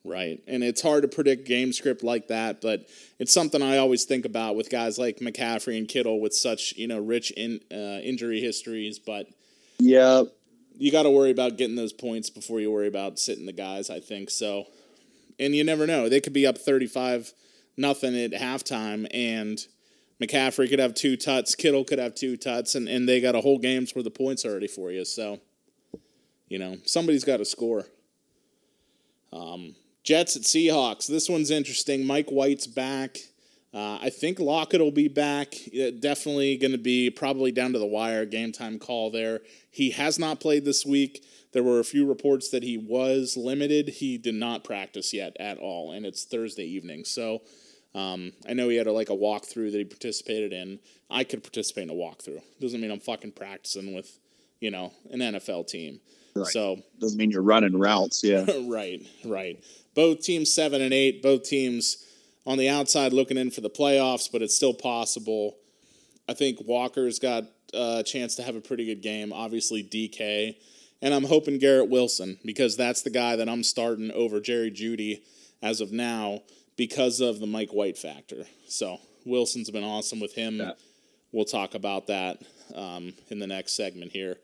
Right. 0.04 0.40
And 0.46 0.62
it's 0.64 0.80
hard 0.80 1.02
to 1.02 1.08
predict 1.08 1.46
game 1.46 1.72
script 1.72 2.02
like 2.02 2.28
that, 2.28 2.60
but 2.60 2.86
it's 3.18 3.32
something 3.32 3.60
I 3.62 3.78
always 3.78 4.04
think 4.04 4.24
about 4.24 4.56
with 4.56 4.70
guys 4.70 4.98
like 4.98 5.18
McCaffrey 5.18 5.76
and 5.76 5.88
Kittle 5.88 6.20
with 6.20 6.34
such, 6.34 6.72
you 6.76 6.86
know, 6.86 6.98
rich 6.98 7.30
in, 7.32 7.60
uh, 7.70 8.00
injury 8.00 8.40
histories, 8.40 8.98
but 8.98 9.26
Yeah. 9.78 10.22
you 10.78 10.90
got 10.92 11.02
to 11.02 11.10
worry 11.10 11.30
about 11.30 11.58
getting 11.58 11.76
those 11.76 11.92
points 11.92 12.30
before 12.30 12.60
you 12.60 12.70
worry 12.70 12.86
about 12.86 13.18
sitting 13.18 13.44
the 13.46 13.52
guys, 13.52 13.90
I 13.90 14.00
think. 14.00 14.30
So, 14.30 14.66
and 15.38 15.54
you 15.54 15.64
never 15.64 15.86
know. 15.86 16.08
They 16.08 16.20
could 16.20 16.32
be 16.32 16.46
up 16.46 16.56
35 16.58 17.34
nothing 17.76 18.16
at 18.16 18.32
halftime 18.32 19.06
and 19.12 19.66
McCaffrey 20.20 20.68
could 20.68 20.80
have 20.80 20.94
two 20.94 21.16
tuts, 21.16 21.54
Kittle 21.54 21.84
could 21.84 21.98
have 22.00 22.14
two 22.14 22.36
tuts 22.36 22.74
and 22.74 22.88
and 22.88 23.08
they 23.08 23.20
got 23.20 23.34
a 23.36 23.40
whole 23.40 23.58
game's 23.58 23.94
worth 23.94 24.06
of 24.06 24.14
points 24.14 24.44
already 24.44 24.66
for 24.68 24.90
you. 24.90 25.04
So, 25.04 25.40
you 26.48 26.58
know, 26.58 26.76
somebody's 26.86 27.24
got 27.24 27.36
to 27.36 27.44
score. 27.44 27.84
Um, 29.32 29.74
Jets 30.08 30.36
at 30.36 30.42
Seahawks. 30.42 31.06
This 31.06 31.28
one's 31.28 31.50
interesting. 31.50 32.06
Mike 32.06 32.30
White's 32.30 32.66
back. 32.66 33.18
Uh, 33.74 33.98
I 34.00 34.08
think 34.08 34.40
Lockett 34.40 34.80
will 34.80 34.90
be 34.90 35.06
back. 35.06 35.54
Definitely 36.00 36.56
going 36.56 36.72
to 36.72 36.78
be 36.78 37.10
probably 37.10 37.52
down 37.52 37.74
to 37.74 37.78
the 37.78 37.84
wire 37.84 38.24
game 38.24 38.50
time 38.50 38.78
call 38.78 39.10
there. 39.10 39.40
He 39.70 39.90
has 39.90 40.18
not 40.18 40.40
played 40.40 40.64
this 40.64 40.86
week. 40.86 41.22
There 41.52 41.62
were 41.62 41.78
a 41.78 41.84
few 41.84 42.08
reports 42.08 42.48
that 42.52 42.62
he 42.62 42.78
was 42.78 43.36
limited. 43.36 43.90
He 43.90 44.16
did 44.16 44.34
not 44.34 44.64
practice 44.64 45.12
yet 45.12 45.36
at 45.38 45.58
all, 45.58 45.92
and 45.92 46.06
it's 46.06 46.24
Thursday 46.24 46.64
evening. 46.64 47.04
So 47.04 47.42
um, 47.94 48.32
I 48.48 48.54
know 48.54 48.70
he 48.70 48.76
had 48.76 48.86
a, 48.86 48.92
like 48.92 49.10
a 49.10 49.14
walkthrough 49.14 49.72
that 49.72 49.78
he 49.78 49.84
participated 49.84 50.54
in. 50.54 50.78
I 51.10 51.24
could 51.24 51.42
participate 51.42 51.84
in 51.84 51.90
a 51.90 51.92
walkthrough. 51.92 52.40
Doesn't 52.62 52.80
mean 52.80 52.90
I'm 52.90 53.00
fucking 53.00 53.32
practicing 53.32 53.94
with, 53.94 54.18
you 54.58 54.70
know, 54.70 54.90
an 55.10 55.18
NFL 55.18 55.68
team. 55.68 56.00
Right. 56.34 56.46
So 56.46 56.78
doesn't 56.98 57.18
mean 57.18 57.30
you're 57.30 57.42
running 57.42 57.78
routes. 57.78 58.22
Yeah. 58.24 58.46
right, 58.66 59.02
right. 59.24 59.62
Both 59.98 60.20
teams 60.20 60.52
seven 60.52 60.80
and 60.80 60.94
eight. 60.94 61.24
Both 61.24 61.42
teams 61.42 62.06
on 62.46 62.56
the 62.56 62.68
outside 62.68 63.12
looking 63.12 63.36
in 63.36 63.50
for 63.50 63.62
the 63.62 63.68
playoffs, 63.68 64.30
but 64.30 64.42
it's 64.42 64.54
still 64.54 64.72
possible. 64.72 65.56
I 66.28 66.34
think 66.34 66.60
Walker's 66.64 67.18
got 67.18 67.46
a 67.74 68.04
chance 68.04 68.36
to 68.36 68.44
have 68.44 68.54
a 68.54 68.60
pretty 68.60 68.86
good 68.86 69.02
game. 69.02 69.32
Obviously, 69.32 69.82
DK, 69.82 70.54
and 71.02 71.12
I'm 71.12 71.24
hoping 71.24 71.58
Garrett 71.58 71.90
Wilson 71.90 72.38
because 72.44 72.76
that's 72.76 73.02
the 73.02 73.10
guy 73.10 73.34
that 73.34 73.48
I'm 73.48 73.64
starting 73.64 74.12
over 74.12 74.38
Jerry 74.38 74.70
Jeudy 74.70 75.22
as 75.62 75.80
of 75.80 75.90
now 75.90 76.42
because 76.76 77.20
of 77.20 77.40
the 77.40 77.48
Mike 77.48 77.70
White 77.72 77.98
factor. 77.98 78.46
So 78.68 79.00
Wilson's 79.26 79.68
been 79.68 79.82
awesome 79.82 80.20
with 80.20 80.32
him. 80.32 80.58
Yeah. 80.58 80.74
We'll 81.32 81.44
talk 81.44 81.74
about 81.74 82.06
that 82.06 82.40
um, 82.72 83.14
in 83.30 83.40
the 83.40 83.48
next 83.48 83.74
segment 83.74 84.12
here. 84.12 84.36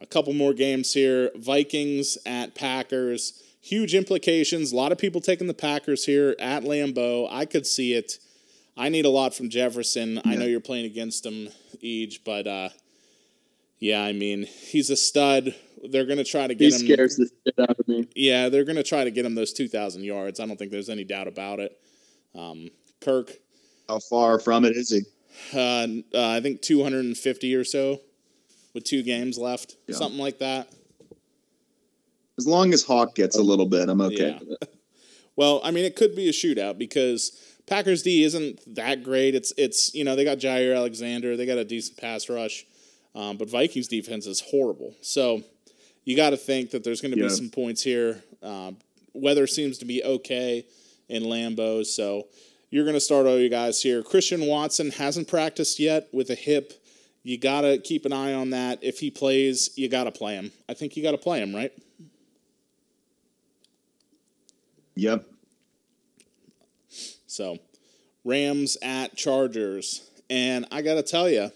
A 0.00 0.06
couple 0.06 0.32
more 0.32 0.54
games 0.54 0.94
here. 0.94 1.32
Vikings 1.36 2.16
at 2.24 2.54
Packers. 2.54 3.42
Huge 3.66 3.94
implications. 3.96 4.70
A 4.72 4.76
lot 4.76 4.92
of 4.92 4.98
people 4.98 5.20
taking 5.20 5.48
the 5.48 5.54
Packers 5.54 6.04
here 6.04 6.36
at 6.38 6.62
Lambeau. 6.62 7.26
I 7.28 7.46
could 7.46 7.66
see 7.66 7.94
it. 7.94 8.18
I 8.76 8.90
need 8.90 9.04
a 9.04 9.10
lot 9.10 9.34
from 9.34 9.50
Jefferson. 9.50 10.20
I 10.24 10.36
know 10.36 10.44
you're 10.44 10.60
playing 10.60 10.84
against 10.86 11.26
him, 11.26 11.48
Eej, 11.82 12.18
but 12.24 12.46
uh, 12.46 12.68
yeah, 13.80 14.02
I 14.04 14.12
mean, 14.12 14.44
he's 14.44 14.88
a 14.90 14.96
stud. 14.96 15.52
They're 15.90 16.04
going 16.04 16.18
to 16.18 16.24
try 16.24 16.46
to 16.46 16.52
He 16.54 16.58
get 16.58 16.74
him. 16.74 16.86
scares 16.86 17.16
the 17.16 17.28
shit 17.44 17.54
out 17.58 17.76
of 17.80 17.88
me. 17.88 18.06
Yeah, 18.14 18.50
they're 18.50 18.64
going 18.64 18.76
to 18.76 18.84
try 18.84 19.02
to 19.02 19.10
get 19.10 19.26
him 19.26 19.34
those 19.34 19.52
2,000 19.52 20.04
yards. 20.04 20.38
I 20.38 20.46
don't 20.46 20.56
think 20.58 20.70
there's 20.70 20.88
any 20.88 21.02
doubt 21.04 21.26
about 21.26 21.58
it. 21.58 21.76
Um, 22.36 22.68
Kirk, 23.00 23.32
How 23.88 23.98
far 23.98 24.38
from 24.38 24.64
it 24.64 24.76
is 24.76 24.90
he? 24.90 25.00
uh, 25.58 25.86
uh, 26.16 26.28
I 26.30 26.40
think 26.40 26.62
250 26.62 27.54
or 27.56 27.64
so 27.64 28.00
with 28.74 28.84
two 28.84 29.02
games 29.02 29.38
left, 29.38 29.74
Yeah. 29.88 29.96
something 29.96 30.20
like 30.20 30.38
that. 30.38 30.68
As 32.38 32.46
long 32.46 32.72
as 32.74 32.82
Hawk 32.82 33.14
gets 33.14 33.36
a 33.36 33.42
little 33.42 33.66
bit, 33.66 33.88
I'm 33.88 34.00
okay. 34.00 34.38
Yeah. 34.48 34.56
Well, 35.36 35.60
I 35.62 35.70
mean, 35.70 35.84
it 35.84 35.96
could 35.96 36.16
be 36.16 36.30
a 36.30 36.32
shootout 36.32 36.78
because 36.78 37.38
Packers 37.66 38.02
D 38.02 38.22
isn't 38.24 38.74
that 38.74 39.02
great. 39.02 39.34
It's 39.34 39.52
it's 39.58 39.94
you 39.94 40.02
know 40.02 40.16
they 40.16 40.24
got 40.24 40.38
Jaire 40.38 40.74
Alexander, 40.74 41.36
they 41.36 41.44
got 41.44 41.58
a 41.58 41.64
decent 41.64 41.98
pass 41.98 42.30
rush, 42.30 42.64
um, 43.14 43.36
but 43.36 43.50
Vikings 43.50 43.86
defense 43.86 44.26
is 44.26 44.40
horrible. 44.40 44.94
So 45.02 45.42
you 46.06 46.16
got 46.16 46.30
to 46.30 46.38
think 46.38 46.70
that 46.70 46.84
there's 46.84 47.02
going 47.02 47.12
to 47.12 47.18
Yeah. 47.20 47.24
be 47.26 47.34
some 47.34 47.50
points 47.50 47.82
here. 47.82 48.22
Um, 48.42 48.78
weather 49.12 49.46
seems 49.46 49.76
to 49.78 49.84
be 49.84 50.02
okay 50.02 50.64
in 51.10 51.24
Lambeau, 51.24 51.84
so 51.84 52.28
you're 52.70 52.84
going 52.84 52.94
to 52.94 53.00
start 53.00 53.26
all 53.26 53.38
you 53.38 53.50
guys 53.50 53.82
here. 53.82 54.02
Christian 54.02 54.46
Watson 54.46 54.90
hasn't 54.92 55.28
practiced 55.28 55.78
yet 55.78 56.08
with 56.12 56.30
a 56.30 56.34
hip. 56.34 56.72
You 57.24 57.36
got 57.36 57.60
to 57.60 57.76
keep 57.76 58.06
an 58.06 58.12
eye 58.14 58.32
on 58.32 58.50
that. 58.50 58.78
If 58.82 59.00
he 59.00 59.10
plays, 59.10 59.70
you 59.76 59.90
got 59.90 60.04
to 60.04 60.12
play 60.12 60.34
him. 60.36 60.50
I 60.66 60.72
think 60.72 60.96
you 60.96 61.02
got 61.02 61.10
to 61.10 61.18
play 61.18 61.42
him, 61.42 61.54
right? 61.54 61.72
Yep. 64.96 65.24
So, 67.26 67.58
Rams 68.24 68.76
at 68.82 69.16
Chargers. 69.16 70.10
And 70.28 70.66
I 70.72 70.82
got 70.82 70.94
to 70.94 71.02
tell 71.02 71.28
you, 71.30 71.52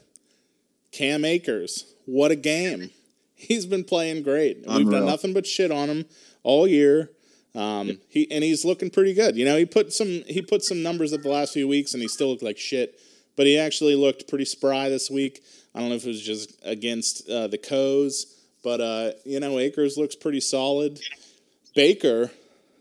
Cam 0.92 1.24
Akers, 1.24 1.92
what 2.06 2.30
a 2.30 2.36
game. 2.36 2.90
He's 3.34 3.66
been 3.66 3.84
playing 3.84 4.22
great. 4.22 4.64
We've 4.68 4.88
done 4.90 5.06
nothing 5.06 5.32
but 5.32 5.46
shit 5.46 5.72
on 5.72 5.88
him 5.88 6.04
all 6.42 6.68
year. 6.68 7.10
Um, 7.54 7.98
he 8.08 8.30
and 8.30 8.44
he's 8.44 8.64
looking 8.64 8.90
pretty 8.90 9.14
good. 9.14 9.34
You 9.36 9.44
know, 9.44 9.56
he 9.56 9.64
put 9.64 9.92
some 9.92 10.22
he 10.28 10.40
put 10.42 10.62
some 10.62 10.82
numbers 10.82 11.12
up 11.12 11.22
the 11.22 11.30
last 11.30 11.52
few 11.52 11.66
weeks 11.66 11.94
and 11.94 12.02
he 12.02 12.08
still 12.08 12.28
looked 12.28 12.42
like 12.44 12.58
shit. 12.58 13.00
but 13.36 13.46
he 13.46 13.58
actually 13.58 13.94
looked 13.96 14.28
pretty 14.28 14.44
spry 14.44 14.88
this 14.88 15.10
week. 15.10 15.42
I 15.74 15.80
don't 15.80 15.88
know 15.88 15.94
if 15.94 16.04
it 16.04 16.08
was 16.08 16.22
just 16.22 16.60
against 16.62 17.28
uh, 17.28 17.46
the 17.46 17.58
Coes, 17.58 18.36
but 18.62 18.80
uh, 18.80 19.12
you 19.24 19.40
know 19.40 19.58
Akers 19.58 19.96
looks 19.96 20.14
pretty 20.14 20.40
solid. 20.40 21.00
Baker 21.74 22.30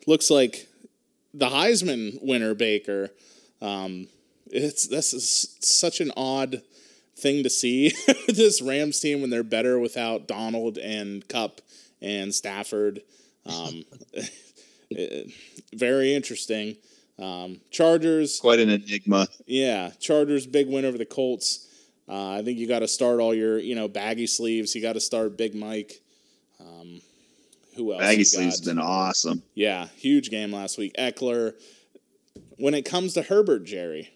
looks 0.08 0.30
like 0.30 0.68
the 1.34 1.48
Heisman 1.48 2.18
winner. 2.22 2.54
Baker, 2.54 3.10
um, 3.62 4.08
it's 4.48 4.88
this 4.88 5.14
is 5.14 5.58
such 5.62 6.00
an 6.02 6.12
odd 6.18 6.62
thing 7.18 7.44
to 7.44 7.50
see 7.50 7.94
this 8.28 8.62
Rams 8.62 9.00
team 9.00 9.22
when 9.22 9.30
they're 9.30 9.44
better 9.44 9.80
without 9.80 10.28
Donald 10.28 10.78
and 10.78 11.28
Kupp 11.28 11.62
and 12.02 12.34
Stafford. 12.34 13.02
Um, 13.46 13.84
it, 14.90 15.32
very 15.74 16.14
interesting. 16.16 16.78
Um, 17.18 17.60
Chargers, 17.70 18.40
Quite 18.40 18.60
an 18.60 18.70
enigma. 18.70 19.28
yeah, 19.46 19.92
Chargers 20.00 20.48
big 20.48 20.70
win 20.70 20.86
over 20.86 20.98
the 20.98 21.06
Colts. 21.06 21.68
Uh, 22.08 22.32
I 22.32 22.42
think 22.44 22.58
you 22.58 22.68
got 22.68 22.80
to 22.80 22.88
start 22.88 23.20
all 23.20 23.36
your 23.36 23.60
you 23.60 23.76
know 23.76 23.88
baggy 23.88 24.26
sleeves. 24.28 24.74
You 24.74 24.82
got 24.82 24.94
to 24.94 25.00
start 25.02 25.38
Big 25.38 25.54
Mike. 25.54 26.02
Who 27.80 27.94
else? 27.94 28.02
Baggy 28.02 28.20
you 28.20 28.26
sleeves 28.26 28.60
has 28.60 28.68
been 28.68 28.78
awesome. 28.78 29.42
Yeah, 29.56 29.88
huge 29.96 30.30
game 30.30 30.52
last 30.52 30.78
week. 30.78 30.94
Ekeler. 31.00 31.54
When 32.58 32.74
it 32.74 32.84
comes 32.84 33.14
to 33.14 33.22
Herbert, 33.22 33.64
Jerry, 33.64 34.10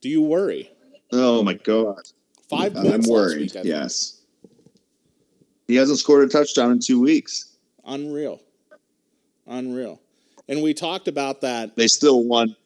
do 0.00 0.08
you 0.08 0.22
worry? 0.22 0.68
Oh 1.12 1.42
my 1.44 1.54
god. 1.54 2.00
Five 2.48 2.76
I'm 2.76 3.02
worried. 3.08 3.52
week. 3.54 3.64
Yes. 3.64 4.20
He 5.68 5.76
hasn't 5.76 6.00
scored 6.00 6.24
a 6.24 6.28
touchdown 6.28 6.72
in 6.72 6.80
two 6.80 7.00
weeks. 7.00 7.56
Unreal. 7.84 8.40
Unreal. 9.46 10.00
And 10.48 10.62
we 10.62 10.74
talked 10.74 11.06
about 11.06 11.42
that. 11.42 11.76
They 11.76 11.86
still 11.86 12.24
won 12.24 12.56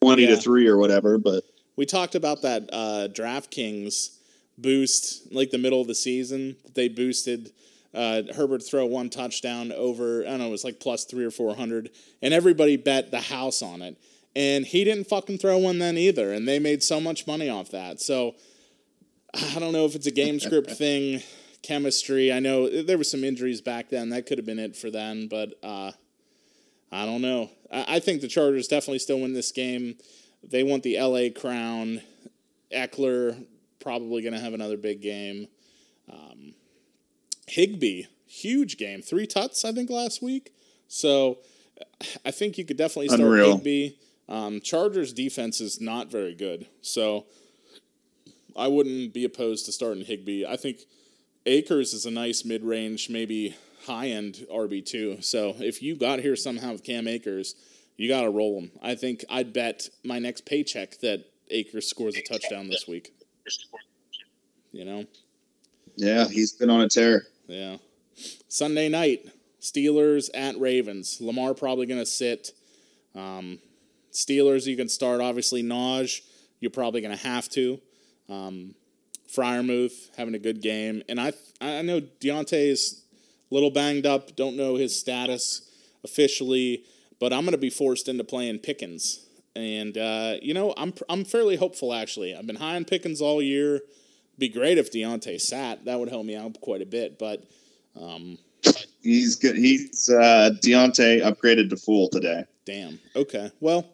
twenty 0.00 0.22
Yeah. 0.22 0.30
to 0.30 0.36
three 0.36 0.68
or 0.68 0.78
whatever, 0.78 1.18
but 1.18 1.42
We 1.76 1.84
talked 1.84 2.14
about 2.14 2.42
that 2.42 2.68
uh, 2.72 3.08
DraftKings 3.12 4.16
boost, 4.56 5.32
like 5.32 5.50
the 5.50 5.58
middle 5.58 5.80
of 5.80 5.86
the 5.88 5.94
season. 5.96 6.56
That 6.64 6.74
they 6.76 6.88
boosted 6.88 7.52
uh, 7.94 8.22
Herbert 8.34 8.62
throw 8.62 8.86
one 8.86 9.10
touchdown 9.10 9.72
over. 9.72 10.22
I 10.22 10.30
don't 10.30 10.38
know, 10.38 10.48
it 10.48 10.50
was 10.50 10.64
like 10.64 10.80
plus 10.80 11.04
three 11.04 11.24
or 11.24 11.30
four 11.30 11.54
hundred, 11.54 11.90
and 12.22 12.34
everybody 12.34 12.76
bet 12.76 13.10
the 13.10 13.20
house 13.20 13.62
on 13.62 13.82
it. 13.82 13.96
And 14.36 14.64
he 14.66 14.84
didn't 14.84 15.08
fucking 15.08 15.38
throw 15.38 15.58
one 15.58 15.78
then 15.78 15.96
either, 15.96 16.32
and 16.32 16.46
they 16.46 16.58
made 16.58 16.82
so 16.82 17.00
much 17.00 17.26
money 17.26 17.48
off 17.48 17.70
that. 17.70 18.00
So 18.00 18.36
I 19.34 19.58
don't 19.58 19.72
know 19.72 19.84
if 19.84 19.94
it's 19.94 20.06
a 20.06 20.12
game 20.12 20.38
script 20.40 20.70
thing, 20.70 21.22
chemistry. 21.62 22.32
I 22.32 22.38
know 22.40 22.82
there 22.82 22.98
were 22.98 23.04
some 23.04 23.24
injuries 23.24 23.60
back 23.60 23.88
then. 23.88 24.10
That 24.10 24.26
could 24.26 24.38
have 24.38 24.46
been 24.46 24.58
it 24.58 24.76
for 24.76 24.90
then, 24.90 25.28
but 25.28 25.54
uh, 25.62 25.92
I 26.92 27.06
don't 27.06 27.22
know. 27.22 27.50
I, 27.72 27.96
I 27.96 28.00
think 28.00 28.20
the 28.20 28.28
Chargers 28.28 28.68
definitely 28.68 29.00
still 29.00 29.20
win 29.20 29.32
this 29.32 29.52
game. 29.52 29.96
They 30.42 30.62
want 30.62 30.82
the 30.82 31.00
LA 31.00 31.28
crown. 31.38 32.02
Ekeler 32.72 33.46
probably 33.80 34.22
going 34.22 34.34
to 34.34 34.40
have 34.40 34.54
another 34.54 34.76
big 34.76 35.00
game. 35.00 35.48
Um, 36.10 36.54
Higbee, 37.48 38.04
huge 38.26 38.76
game. 38.76 39.02
Three 39.02 39.26
tuts, 39.26 39.64
I 39.64 39.72
think, 39.72 39.90
last 39.90 40.22
week. 40.22 40.52
So 40.86 41.38
I 42.24 42.30
think 42.30 42.58
you 42.58 42.64
could 42.64 42.76
definitely 42.76 43.08
start 43.08 43.20
Unreal. 43.20 43.56
Higbee. 43.56 43.90
Um, 44.28 44.60
Chargers 44.60 45.12
defense 45.12 45.60
is 45.60 45.80
not 45.80 46.10
very 46.10 46.34
good. 46.34 46.66
So 46.82 47.26
I 48.56 48.68
wouldn't 48.68 49.14
be 49.14 49.24
opposed 49.24 49.64
to 49.66 49.72
starting 49.72 50.04
Higbee. 50.04 50.44
I 50.46 50.56
think 50.56 50.80
Akers 51.46 51.94
is 51.94 52.04
a 52.04 52.10
nice 52.10 52.44
mid 52.44 52.62
range, 52.62 53.08
maybe 53.08 53.56
high 53.86 54.08
end 54.08 54.46
RB2. 54.52 55.24
So 55.24 55.54
if 55.58 55.82
you 55.82 55.96
got 55.96 56.20
here 56.20 56.36
somehow 56.36 56.72
with 56.72 56.84
Cam 56.84 57.08
Akers, 57.08 57.54
you 57.96 58.08
got 58.08 58.22
to 58.22 58.30
roll 58.30 58.60
him. 58.60 58.70
I 58.82 58.94
think 58.94 59.24
I'd 59.30 59.52
bet 59.52 59.88
my 60.04 60.18
next 60.18 60.44
paycheck 60.44 60.98
that 61.00 61.24
Akers 61.50 61.88
scores 61.88 62.16
a 62.16 62.22
touchdown 62.22 62.68
this 62.68 62.86
week. 62.86 63.12
You 64.72 64.84
know? 64.84 65.04
yeah, 65.96 66.28
he's 66.28 66.52
been 66.52 66.70
on 66.70 66.82
a 66.82 66.88
tear. 66.88 67.26
Yeah. 67.48 67.78
Sunday 68.48 68.90
night, 68.90 69.26
Steelers 69.60 70.28
at 70.34 70.58
Ravens. 70.60 71.18
Lamar 71.20 71.54
probably 71.54 71.86
going 71.86 72.00
to 72.00 72.06
sit. 72.06 72.52
Um, 73.14 73.58
Steelers, 74.12 74.66
you 74.66 74.76
can 74.76 74.88
start. 74.88 75.22
Obviously, 75.22 75.62
Naj, 75.62 76.20
you're 76.60 76.70
probably 76.70 77.00
going 77.00 77.16
to 77.16 77.26
have 77.26 77.48
to. 77.50 77.80
Um, 78.28 78.74
Freiermuth 79.34 80.14
having 80.16 80.34
a 80.34 80.38
good 80.38 80.62
game, 80.62 81.02
and 81.08 81.20
I 81.20 81.32
I 81.60 81.82
know 81.82 82.00
Diontae's 82.00 83.04
a 83.50 83.54
little 83.54 83.70
banged 83.70 84.06
up. 84.06 84.36
Don't 84.36 84.56
know 84.56 84.76
his 84.76 84.98
status 84.98 85.70
officially, 86.02 86.84
but 87.20 87.32
I'm 87.32 87.42
going 87.42 87.52
to 87.52 87.58
be 87.58 87.70
forced 87.70 88.08
into 88.08 88.24
playing 88.24 88.60
Pickens, 88.60 89.26
and 89.54 89.96
uh, 89.96 90.36
you 90.40 90.54
know 90.54 90.72
I'm 90.76 90.94
I'm 91.10 91.24
fairly 91.24 91.56
hopeful 91.56 91.92
actually. 91.92 92.34
I've 92.34 92.46
been 92.46 92.56
high 92.56 92.76
on 92.76 92.84
Pickens 92.84 93.20
all 93.20 93.42
year. 93.42 93.80
Be 94.38 94.48
great 94.48 94.78
if 94.78 94.92
Diontae 94.92 95.40
sat. 95.40 95.84
That 95.84 95.98
would 95.98 96.08
help 96.08 96.24
me 96.24 96.36
out 96.36 96.60
quite 96.60 96.80
a 96.82 96.86
bit, 96.86 97.18
but 97.18 97.44
um, 98.00 98.38
He's 99.02 99.36
good. 99.36 99.56
He's 99.56 100.08
uh, 100.10 100.50
Diontae 100.62 101.22
upgraded 101.22 101.70
to 101.70 101.76
full 101.76 102.08
today. 102.08 102.44
Damn. 102.64 102.98
Okay. 103.16 103.50
Well, 103.60 103.86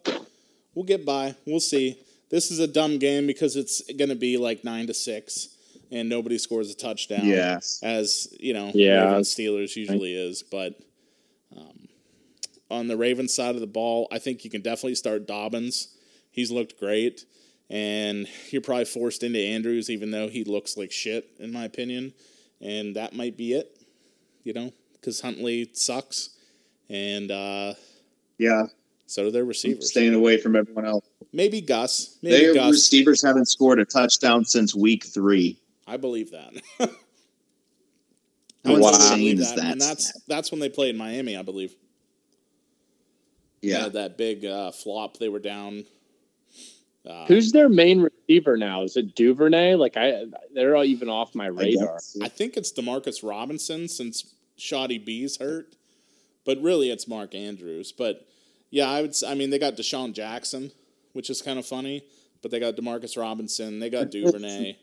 we'll 0.75 0.85
get 0.85 1.05
by. 1.07 1.35
We'll 1.47 1.61
see. 1.61 1.99
This 2.31 2.51
is 2.51 2.59
a 2.59 2.67
dumb 2.67 2.99
game 2.99 3.27
because 3.27 3.55
it's 3.57 3.83
going 3.93 4.09
to 4.09 4.17
be 4.17 4.37
like 4.39 4.65
nine 4.65 4.87
to 4.89 4.95
six, 4.95 5.49
and 5.93 6.09
nobody 6.09 6.39
scores 6.39 6.71
a 6.71 6.75
touchdown. 6.75 7.27
Yeah. 7.27 7.61
As 7.83 8.35
you 8.41 8.53
know, 8.55 8.73
Yeah. 8.75 9.05
Ravens 9.05 9.35
Steelers 9.35 9.77
usually 9.77 10.15
is. 10.15 10.43
But 10.43 10.75
um, 11.57 11.89
on 12.71 12.89
the 12.89 12.97
Ravens 12.97 13.33
side 13.35 13.55
of 13.55 13.61
the 13.61 13.67
ball, 13.69 14.09
I 14.11 14.19
think 14.19 14.45
you 14.45 14.51
can 14.51 14.63
definitely 14.63 14.97
start 14.97 15.27
Dobbins. 15.27 15.89
He's 16.31 16.51
looked 16.51 16.81
great, 16.81 17.25
and 17.71 18.27
you're 18.51 18.63
probably 18.63 18.85
forced 18.85 19.23
into 19.23 19.39
Andrews, 19.39 19.91
even 19.91 20.11
though 20.11 20.29
he 20.29 20.45
looks 20.45 20.77
like 20.77 20.93
shit, 20.93 21.31
in 21.39 21.53
my 21.53 21.65
opinion. 21.65 22.13
And 22.61 22.97
that 22.97 23.15
might 23.15 23.37
be 23.37 23.53
it. 23.55 23.79
You 24.43 24.53
know, 24.53 24.73
because 24.95 25.21
Huntley 25.21 25.71
sucks, 25.73 26.31
and 26.91 27.31
uh, 27.31 27.75
Yeah, 28.39 28.65
so 29.07 29.25
do 29.25 29.31
their 29.31 29.45
receivers. 29.45 29.91
staying 29.91 30.15
away 30.15 30.37
from 30.39 30.55
everyone 30.55 30.85
else. 30.85 31.07
Maybe 31.33 31.61
Gus. 31.63 32.19
Maybe 32.23 32.37
Their 32.47 32.55
Gus. 32.55 32.71
receivers 32.73 33.23
haven't 33.25 33.47
scored 33.47 33.79
a 33.81 33.85
touchdown 33.87 34.45
since 34.45 34.75
week 34.75 35.05
three. 35.05 35.59
I 35.87 35.97
believe 35.97 36.31
that. 36.33 36.53
How 38.65 38.77
insane 38.77 39.39
is 39.39 39.55
that? 39.55 39.73
And 39.73 39.81
that's 39.81 40.13
that's 40.27 40.51
when 40.51 40.61
they 40.61 40.69
played 40.69 40.97
Miami, 40.97 41.37
I 41.37 41.43
believe. 41.43 41.75
Yeah. 43.63 43.89
that 43.89 44.19
big 44.19 44.45
uh, 44.45 44.71
flop. 44.73 45.17
They 45.19 45.29
were 45.29 45.39
down. 45.39 45.85
Uh, 47.09 47.27
Who's 47.27 47.53
their 47.53 47.69
main 47.69 48.01
receiver 48.01 48.57
now? 48.57 48.83
Is 48.83 48.97
it 48.97 49.15
Duvernay? 49.15 49.75
Like 49.75 49.97
I, 49.97 50.25
they're 50.55 50.75
all 50.75 50.85
even 50.85 51.09
off 51.09 51.35
my 51.35 51.47
radar. 51.47 51.95
guess. 51.95 52.17
I 52.23 52.29
think 52.29 52.57
it's 52.57 52.73
Demarcus 52.73 53.23
Robinson 53.23 53.89
since 53.89 54.35
Shoddy 54.57 54.97
B's 54.99 55.37
hurt, 55.37 55.75
but 56.47 56.61
really 56.63 56.91
it's 56.91 57.07
Mark 57.07 57.35
Andrews. 57.35 57.93
But 57.93 58.27
yeah, 58.71 58.89
I 58.89 59.03
would. 59.03 59.11
s- 59.11 59.23
I 59.23 59.35
mean, 59.35 59.51
they 59.51 59.59
got 59.59 59.77
DeSean 59.77 60.15
Jackson, 60.15 60.71
which 61.13 61.29
is 61.29 61.43
kind 61.43 61.59
of 61.59 61.67
funny. 61.67 62.03
But 62.41 62.51
they 62.51 62.61
got 62.61 62.75
Demarcus 62.77 63.17
Robinson. 63.21 63.81
They 63.81 63.91
got 63.91 64.11
Duvernay. 64.11 64.77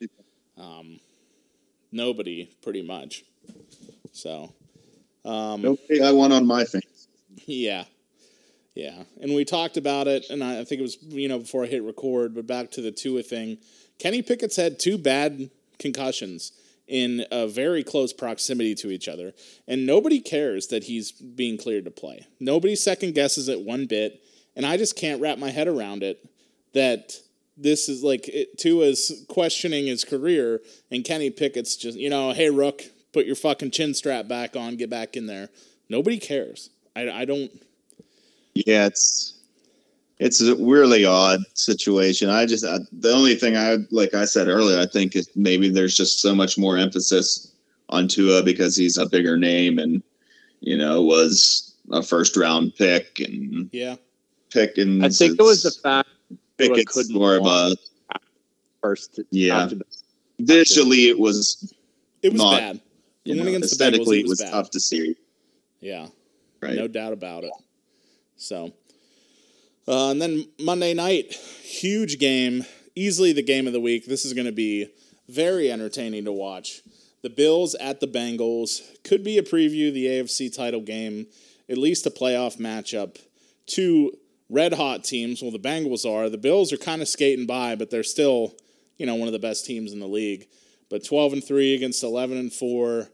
Um, 0.57 0.99
nobody, 1.91 2.49
pretty 2.61 2.81
much. 2.83 3.23
So. 4.11 4.53
Um, 5.23 5.61
Nobody 5.61 5.99
got 5.99 6.15
one 6.15 6.31
on 6.31 6.45
my 6.45 6.63
thing. 6.65 6.81
Yeah. 7.45 7.85
Yeah. 8.73 9.03
And 9.19 9.35
we 9.35 9.43
talked 9.43 9.77
about 9.77 10.07
it, 10.07 10.29
and 10.29 10.43
I 10.43 10.63
think 10.63 10.79
it 10.79 10.83
was, 10.83 10.97
you 11.01 11.27
know, 11.27 11.39
before 11.39 11.63
I 11.63 11.67
hit 11.67 11.83
record, 11.83 12.33
but 12.33 12.47
back 12.47 12.71
to 12.71 12.81
the 12.81 12.91
Tua 12.91 13.21
thing. 13.21 13.57
Kenny 13.99 14.21
Pickett's 14.21 14.55
had 14.55 14.79
two 14.79 14.97
bad 14.97 15.49
concussions 15.77 16.53
in 16.87 17.25
a 17.31 17.47
very 17.47 17.83
close 17.83 18.11
proximity 18.11 18.75
to 18.75 18.89
each 18.91 19.07
other, 19.07 19.33
and 19.67 19.85
nobody 19.85 20.19
cares 20.19 20.67
that 20.67 20.85
he's 20.85 21.11
being 21.11 21.57
cleared 21.57 21.85
to 21.85 21.91
play. 21.91 22.27
Nobody 22.39 22.75
second 22.75 23.13
guesses 23.13 23.47
it 23.47 23.61
one 23.61 23.85
bit, 23.85 24.21
and 24.55 24.65
I 24.65 24.77
just 24.77 24.97
can't 24.97 25.21
wrap 25.21 25.37
my 25.37 25.51
head 25.51 25.67
around 25.67 26.03
it 26.03 26.27
that 26.73 27.13
this 27.57 27.87
is 27.87 28.03
like 28.03 28.27
it, 28.27 28.57
Tua's 28.57 29.25
questioning 29.29 29.87
his 29.87 30.03
career, 30.03 30.61
and 30.89 31.03
Kenny 31.03 31.29
Pickett's 31.29 31.75
just, 31.75 31.97
you 31.97 32.09
know, 32.09 32.31
hey, 32.31 32.49
Rook, 32.49 32.83
put 33.13 33.25
your 33.25 33.35
fucking 33.35 33.71
chin 33.71 33.93
strap 33.93 34.27
back 34.27 34.55
on, 34.55 34.75
get 34.75 34.89
back 34.89 35.15
in 35.15 35.27
there. 35.27 35.49
Nobody 35.89 36.17
cares. 36.17 36.69
I, 36.95 37.09
I 37.09 37.25
don't. 37.25 37.51
Yeah, 38.53 38.85
it's 38.87 39.33
it's 40.19 40.41
a 40.41 40.55
really 40.57 41.03
odd 41.05 41.39
situation. 41.55 42.29
I 42.29 42.45
just 42.45 42.65
I, 42.65 42.79
the 42.91 43.11
only 43.11 43.35
thing 43.35 43.55
I 43.57 43.77
like 43.91 44.13
I 44.13 44.25
said 44.25 44.47
earlier, 44.47 44.79
I 44.79 44.85
think 44.85 45.15
is 45.15 45.29
maybe 45.35 45.69
there's 45.69 45.95
just 45.95 46.21
so 46.21 46.35
much 46.35 46.57
more 46.57 46.77
emphasis 46.77 47.51
on 47.89 48.07
Tua 48.07 48.43
because 48.43 48.75
he's 48.75 48.97
a 48.97 49.07
bigger 49.07 49.37
name 49.37 49.79
and 49.79 50.01
you 50.59 50.77
know 50.77 51.01
was 51.01 51.75
a 51.91 52.01
first 52.03 52.37
round 52.37 52.73
pick 52.75 53.19
and 53.19 53.69
Yeah. 53.73 53.95
pick 54.49 54.77
and 54.77 55.03
I 55.03 55.09
think 55.09 55.39
it 55.39 55.43
was 55.43 55.63
the 55.63 55.71
fact 55.71 56.09
Tua 56.57 56.69
Pickett's 56.69 56.93
couldn't 56.93 57.13
more 57.15 57.35
of 57.37 57.45
a 57.45 57.75
first. 58.81 59.19
Yeah. 59.31 59.63
after 59.63 59.77
visually 60.39 61.09
it 61.09 61.19
was 61.19 61.73
It 62.21 62.31
was 62.33 62.41
Not, 62.41 62.59
bad. 62.59 62.81
you 63.25 63.33
The 63.33 63.39
one 63.39 63.45
know, 63.51 63.55
against 63.57 63.77
the 63.77 63.83
Bengals, 63.83 63.87
aesthetically 63.89 64.17
it 64.19 64.25
it 64.25 64.29
was 64.29 64.39
was 64.41 64.49
tough 64.49 64.69
to 64.71 64.79
see. 64.79 65.15
Yeah. 65.81 66.07
Right. 66.61 66.75
No 66.75 66.87
doubt 66.87 67.11
about 67.13 67.43
it. 67.43 67.51
So, 68.41 68.73
uh, 69.87 70.09
and 70.09 70.21
then 70.21 70.47
Monday 70.59 70.93
night, 70.93 71.33
huge 71.33 72.17
game 72.19 72.65
easily 72.95 73.33
the 73.33 73.43
game 73.43 73.67
of 73.67 73.73
the 73.73 73.79
week. 73.79 74.05
This 74.05 74.25
is 74.25 74.33
going 74.33 74.47
to 74.47 74.51
be 74.51 74.87
very 75.29 75.71
entertaining 75.71 76.25
to 76.25 76.31
watch. 76.31 76.81
The 77.21 77.29
Bills 77.29 77.75
at 77.75 77.99
the 77.99 78.07
Bengals 78.07 78.81
could 79.03 79.23
be 79.23 79.37
a 79.37 79.43
preview 79.43 79.89
of 79.89 79.93
the 79.93 80.07
AFC 80.07 80.53
title 80.53 80.81
game, 80.81 81.27
at 81.69 81.77
least 81.77 82.07
a 82.07 82.09
playoff 82.09 82.57
matchup. 82.57 83.17
Two 83.67 84.11
red 84.49 84.73
hot 84.73 85.03
teams. 85.03 85.41
Well, 85.41 85.51
the 85.51 85.59
Bengals 85.59 86.03
are. 86.03 86.27
The 86.27 86.37
Bills 86.37 86.73
are 86.73 86.77
kind 86.77 87.01
of 87.01 87.07
skating 87.07 87.45
by, 87.45 87.75
but 87.75 87.91
they're 87.91 88.03
still, 88.03 88.55
you 88.97 89.05
know, 89.05 89.15
one 89.15 89.27
of 89.27 89.33
the 89.33 89.39
best 89.39 89.67
teams 89.67 89.93
in 89.93 89.99
the 89.99 90.07
league. 90.07 90.47
But 90.89 91.05
12 91.05 91.33
and 91.33 91.43
3 91.43 91.75
against 91.75 92.03
11 92.03 92.37
and 92.37 92.51
4. 92.51 93.07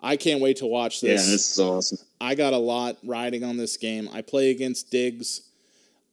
I 0.00 0.16
can't 0.16 0.40
wait 0.40 0.58
to 0.58 0.66
watch 0.66 1.00
this. 1.00 1.26
Yeah, 1.26 1.32
this 1.32 1.52
is 1.52 1.58
awesome. 1.58 1.98
I 2.20 2.34
got 2.34 2.52
a 2.52 2.58
lot 2.58 2.96
riding 3.04 3.42
on 3.44 3.56
this 3.56 3.76
game. 3.76 4.08
I 4.12 4.22
play 4.22 4.50
against 4.50 4.90
Diggs. 4.90 5.42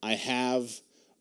I 0.02 0.14
have 0.14 0.70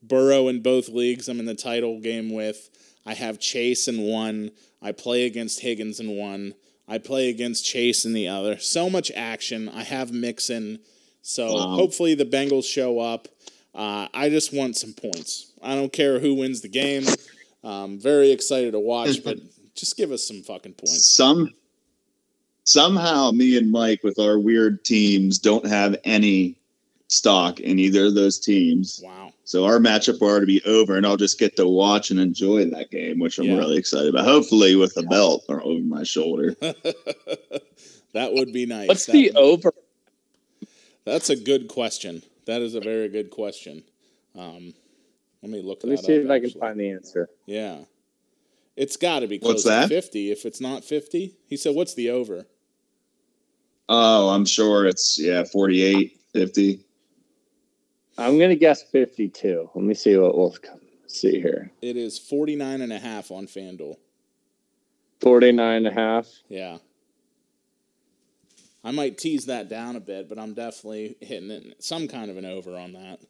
Burrow 0.02 0.48
in 0.48 0.62
both 0.62 0.88
leagues. 0.88 1.28
I'm 1.28 1.40
in 1.40 1.46
the 1.46 1.54
title 1.54 2.00
game 2.00 2.32
with. 2.32 2.70
I 3.06 3.14
have 3.14 3.38
Chase 3.38 3.86
in 3.88 4.00
one. 4.02 4.50
I 4.82 4.92
play 4.92 5.26
against 5.26 5.60
Higgins 5.60 6.00
in 6.00 6.16
one. 6.16 6.54
I 6.88 6.98
play 6.98 7.28
against 7.30 7.64
Chase 7.64 8.04
in 8.04 8.12
the 8.12 8.28
other. 8.28 8.58
So 8.58 8.88
much 8.90 9.10
action. 9.14 9.68
I 9.68 9.82
have 9.82 10.12
Mixon. 10.12 10.80
So 11.22 11.54
Wow. 11.54 11.76
hopefully 11.76 12.14
the 12.14 12.26
Bengals 12.26 12.64
show 12.64 12.98
up. 12.98 13.28
Uh, 13.74 14.08
I 14.14 14.28
just 14.28 14.52
want 14.52 14.76
some 14.76 14.92
points. 14.92 15.52
I 15.62 15.74
don't 15.74 15.92
care 15.92 16.18
who 16.18 16.34
wins 16.34 16.60
the 16.60 16.68
game. 16.68 17.04
Um, 17.62 17.98
very 17.98 18.30
excited 18.30 18.72
to 18.72 18.78
watch, 18.80 19.24
but 19.24 19.38
just 19.74 19.96
give 19.96 20.12
us 20.12 20.26
some 20.26 20.42
fucking 20.42 20.74
points. 20.74 21.06
Some 21.16 21.50
somehow 22.64 23.30
me 23.30 23.56
and 23.56 23.70
Mike 23.70 24.02
with 24.02 24.18
our 24.18 24.38
weird 24.38 24.84
teams 24.84 25.38
don't 25.38 25.66
have 25.66 25.96
any 26.04 26.56
stock 27.08 27.60
in 27.60 27.78
either 27.78 28.06
of 28.06 28.14
those 28.14 28.38
teams. 28.38 29.00
Wow. 29.04 29.32
So 29.44 29.64
our 29.66 29.78
matchup 29.78 30.20
will 30.20 30.28
already 30.28 30.46
be 30.46 30.62
over, 30.64 30.96
and 30.96 31.06
I'll 31.06 31.18
just 31.18 31.38
get 31.38 31.54
to 31.56 31.68
watch 31.68 32.10
and 32.10 32.18
enjoy 32.18 32.64
that 32.70 32.90
game, 32.90 33.18
which 33.18 33.38
I'm 33.38 33.44
Yeah. 33.44 33.58
really 33.58 33.76
excited 33.76 34.08
about. 34.08 34.24
Hopefully, 34.24 34.74
with 34.74 34.96
a 34.96 35.02
belt 35.02 35.44
or 35.48 35.62
over 35.62 35.80
my 35.82 36.02
shoulder. 36.02 36.54
that 38.14 38.32
would 38.32 38.52
be 38.52 38.66
nice. 38.66 38.88
What's 38.88 39.06
That 39.06 39.12
the 39.12 39.26
would- 39.34 39.36
over? 39.36 39.74
That's 41.04 41.28
a 41.28 41.36
good 41.36 41.68
question. 41.68 42.22
That 42.46 42.62
is 42.62 42.74
a 42.74 42.80
very 42.80 43.08
good 43.08 43.30
question. 43.30 43.82
Um, 44.34 44.72
let 45.42 45.50
me 45.52 45.60
look 45.60 45.80
Let 45.84 45.90
me 45.90 45.96
see 45.98 46.18
up, 46.18 46.24
if 46.24 46.30
I 46.30 46.40
can 46.40 46.50
find 46.50 46.80
the 46.80 46.90
answer. 46.90 47.28
Yeah. 47.46 47.80
It's 48.76 48.96
got 48.96 49.20
to 49.20 49.26
be 49.28 49.38
close 49.38 49.52
What's 49.52 49.62
to 49.64 49.68
that? 49.68 49.88
50. 49.90 50.30
If 50.32 50.46
it's 50.46 50.60
not 50.60 50.82
50, 50.82 51.34
he 51.46 51.56
said, 51.56 51.74
what's 51.74 51.94
the 51.94 52.08
over? 52.10 52.46
Oh, 53.88 54.30
I'm 54.30 54.44
sure 54.44 54.86
it's 54.86 55.18
yeah, 55.18 55.44
48, 55.44 56.18
50. 56.32 56.80
I'm 58.16 58.38
gonna 58.38 58.54
guess 58.54 58.82
52. 58.82 59.70
Let 59.74 59.84
me 59.84 59.94
see 59.94 60.16
what 60.16 60.36
we'll 60.36 60.56
see 61.06 61.40
here. 61.40 61.70
It 61.82 61.96
is 61.96 62.18
49 62.18 62.80
and 62.80 62.92
a 62.92 62.98
half 62.98 63.30
on 63.30 63.46
FanDuel. 63.46 63.96
49 65.20 65.76
and 65.76 65.86
a 65.86 65.92
half. 65.92 66.28
Yeah. 66.48 66.78
I 68.84 68.90
might 68.90 69.16
tease 69.16 69.46
that 69.46 69.70
down 69.70 69.96
a 69.96 70.00
bit, 70.00 70.28
but 70.28 70.38
I'm 70.38 70.52
definitely 70.52 71.16
hitting 71.20 71.50
it 71.50 71.82
some 71.82 72.06
kind 72.06 72.30
of 72.30 72.36
an 72.36 72.44
over 72.44 72.76
on 72.76 72.92
that. 72.92 73.20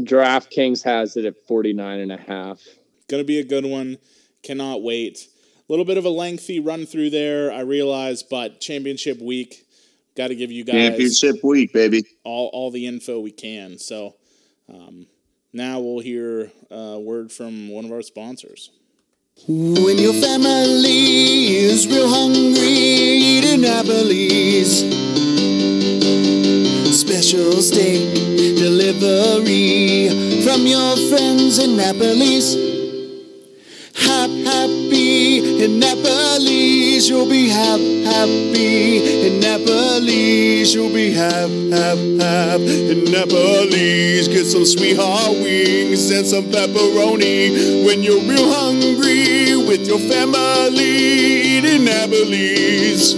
DraftKings 0.00 0.82
has 0.82 1.16
it 1.16 1.24
at 1.24 1.46
49 1.46 2.00
and 2.00 2.12
a 2.12 2.16
half. 2.16 2.60
Going 3.08 3.22
to 3.22 3.26
be 3.26 3.38
a 3.38 3.44
good 3.44 3.64
one. 3.64 3.96
Cannot 4.42 4.82
wait. 4.82 5.28
A 5.66 5.72
little 5.72 5.86
bit 5.86 5.96
of 5.96 6.04
a 6.04 6.10
lengthy 6.10 6.60
run 6.60 6.84
through 6.84 7.08
there, 7.08 7.50
I 7.50 7.60
realize, 7.60 8.22
but 8.22 8.60
championship 8.60 9.18
week. 9.20 9.64
Got 10.14 10.28
to 10.28 10.34
give 10.34 10.52
you 10.52 10.62
guys 10.62 10.74
Championship 10.74 11.42
week, 11.42 11.72
baby. 11.72 12.04
all, 12.22 12.50
all 12.52 12.70
the 12.70 12.86
info 12.86 13.18
we 13.18 13.30
can. 13.30 13.78
So 13.78 14.14
um, 14.68 15.06
now 15.54 15.80
we'll 15.80 16.00
hear 16.00 16.52
a 16.70 17.00
word 17.00 17.32
from 17.32 17.70
one 17.70 17.86
of 17.86 17.92
our 17.92 18.02
sponsors. 18.02 18.70
When 19.48 19.98
your 19.98 20.12
family 20.12 21.46
is 21.56 21.86
real 21.88 22.08
hungry, 22.08 22.60
eat 22.60 23.44
Annapolis. 23.54 24.80
Special 26.94 27.52
steak 27.62 28.14
delivery 28.58 30.10
from 30.44 30.66
your 30.66 30.96
friends 31.08 31.58
in 31.58 31.70
Annapolis. 31.70 32.54
Hap, 33.96 34.30
happy 34.30 34.83
in 35.64 35.82
Annapolis, 35.82 37.08
you'll 37.08 37.28
be 37.28 37.48
hap, 37.48 37.80
happy 37.80 39.26
in 39.26 39.36
Annapolis, 39.36 40.74
you'll 40.74 40.92
be 40.92 41.10
hap, 41.10 41.48
hap, 41.72 41.98
hap 42.20 42.60
in 42.60 43.08
Annapolis. 43.08 44.28
Get 44.28 44.44
some 44.44 44.66
sweetheart 44.66 45.32
wings 45.32 46.10
and 46.10 46.26
some 46.26 46.44
pepperoni 46.44 47.86
when 47.86 48.02
you're 48.02 48.20
real 48.22 48.52
hungry 48.52 49.56
with 49.56 49.86
your 49.86 49.98
family. 50.00 50.84
Eat 50.84 51.64
in 51.64 51.82
Annapolis. 51.82 53.12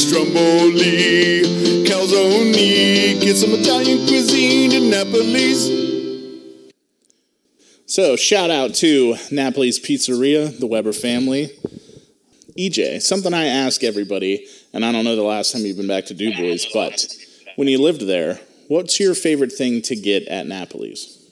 Stromboli, 0.00 1.42
calzone, 1.84 3.20
get 3.20 3.36
some 3.36 3.50
Italian 3.54 4.06
cuisine 4.06 4.72
in 4.72 4.84
Annapolis. 4.84 5.97
So, 7.90 8.16
shout 8.16 8.50
out 8.50 8.74
to 8.74 9.14
Napoli's 9.30 9.80
Pizzeria, 9.80 10.60
the 10.60 10.66
Weber 10.66 10.92
family. 10.92 11.48
EJ, 12.58 13.00
something 13.00 13.32
I 13.32 13.46
ask 13.46 13.82
everybody, 13.82 14.46
and 14.74 14.84
I 14.84 14.92
don't 14.92 15.06
know 15.06 15.16
the 15.16 15.22
last 15.22 15.52
time 15.52 15.62
you've 15.62 15.78
been 15.78 15.88
back 15.88 16.04
to 16.06 16.14
Du 16.14 16.36
Bois, 16.36 16.68
but 16.74 17.16
when 17.56 17.66
you 17.66 17.80
lived 17.80 18.02
there, 18.02 18.40
what's 18.66 19.00
your 19.00 19.14
favorite 19.14 19.52
thing 19.52 19.80
to 19.80 19.96
get 19.96 20.28
at 20.28 20.46
Napoli's? 20.46 21.30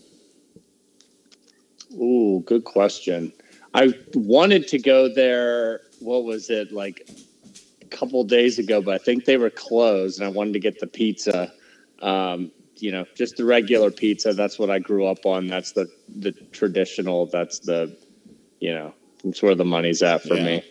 Ooh, 1.93 2.43
good 2.47 2.65
question. 2.65 3.35
I 3.75 3.93
wanted 4.15 4.67
to 4.69 4.79
go 4.79 5.13
there. 5.13 5.83
What 6.01 6.25
was 6.25 6.49
it 6.49 6.73
like 6.73 7.07
a 7.83 7.85
couple 7.89 8.25
days 8.25 8.59
ago? 8.59 8.81
But 8.81 8.95
I 8.95 8.99
think 9.05 9.27
they 9.27 9.37
were 9.37 9.51
closed, 9.51 10.21
and 10.21 10.27
I 10.27 10.31
wanted 10.31 10.55
to 10.55 10.61
get 10.61 10.81
the 10.81 10.87
pizza. 10.87 11.53
Um, 12.01 12.51
you 12.79 12.93
know, 12.93 13.07
just 13.15 13.37
the 13.37 13.45
regular 13.45 13.91
pizza. 13.91 14.33
That's 14.33 14.59
what 14.59 14.71
I 14.71 14.79
grew 14.79 15.07
up 15.07 15.25
on. 15.27 15.47
That's 15.47 15.73
the 15.73 15.89
the 16.09 16.33
traditional. 16.53 17.27
That's 17.27 17.61
the, 17.61 17.97
you 18.61 18.73
know, 18.75 18.95
that's 19.25 19.43
where 19.43 19.55
the 19.55 19.65
money's 19.65 20.03
at 20.03 20.23
for 20.23 20.35
Yeah. 20.35 20.45
me. 20.45 20.63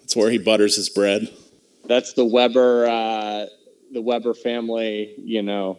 that's 0.00 0.16
where 0.16 0.30
he 0.30 0.38
butters 0.38 0.76
his 0.76 0.88
bread. 0.88 1.32
That's 1.86 2.14
the 2.14 2.24
Weber, 2.24 2.86
uh, 2.86 3.46
the 3.92 4.00
Weber 4.02 4.34
family. 4.34 5.14
You 5.18 5.42
know, 5.42 5.78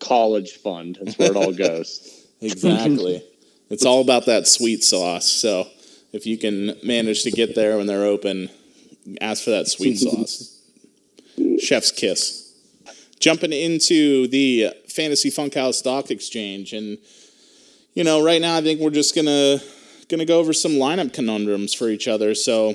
college 0.00 0.52
fund. 0.52 0.98
That's 1.00 1.18
where 1.18 1.30
it 1.30 1.36
all 1.36 1.52
goes. 1.52 2.18
Exactly. 2.42 3.22
it's 3.70 3.84
all 3.84 4.00
about 4.00 4.26
that 4.26 4.48
sweet 4.48 4.82
sauce. 4.82 5.30
So, 5.30 5.68
if 6.12 6.26
you 6.26 6.36
can 6.36 6.76
manage 6.82 7.22
to 7.22 7.30
get 7.30 7.54
there 7.54 7.76
when 7.76 7.86
they're 7.86 8.04
open, 8.04 8.50
ask 9.20 9.44
for 9.44 9.50
that 9.50 9.68
sweet 9.68 9.96
sauce. 9.98 10.60
Chef's 11.60 11.92
kiss. 11.92 12.41
Jumping 13.22 13.52
into 13.52 14.26
the 14.26 14.70
Fantasy 14.88 15.30
Funkhaus 15.30 15.74
Stock 15.74 16.10
Exchange, 16.10 16.72
and 16.72 16.98
you 17.94 18.02
know, 18.02 18.20
right 18.20 18.40
now 18.40 18.56
I 18.56 18.62
think 18.62 18.80
we're 18.80 18.90
just 18.90 19.14
gonna 19.14 19.58
gonna 20.08 20.24
go 20.24 20.40
over 20.40 20.52
some 20.52 20.72
lineup 20.72 21.12
conundrums 21.12 21.72
for 21.72 21.88
each 21.88 22.08
other. 22.08 22.34
So, 22.34 22.74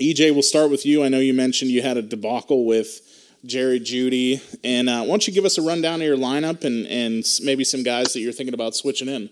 EJ, 0.00 0.32
we'll 0.32 0.42
start 0.42 0.72
with 0.72 0.84
you. 0.84 1.04
I 1.04 1.08
know 1.08 1.20
you 1.20 1.32
mentioned 1.32 1.70
you 1.70 1.82
had 1.82 1.96
a 1.96 2.02
debacle 2.02 2.66
with 2.66 3.00
Jerry 3.46 3.78
Jeudy, 3.78 4.42
and 4.64 4.88
uh, 4.88 5.02
why 5.02 5.06
don't 5.06 5.28
you 5.28 5.32
give 5.32 5.44
us 5.44 5.56
a 5.56 5.62
rundown 5.62 6.00
of 6.00 6.06
your 6.08 6.16
lineup 6.16 6.64
and 6.64 6.84
and 6.88 7.24
maybe 7.44 7.62
some 7.62 7.84
guys 7.84 8.12
that 8.14 8.18
you're 8.18 8.32
thinking 8.32 8.54
about 8.54 8.74
switching 8.74 9.06
in? 9.06 9.30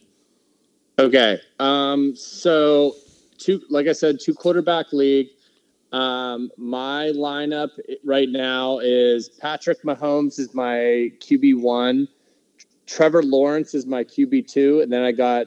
Okay. 1.01 1.41
Um, 1.59 2.15
so 2.15 2.95
two, 3.39 3.61
like 3.71 3.89
I 3.89 3.93
said, 3.93 4.21
two 4.21 4.35
quarterback 4.35 4.93
league. 4.93 5.31
Um, 5.93 6.51
my 6.59 7.13
lineup 7.15 7.71
right 8.05 8.29
now 8.29 8.79
is 8.81 9.29
Patrick 9.31 9.83
Mahomes 9.83 10.39
is 10.39 10.53
my 10.55 11.11
QB 11.21 11.61
one, 11.61 12.09
Trevor 12.87 13.23
Lawrence 13.23 13.75
is 13.75 13.87
my 13.87 14.05
QB 14.05 14.49
two, 14.49 14.81
and 14.81 14.93
then 14.93 15.03
I 15.03 15.13
got 15.13 15.47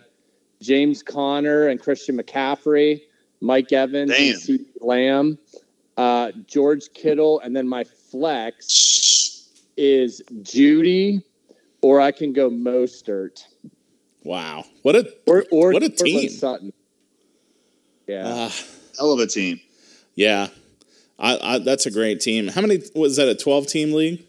James 0.59 1.03
Conner 1.03 1.67
and 1.67 1.79
Christian 1.79 2.17
McCaffrey, 2.17 3.01
Mike 3.41 3.71
Evans 3.71 4.11
Damn. 4.11 4.33
and 4.33 4.41
CeeDee 4.41 4.65
Lamb, 4.79 5.37
uh, 5.97 6.31
George 6.47 6.91
Kittle, 6.93 7.39
and 7.41 7.55
then 7.55 7.67
my 7.67 7.83
flex 7.83 9.47
is 9.77 10.21
Jeudy, 10.41 11.23
or 11.81 12.01
I 12.01 12.11
can 12.11 12.33
go 12.33 12.49
Mostert. 12.49 13.43
Wow, 14.23 14.65
what 14.83 14.95
a 14.95 15.11
Or 15.25 15.45
or 15.51 15.71
What 15.73 15.83
a 15.83 15.89
Courtland 15.89 15.97
team. 15.97 16.29
Sutton. 16.29 16.73
Yeah. 18.07 18.27
uh, 18.27 18.51
Hell 18.97 19.13
of 19.13 19.19
a 19.19 19.27
team. 19.27 19.59
Yeah. 20.15 20.47
I, 21.19 21.37
I, 21.41 21.57
that's 21.59 21.85
a 21.85 21.91
great 21.91 22.19
team. 22.19 22.47
How 22.47 22.61
many 22.61 22.81
was 22.95 23.15
that? 23.17 23.27
A 23.27 23.35
twelve 23.35 23.67
team 23.67 23.93
league? 23.93 24.23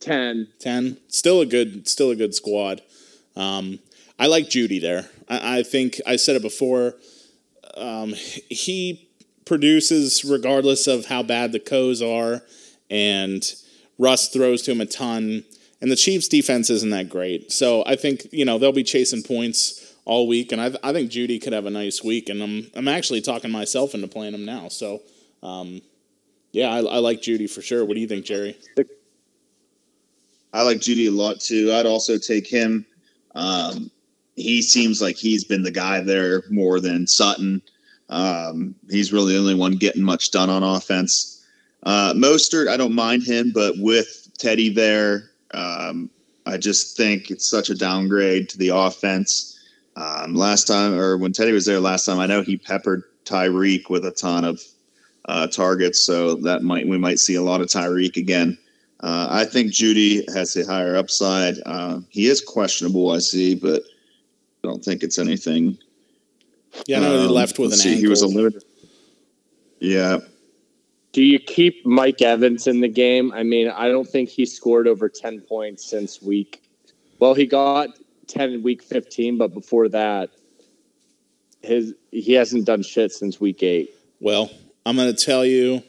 Ten. 0.00 0.48
Ten. 0.58 0.96
Still 1.08 1.40
a 1.40 1.46
good, 1.46 1.86
still 1.88 2.10
a 2.10 2.16
good 2.16 2.34
squad. 2.34 2.82
Um, 3.36 3.78
I 4.18 4.26
like 4.26 4.48
Jeudy 4.48 4.80
there. 4.80 5.08
I, 5.28 5.58
I 5.58 5.62
think 5.62 6.00
I 6.06 6.16
said 6.16 6.36
it 6.36 6.42
before. 6.42 6.94
Um, 7.76 8.14
he 8.14 9.08
produces 9.44 10.24
regardless 10.24 10.86
of 10.86 11.06
how 11.06 11.22
bad 11.22 11.52
the 11.52 11.60
Coes 11.60 12.02
are, 12.02 12.42
and 12.90 13.44
Russ 13.98 14.28
throws 14.28 14.62
to 14.62 14.72
him 14.72 14.80
a 14.80 14.86
ton. 14.86 15.44
and 15.80 15.90
the 15.90 15.96
Chiefs' 15.96 16.28
defense 16.28 16.70
isn't 16.70 16.90
that 16.90 17.08
great. 17.08 17.52
So 17.52 17.82
I 17.86 17.96
think 17.96 18.26
you 18.32 18.44
know 18.44 18.58
they'll 18.58 18.72
be 18.72 18.84
chasing 18.84 19.22
points 19.22 19.81
all 20.04 20.26
week, 20.26 20.52
and 20.52 20.60
I, 20.60 20.72
I 20.82 20.92
think 20.92 21.10
Jeudy 21.10 21.40
could 21.40 21.52
have 21.52 21.66
a 21.66 21.70
nice 21.70 22.02
week. 22.02 22.28
And 22.28 22.42
I'm 22.42 22.70
I'm 22.74 22.88
actually 22.88 23.20
talking 23.20 23.50
myself 23.50 23.94
into 23.94 24.08
playing 24.08 24.34
him 24.34 24.44
now. 24.44 24.68
So 24.68 25.02
um, 25.42 25.80
yeah, 26.52 26.70
I, 26.70 26.78
I 26.78 26.98
like 26.98 27.22
Jeudy 27.22 27.48
for 27.48 27.62
sure. 27.62 27.84
What 27.84 27.94
do 27.94 28.00
you 28.00 28.08
think, 28.08 28.24
Jerry? 28.24 28.56
I 30.52 30.62
like 30.62 30.78
Jeudy 30.78 31.08
a 31.08 31.10
lot 31.10 31.40
too. 31.40 31.72
I'd 31.72 31.86
also 31.86 32.18
take 32.18 32.46
him. 32.46 32.84
Um, 33.34 33.90
he 34.36 34.62
seems 34.62 35.00
like 35.00 35.16
he's 35.16 35.44
been 35.44 35.62
the 35.62 35.70
guy 35.70 36.00
there 36.00 36.42
more 36.50 36.80
than 36.80 37.06
Sutton. 37.06 37.62
Um, 38.08 38.74
he's 38.90 39.12
really 39.12 39.32
the 39.32 39.38
only 39.38 39.54
one 39.54 39.72
getting 39.72 40.02
much 40.02 40.30
done 40.30 40.50
on 40.50 40.62
offense. 40.62 41.44
Uh, 41.82 42.12
Mostert, 42.14 42.68
I 42.68 42.76
don't 42.76 42.94
mind 42.94 43.22
him, 43.22 43.50
but 43.52 43.74
with 43.78 44.28
Teddy 44.38 44.68
there, 44.68 45.30
um, 45.52 46.10
I 46.44 46.58
just 46.58 46.96
think 46.96 47.30
it's 47.30 47.48
such 47.48 47.70
a 47.70 47.74
downgrade 47.74 48.48
to 48.50 48.58
the 48.58 48.68
offense. 48.68 49.51
Um, 49.96 50.34
last 50.34 50.66
time, 50.66 50.94
or 50.94 51.18
when 51.18 51.32
Teddy 51.32 51.52
was 51.52 51.66
there 51.66 51.80
last 51.80 52.06
time, 52.06 52.18
I 52.18 52.26
know 52.26 52.42
he 52.42 52.56
peppered 52.56 53.02
Tyreek 53.24 53.90
with 53.90 54.06
a 54.06 54.10
ton 54.10 54.44
of 54.44 54.60
uh, 55.26 55.46
targets, 55.46 56.00
so 56.00 56.34
that 56.36 56.62
might 56.62 56.88
we 56.88 56.98
might 56.98 57.18
see 57.18 57.34
a 57.34 57.42
lot 57.42 57.60
of 57.60 57.68
Tyreek 57.68 58.16
again. 58.16 58.58
Uh, 59.00 59.26
I 59.30 59.44
think 59.44 59.72
Jeudy 59.72 60.24
has 60.32 60.56
a 60.56 60.64
higher 60.64 60.96
upside. 60.96 61.56
Uh, 61.66 62.00
he 62.08 62.26
is 62.26 62.40
questionable, 62.40 63.10
I 63.10 63.18
see, 63.18 63.54
but 63.54 63.82
I 63.82 64.68
don't 64.68 64.82
think 64.82 65.02
it's 65.02 65.18
anything. 65.18 65.76
Yeah, 66.86 66.98
I 66.98 67.00
know 67.00 67.18
he 67.18 67.26
um, 67.26 67.32
left 67.32 67.58
with 67.58 67.66
an 67.66 67.70
let's 67.72 67.82
see, 67.82 67.90
ankle. 67.90 68.02
He 68.02 68.08
was 68.08 68.22
a 68.22 68.28
limited. 68.28 68.64
Yeah, 69.80 70.18
Do 71.10 71.24
you 71.24 71.40
keep 71.40 71.84
Mike 71.84 72.22
Evans 72.22 72.68
in 72.68 72.80
the 72.80 72.88
game? 72.88 73.32
I 73.32 73.42
mean, 73.42 73.68
I 73.68 73.88
don't 73.88 74.08
think 74.08 74.28
he 74.28 74.46
scored 74.46 74.86
over 74.86 75.08
10 75.08 75.40
points 75.40 75.84
since 75.84 76.22
week. 76.22 76.62
Well, 77.18 77.34
he 77.34 77.46
got 77.46 77.88
10 78.28 78.52
in 78.52 78.62
week 78.62 78.82
15, 78.82 79.38
but 79.38 79.52
before 79.52 79.88
that, 79.90 80.30
his 81.62 81.94
he 82.10 82.32
hasn't 82.32 82.64
done 82.64 82.82
shit 82.82 83.12
since 83.12 83.40
week 83.40 83.62
8. 83.62 83.90
Well, 84.20 84.50
I'm 84.84 84.96
going 84.96 85.14
to 85.14 85.24
tell 85.24 85.44
you 85.44 85.82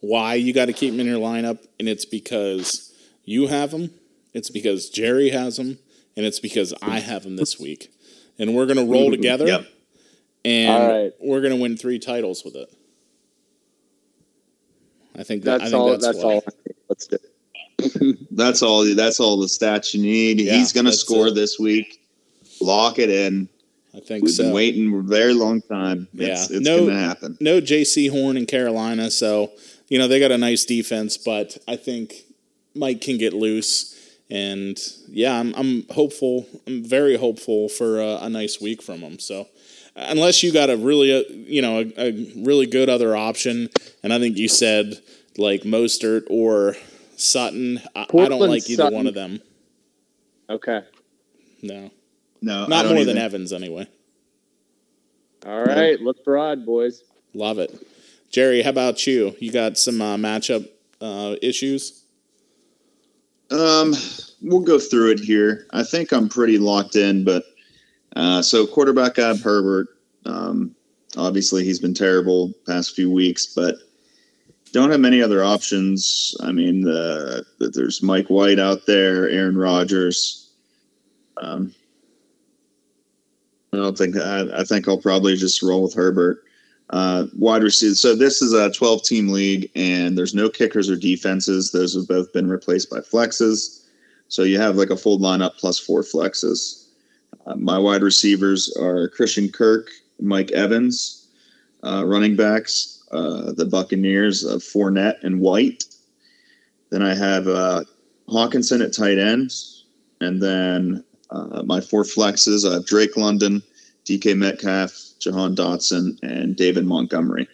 why 0.00 0.34
you 0.34 0.52
got 0.52 0.66
to 0.66 0.72
keep 0.72 0.92
him 0.94 1.00
in 1.00 1.06
your 1.06 1.18
lineup, 1.18 1.58
and 1.78 1.88
it's 1.88 2.04
because 2.04 2.92
you 3.24 3.46
have 3.46 3.72
him, 3.72 3.90
it's 4.34 4.50
because 4.50 4.90
Jerry 4.90 5.30
has 5.30 5.58
him, 5.58 5.78
and 6.16 6.26
it's 6.26 6.40
because 6.40 6.74
I 6.82 7.00
have 7.00 7.24
him 7.24 7.36
this 7.36 7.58
week. 7.58 7.92
And 8.38 8.54
we're 8.54 8.66
going 8.66 8.76
to 8.76 8.90
roll 8.90 9.04
mm-hmm. 9.04 9.12
together, 9.12 9.46
Yep. 9.46 9.66
and 10.44 10.70
All 10.82 10.88
right. 10.88 11.12
we're 11.20 11.40
going 11.40 11.54
to 11.54 11.60
win 11.60 11.76
three 11.76 11.98
titles 11.98 12.44
with 12.44 12.54
it. 12.54 12.70
I 15.18 15.22
think 15.22 15.44
that, 15.44 15.60
That's 15.60 15.62
I 15.62 15.64
think 15.70 15.80
all. 15.80 15.90
that's, 15.90 16.04
That's, 16.04 16.22
all. 16.22 16.44
Let's 16.88 17.06
do. 17.06 17.16
it. 17.16 17.35
that's 18.30 18.62
all. 18.62 18.84
That's 18.94 19.20
all 19.20 19.38
the 19.38 19.46
stats 19.46 19.94
you 19.94 20.02
need. 20.02 20.40
Yeah, 20.40 20.54
He's 20.54 20.72
going 20.72 20.86
to 20.86 20.92
score 20.92 21.28
it. 21.28 21.34
this 21.34 21.58
week. 21.58 22.00
Lock 22.60 22.98
it 22.98 23.10
in. 23.10 23.48
I 23.94 24.00
think 24.00 24.24
We've 24.24 24.32
so. 24.34 24.44
been 24.44 24.52
waiting 24.52 24.94
a 24.98 25.02
very 25.02 25.32
long 25.34 25.62
time. 25.62 26.08
Yeah. 26.12 26.28
It's, 26.32 26.50
it's 26.50 26.64
No- 26.64 26.78
going 26.78 26.90
to 26.90 26.98
happen. 27.00 27.38
no 27.40 27.60
Jaycee 27.60 28.10
Horn 28.10 28.36
in 28.36 28.46
Carolina, 28.46 29.10
so 29.10 29.52
you 29.88 29.98
know 29.98 30.08
they 30.08 30.20
got 30.20 30.32
a 30.32 30.38
nice 30.38 30.64
defense, 30.64 31.16
but 31.16 31.56
I 31.68 31.76
think 31.76 32.14
Mike 32.74 33.00
can 33.00 33.18
get 33.18 33.32
loose. 33.32 33.92
And 34.28 34.76
yeah, 35.08 35.38
I'm, 35.38 35.54
I'm 35.54 35.86
hopeful. 35.90 36.46
I'm 36.66 36.82
very 36.84 37.16
hopeful 37.16 37.68
for 37.68 38.00
a, 38.00 38.16
a 38.22 38.28
nice 38.28 38.60
week 38.60 38.82
from 38.82 38.98
him. 38.98 39.18
So, 39.20 39.46
unless 39.94 40.42
you 40.42 40.52
got 40.52 40.68
a 40.68 40.76
really, 40.76 41.14
uh, 41.14 41.22
you 41.30 41.62
know, 41.62 41.78
a, 41.78 41.92
a 41.96 42.12
really 42.44 42.66
good 42.66 42.88
other 42.88 43.14
option, 43.16 43.68
and 44.02 44.12
I 44.12 44.18
think 44.18 44.36
you 44.36 44.48
said 44.48 45.00
like 45.38 45.62
Mostert 45.62 46.24
or 46.28 46.74
Sutton, 47.16 47.80
I, 47.94 48.02
I 48.02 48.28
don't 48.28 48.40
like 48.40 48.68
either 48.68 48.84
Sutton. 48.84 48.94
one 48.96 49.06
of 49.06 49.14
them. 49.14 49.40
Okay. 50.48 50.82
No, 51.62 51.90
No, 52.42 52.66
not 52.66 52.82
don't 52.82 52.94
more 52.94 53.04
than 53.04 53.18
Evans 53.18 53.52
anyway. 53.52 53.88
All 55.44 55.64
right. 55.64 56.00
Look 56.00 56.24
broad, 56.24 56.64
boys. 56.64 57.02
Love 57.34 57.58
it, 57.58 57.74
Jerry. 58.30 58.62
How 58.62 58.70
about 58.70 59.06
you? 59.06 59.34
You 59.40 59.50
got 59.50 59.78
some 59.78 60.00
uh, 60.00 60.16
matchup 60.16 60.68
uh, 61.00 61.36
issues? 61.42 62.04
Um, 63.50 63.94
we'll 64.42 64.60
go 64.60 64.78
through 64.78 65.12
it 65.12 65.20
here. 65.20 65.66
I 65.70 65.82
think 65.82 66.12
I'm 66.12 66.28
pretty 66.28 66.58
locked 66.58 66.96
in, 66.96 67.24
but 67.24 67.44
uh, 68.14 68.42
so 68.42 68.66
quarterback 68.66 69.18
I 69.18 69.28
have 69.28 69.42
Herbert. 69.42 69.88
Um, 70.24 70.74
obviously 71.16 71.64
he's 71.64 71.78
been 71.78 71.94
terrible 71.94 72.52
past 72.66 72.94
few 72.94 73.10
weeks, 73.10 73.46
but 73.46 73.76
don't 74.76 74.90
have 74.90 75.00
many 75.00 75.22
other 75.22 75.42
options. 75.42 76.36
I 76.42 76.52
mean, 76.52 76.86
uh, 76.86 77.42
there's 77.58 78.02
Mike 78.02 78.28
White 78.28 78.58
out 78.58 78.84
there, 78.86 79.26
Aaron 79.28 79.56
Rodgers. 79.56 80.50
Um, 81.38 81.74
I 83.72 83.78
don't 83.78 83.96
think 83.96 84.16
I, 84.18 84.60
I 84.60 84.64
think 84.64 84.86
I'll 84.86 85.00
probably 85.00 85.34
just 85.36 85.62
roll 85.62 85.82
with 85.82 85.94
Herbert. 85.94 86.44
Uh, 86.90 87.26
wide 87.34 87.62
receiver. 87.62 87.94
So 87.94 88.14
this 88.14 88.42
is 88.42 88.52
a 88.52 88.70
12 88.70 89.02
team 89.02 89.28
league, 89.28 89.70
and 89.74 90.16
there's 90.16 90.34
no 90.34 90.50
kickers 90.50 90.90
or 90.90 90.96
defenses. 90.96 91.72
Those 91.72 91.94
have 91.94 92.06
both 92.06 92.32
been 92.34 92.48
replaced 92.48 92.90
by 92.90 92.98
flexes. 92.98 93.82
So 94.28 94.42
you 94.42 94.60
have 94.60 94.76
like 94.76 94.90
a 94.90 94.96
full 94.96 95.18
lineup 95.18 95.56
plus 95.56 95.78
four 95.78 96.02
flexes. 96.02 96.88
Uh, 97.46 97.56
my 97.56 97.78
wide 97.78 98.02
receivers 98.02 98.76
are 98.78 99.08
Christian 99.08 99.48
Kirk, 99.48 99.88
Mike 100.20 100.52
Evans, 100.52 101.28
uh, 101.82 102.04
running 102.06 102.36
backs, 102.36 102.95
uh, 103.12 103.52
the 103.52 103.66
Buccaneers 103.66 104.44
of 104.44 104.62
Fournette 104.62 105.22
and 105.22 105.40
White. 105.40 105.84
Then 106.90 107.02
I 107.02 107.14
have 107.14 107.46
uh, 107.46 107.84
Hockenson 108.28 108.84
at 108.84 108.92
tight 108.92 109.18
end, 109.18 109.52
and 110.20 110.42
then 110.42 111.04
uh, 111.30 111.62
my 111.64 111.80
four 111.80 112.02
flexes. 112.04 112.68
I 112.68 112.74
have 112.74 112.86
Drake 112.86 113.16
London, 113.16 113.62
DK 114.04 114.36
Metcalf, 114.36 114.92
Jahan 115.18 115.54
Dotson, 115.56 116.18
and 116.22 116.56
David 116.56 116.86
Montgomery. 116.86 117.48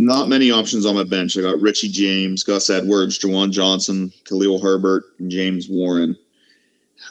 Not 0.00 0.28
many 0.28 0.50
options 0.50 0.84
on 0.84 0.96
my 0.96 1.04
bench. 1.04 1.38
I 1.38 1.42
got 1.42 1.60
Richie 1.60 1.88
James, 1.88 2.42
Gus 2.42 2.68
Edwards, 2.70 3.20
Juwan 3.20 3.52
Johnson, 3.52 4.12
Khalil 4.24 4.60
Herbert, 4.60 5.04
and 5.20 5.30
James 5.30 5.68
Warren. 5.68 6.16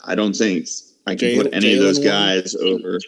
I 0.04 0.16
don't 0.16 0.36
think 0.36 0.68
I 1.08 1.12
can 1.12 1.20
Jay- 1.30 1.38
put 1.38 1.54
any 1.54 1.74
of 1.74 1.80
those 1.80 2.00
Jaylen 2.00 2.04
Warren? 2.04 2.42
guys 2.42 2.56
over. 2.56 3.00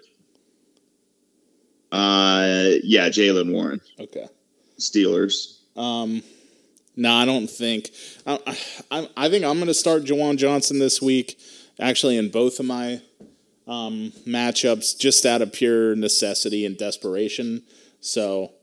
Uh, 1.94 2.80
yeah, 2.84 3.08
Jaylen 3.10 3.52
Warren, 3.54 3.80
Okay. 4.00 4.26
Steelers. 4.80 5.60
Um, 5.78 6.24
no, 6.96 7.14
I 7.14 7.26
don't 7.26 7.48
think. 7.48 7.92
I, 8.26 8.40
I, 8.90 9.10
I 9.16 9.30
think 9.30 9.46
I'm 9.46 9.56
going 9.58 9.68
to 9.68 9.74
start 9.76 10.04
Juwan 10.04 10.38
Johnson 10.38 10.80
this 10.80 11.02
week, 11.02 11.40
actually, 11.80 12.18
in 12.18 12.30
both 12.30 12.60
of 12.60 12.66
my 12.66 13.00
um, 13.68 14.12
matchups, 14.26 14.98
just 14.98 15.24
out 15.26 15.44
of 15.44 15.54
pure 15.54 15.96
necessity 15.96 16.66
and 16.66 16.76
desperation. 16.78 17.62
So, 18.02 18.54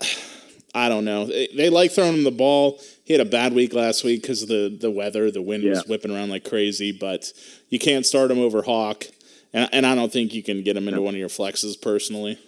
I 0.74 0.88
don't 0.88 1.04
know. 1.04 1.26
They, 1.26 1.48
they 1.56 1.68
like 1.68 1.90
throwing 1.90 2.14
him 2.14 2.22
the 2.24 2.30
ball. 2.30 2.80
He 3.04 3.12
had 3.12 3.20
a 3.20 3.28
bad 3.28 3.52
week 3.54 3.74
last 3.74 4.04
week 4.04 4.22
because 4.22 4.42
of 4.42 4.48
the, 4.48 4.78
the 4.80 4.90
weather. 4.90 5.32
The 5.32 5.42
wind 5.42 5.64
was 5.64 5.84
whipping 5.88 6.14
around 6.14 6.30
like 6.30 6.48
crazy, 6.48 6.92
but 6.92 7.32
you 7.70 7.80
can't 7.80 8.06
start 8.06 8.30
him 8.30 8.38
over 8.38 8.62
Hawk. 8.62 9.04
And, 9.52 9.68
and 9.72 9.86
I 9.86 9.94
don't 9.94 10.12
think 10.12 10.34
you 10.34 10.42
can 10.42 10.62
get 10.62 10.76
him 10.76 10.88
into 10.88 11.02
one 11.02 11.14
of 11.14 11.18
your 11.18 11.28
flexes 11.28 11.80
personally. 11.80 12.38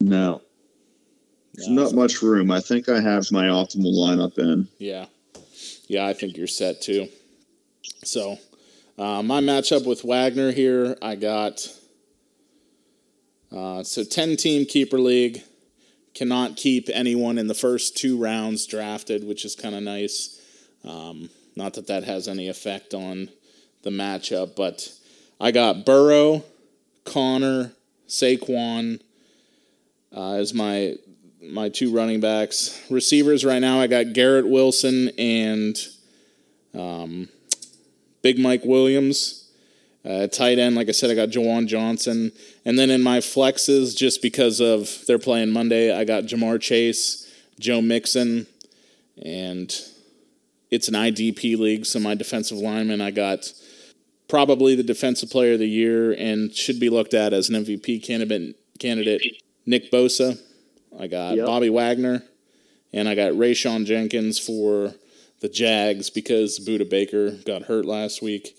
No, 0.00 0.40
there's 1.54 1.68
not 1.68 1.92
much 1.92 2.22
room. 2.22 2.50
I 2.50 2.60
think 2.60 2.88
I 2.88 3.00
have 3.00 3.30
my 3.30 3.44
optimal 3.44 3.94
lineup 3.94 4.38
in. 4.38 4.68
Yeah. 4.78 5.06
Yeah, 5.88 6.06
I 6.06 6.12
think 6.12 6.36
you're 6.36 6.46
set 6.46 6.80
too. 6.80 7.08
So, 8.04 8.38
uh, 8.98 9.22
my 9.22 9.40
matchup 9.40 9.86
with 9.86 10.04
Wagner 10.04 10.52
here, 10.52 10.96
I 11.02 11.16
got 11.16 11.66
uh, 13.52 13.82
so 13.82 14.04
10 14.04 14.36
team 14.36 14.66
keeper 14.66 14.98
league. 14.98 15.42
Cannot 16.14 16.56
keep 16.56 16.88
anyone 16.92 17.38
in 17.38 17.46
the 17.46 17.54
first 17.54 17.96
two 17.96 18.16
rounds 18.18 18.66
drafted, 18.66 19.24
which 19.24 19.44
is 19.44 19.54
kind 19.54 19.74
of 19.74 19.82
nice. 19.82 20.40
Um, 20.84 21.30
not 21.56 21.74
that 21.74 21.86
that 21.86 22.04
has 22.04 22.26
any 22.26 22.48
effect 22.48 22.94
on 22.94 23.28
the 23.82 23.90
matchup, 23.90 24.56
but 24.56 24.92
I 25.40 25.52
got 25.52 25.86
Burrow, 25.86 26.44
Conner, 27.04 27.72
Saquon 28.06 29.00
uh, 30.14 30.34
as 30.34 30.52
my 30.52 30.96
my 31.42 31.70
two 31.70 31.90
running 31.90 32.20
backs. 32.20 32.78
Receivers 32.90 33.44
right 33.44 33.60
now, 33.60 33.80
I 33.80 33.86
got 33.86 34.12
Garrett 34.12 34.46
Wilson 34.46 35.10
and 35.16 35.78
um, 36.74 37.28
Big 38.20 38.38
Mike 38.38 38.64
Williams. 38.64 39.50
Uh, 40.04 40.26
tight 40.26 40.58
end, 40.58 40.76
like 40.76 40.88
I 40.88 40.92
said, 40.92 41.10
I 41.10 41.14
got 41.14 41.28
Juwan 41.28 41.66
Johnson. 41.66 42.32
And 42.64 42.78
then 42.78 42.90
in 42.90 43.02
my 43.02 43.18
flexes, 43.18 43.96
just 43.96 44.22
because 44.22 44.60
of 44.60 45.04
they're 45.06 45.18
playing 45.18 45.50
Monday, 45.50 45.94
I 45.94 46.04
got 46.04 46.24
Ja'Marr 46.24 46.60
Chase, 46.60 47.30
Joe 47.58 47.82
Mixon, 47.82 48.46
and 49.22 49.74
it's 50.70 50.88
an 50.88 50.94
IDP 50.94 51.58
league. 51.58 51.84
So 51.84 51.98
my 51.98 52.14
defensive 52.14 52.58
lineman, 52.58 53.02
I 53.02 53.10
got 53.10 53.52
probably 54.30 54.76
the 54.76 54.82
defensive 54.84 55.28
player 55.28 55.54
of 55.54 55.58
the 55.58 55.68
year 55.68 56.12
and 56.12 56.54
should 56.54 56.78
be 56.78 56.88
looked 56.88 57.12
at 57.14 57.32
as 57.32 57.48
an 57.50 57.56
MVP 57.64 58.02
candidate. 58.02 58.56
Candidate 58.78 59.42
Nick 59.66 59.90
Bosa. 59.90 60.40
I 60.98 61.06
got 61.06 61.36
Yep. 61.36 61.46
Bobby 61.46 61.68
Wagner, 61.68 62.22
and 62.92 63.08
I 63.08 63.14
got 63.14 63.32
Rayshawn 63.32 63.84
Jenkins 63.84 64.38
for 64.38 64.94
the 65.40 65.48
Jags 65.48 66.10
because 66.10 66.58
Budda 66.60 66.88
Baker 66.88 67.32
got 67.44 67.62
hurt 67.62 67.84
last 67.84 68.22
week. 68.22 68.56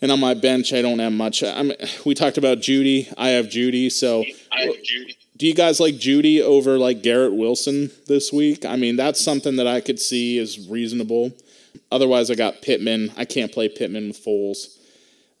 And 0.00 0.10
on 0.10 0.18
my 0.20 0.32
bench, 0.32 0.72
I 0.72 0.80
don't 0.80 0.98
have 0.98 1.12
much. 1.12 1.42
I'm, 1.42 1.72
we 2.06 2.14
talked 2.14 2.38
about 2.38 2.58
Jeudy. 2.58 3.12
I 3.18 3.30
have 3.30 3.46
Jeudy. 3.46 3.90
So, 3.92 4.24
I 4.50 4.62
have 4.62 4.76
Jeudy. 4.76 5.16
do 5.36 5.46
you 5.46 5.54
guys 5.54 5.78
like 5.80 5.96
Jeudy 5.96 6.40
over 6.40 6.78
like 6.78 7.02
Garrett 7.02 7.34
Wilson 7.34 7.90
this 8.06 8.32
week? 8.32 8.64
I 8.64 8.76
mean, 8.76 8.96
that's 8.96 9.20
something 9.20 9.56
that 9.56 9.66
I 9.66 9.80
could 9.80 10.00
see 10.00 10.38
is 10.38 10.68
reasonable. 10.68 11.32
Otherwise, 11.92 12.30
I 12.30 12.34
got 12.34 12.62
Pittman. 12.62 13.12
I 13.16 13.24
can't 13.24 13.52
play 13.52 13.68
Pittman 13.68 14.08
with 14.08 14.24
Foles. 14.24 14.78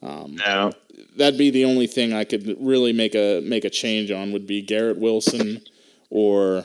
Um, 0.02 0.36
no. 0.36 0.72
That'd 1.16 1.38
be 1.38 1.50
the 1.50 1.64
only 1.64 1.86
thing 1.86 2.12
I 2.12 2.24
could 2.24 2.56
really 2.60 2.92
make 2.92 3.14
a 3.14 3.40
make 3.40 3.64
a 3.64 3.70
change 3.70 4.10
on 4.10 4.32
would 4.32 4.46
be 4.46 4.62
Garrett 4.62 4.98
Wilson 4.98 5.62
or 6.08 6.64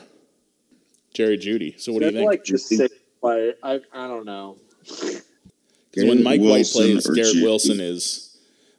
Jerry 1.14 1.36
Jeudy. 1.38 1.78
So 1.80 1.92
what 1.92 2.00
do 2.00 2.06
you 2.06 2.12
That's 2.12 2.20
think? 2.20 2.30
like 2.30 2.44
the 2.44 2.58
safe 2.58 2.90
play. 3.20 3.54
I 3.62 3.80
I 3.92 4.06
don't 4.08 4.24
know. 4.24 4.56
'Cause 4.88 6.04
when 6.04 6.22
Mike 6.22 6.40
White 6.40 6.66
plays, 6.66 7.06
Garrett 7.06 7.34
Jeudy. 7.34 7.42
Wilson 7.42 7.80
is, 7.80 8.36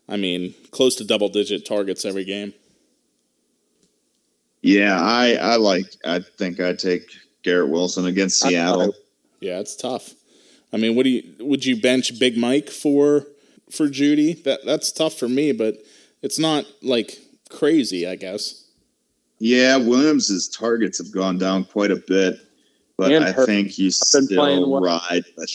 I 0.08 0.18
mean, 0.18 0.54
close 0.72 0.96
to 0.98 1.04
double 1.04 1.30
digit 1.30 1.66
targets 1.66 2.06
every 2.06 2.24
game. 2.24 2.54
Yeah, 4.62 5.00
I 5.00 5.34
I 5.36 5.56
like. 5.58 5.86
I 6.06 6.20
think 6.20 6.60
I'd 6.60 6.80
take 6.80 7.04
Garrett 7.44 7.70
Wilson 7.70 8.06
against 8.06 8.40
Seattle. 8.40 8.94
Yeah, 9.40 9.60
it's 9.60 9.76
tough. 9.76 10.14
I 10.74 10.78
mean, 10.78 10.96
what 10.96 11.04
do 11.04 11.10
you 11.10 11.24
would 11.40 11.66
you 11.66 11.80
bench 11.80 12.20
Big 12.20 12.38
Mike 12.38 12.70
for 12.70 13.26
for 13.72 13.88
Jeudy? 13.88 14.44
That 14.44 14.62
that's 14.66 14.92
tough 14.92 15.16
for 15.16 15.28
me, 15.30 15.52
but 15.52 15.76
it's 16.22 16.40
not 16.40 16.66
like 16.82 17.20
crazy, 17.50 18.08
I 18.08 18.16
guess. 18.16 18.66
Yeah, 19.40 19.78
Williams' 19.78 20.48
targets 20.48 20.98
have 20.98 21.12
gone 21.12 21.38
down 21.38 21.66
quite 21.66 21.92
a 21.92 21.98
bit, 22.08 22.40
but 22.98 23.12
And 23.12 23.24
I 23.24 23.32
Hurts 23.32 23.46
think 23.46 23.78
you 23.78 23.92
still 23.92 24.72
well. 24.72 24.82
ride. 24.82 25.26
But 25.36 25.50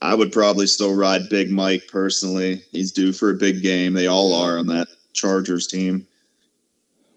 I 0.00 0.14
would 0.14 0.30
probably 0.30 0.66
still 0.68 0.94
ride 0.94 1.28
Big 1.28 1.50
Mike 1.50 1.88
personally. 1.88 2.62
He's 2.70 2.92
due 2.92 3.12
for 3.12 3.30
a 3.30 3.34
big 3.34 3.62
game. 3.62 3.94
They 3.94 4.06
all 4.06 4.32
are 4.34 4.58
on 4.58 4.68
that 4.68 4.86
Chargers 5.12 5.66
team. 5.66 6.06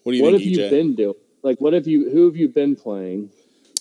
What 0.03 0.13
do 0.13 0.17
you 0.17 0.23
What 0.23 0.33
have 0.33 0.41
think, 0.41 0.57
you 0.57 0.69
been 0.69 0.95
doing? 0.95 1.13
Like, 1.43 1.61
what 1.61 1.73
have 1.73 1.87
you? 1.87 2.09
Who 2.09 2.25
have 2.25 2.35
you 2.35 2.49
been 2.49 2.75
playing? 2.75 3.29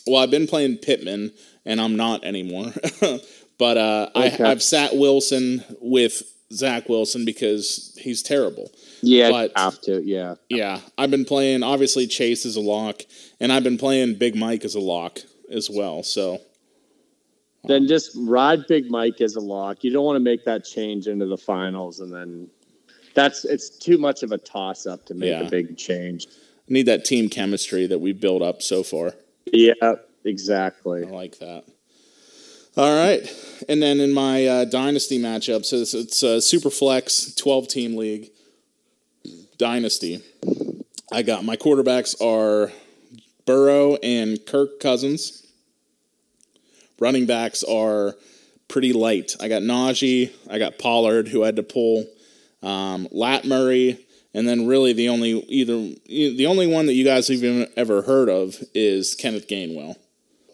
Well, 0.07 0.23
I've 0.23 0.31
been 0.31 0.47
playing 0.47 0.79
Pittman, 0.79 1.33
and 1.65 1.81
I'm 1.81 1.97
not 1.97 2.25
anymore. 2.25 2.73
but 3.61 3.77
uh, 3.77 4.11
Okay. 4.17 4.43
I, 4.43 4.51
I've 4.51 4.63
sat 4.63 4.97
Wilson 4.97 5.63
with 5.81 6.23
Zach 6.53 6.89
Wilson 6.89 7.25
because 7.25 7.97
he's 8.01 8.23
terrible. 8.25 8.73
Yeah, 9.03 9.31
But- 9.31 9.53
have 9.57 9.81
to. 9.83 10.03
Yeah. 10.03 10.35
Yeah, 10.49 10.81
I've 10.99 11.11
been 11.13 11.25
playing. 11.25 11.63
Obviously, 11.63 12.09
Chase 12.09 12.45
is 12.45 12.57
a 12.57 12.61
lock, 12.61 13.03
and 13.39 13.53
I've 13.53 13.63
been 13.63 13.79
playing 13.79 14.17
Big 14.17 14.35
Mike 14.35 14.65
as 14.65 14.75
a 14.75 14.81
lock 14.81 15.21
as 15.53 15.71
well. 15.71 16.03
So 16.03 16.41
Then 17.65 17.87
just 17.87 18.13
ride 18.17 18.67
Big 18.67 18.91
Mike 18.91 19.21
as 19.21 19.37
a 19.37 19.41
lock. 19.41 19.85
You 19.85 19.93
don't 19.93 20.05
want 20.05 20.17
to 20.17 20.21
make 20.25 20.45
that 20.47 20.65
change 20.65 21.07
into 21.07 21.27
the 21.27 21.37
finals, 21.39 22.01
and 22.01 22.13
then 22.13 22.49
that's 23.15 23.45
it's 23.45 23.69
too 23.71 23.99
much 23.99 24.23
of 24.23 24.33
a 24.33 24.39
toss 24.39 24.87
up 24.87 25.05
to 25.07 25.15
make 25.15 25.29
Yeah. 25.31 25.47
a 25.47 25.51
big 25.51 25.77
change. 25.77 26.27
I 26.27 26.73
need 26.73 26.87
that 26.87 27.05
team 27.05 27.29
chemistry 27.29 27.87
that 27.87 27.99
we've 28.01 28.21
built 28.21 28.43
up 28.43 28.63
so 28.63 28.83
far. 28.83 29.15
Yeah, 29.53 29.75
exactly. 30.25 31.05
I 31.05 31.11
like 31.11 31.39
that. 31.41 31.65
All 32.77 32.97
right, 32.97 33.21
and 33.69 33.83
then 33.83 33.99
in 33.99 34.13
my 34.13 34.47
uh, 34.47 34.65
dynasty 34.65 35.19
matchup, 35.19 35.65
so 35.65 35.79
it's, 35.79 35.93
it's 35.93 36.23
a 36.23 36.41
super 36.41 36.71
flex 36.71 37.35
twelve 37.35 37.67
team 37.67 37.97
league 37.97 38.31
dynasty. 39.59 40.23
I 41.13 41.23
got 41.23 41.45
my 41.45 41.57
quarterbacks 41.57 42.15
are 42.23 42.71
Burrow 43.45 43.97
and 43.97 44.39
Kirk 44.47 44.79
Cousins. 44.79 45.45
Running 47.01 47.27
backs 47.27 47.65
are 47.65 48.15
pretty 48.69 48.93
light. 48.93 49.35
I 49.41 49.49
got 49.49 49.63
Najee, 49.63 50.31
I 50.49 50.59
got 50.59 50.79
Pollard, 50.79 51.27
who 51.27 51.43
I 51.43 51.47
had 51.47 51.57
to 51.57 51.65
pull, 51.65 52.07
um, 52.63 53.09
Lat 53.11 53.45
Murray, 53.45 53.99
and 54.33 54.47
then 54.47 54.69
really 54.69 54.93
the 54.93 55.09
only 55.09 55.33
either 55.49 55.75
the 56.07 56.47
only 56.47 56.69
one 56.69 56.87
that 56.87 56.95
you 56.95 57.05
guys 57.05 57.27
have 57.27 57.43
even 57.43 57.67
ever 57.77 58.03
heard 58.03 58.29
of 58.29 58.63
is 58.75 59.17
Kenneth 59.17 59.49
Gainwell. 59.49 59.97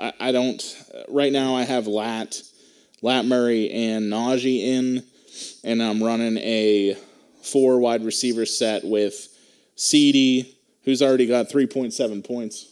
I, 0.01 0.13
I 0.21 0.33
don't 0.33 0.63
right 1.09 1.33
now. 1.33 1.57
I 1.57 1.63
have 1.65 1.87
Lat, 1.87 2.41
Lat 3.03 3.25
Murray, 3.25 3.71
and 3.71 4.13
Najee 4.13 4.61
in, 4.61 5.03
and 5.65 5.83
I'm 5.83 6.03
running 6.03 6.37
a 6.39 6.97
four 7.43 7.79
wide 7.79 8.05
receiver 8.05 8.47
set 8.47 8.85
with 8.85 9.29
CeeDee, 9.77 10.55
who's 10.85 11.03
already 11.03 11.27
got 11.27 11.49
three 11.49 11.67
point 11.67 11.93
seven 11.93 12.23
points 12.23 12.67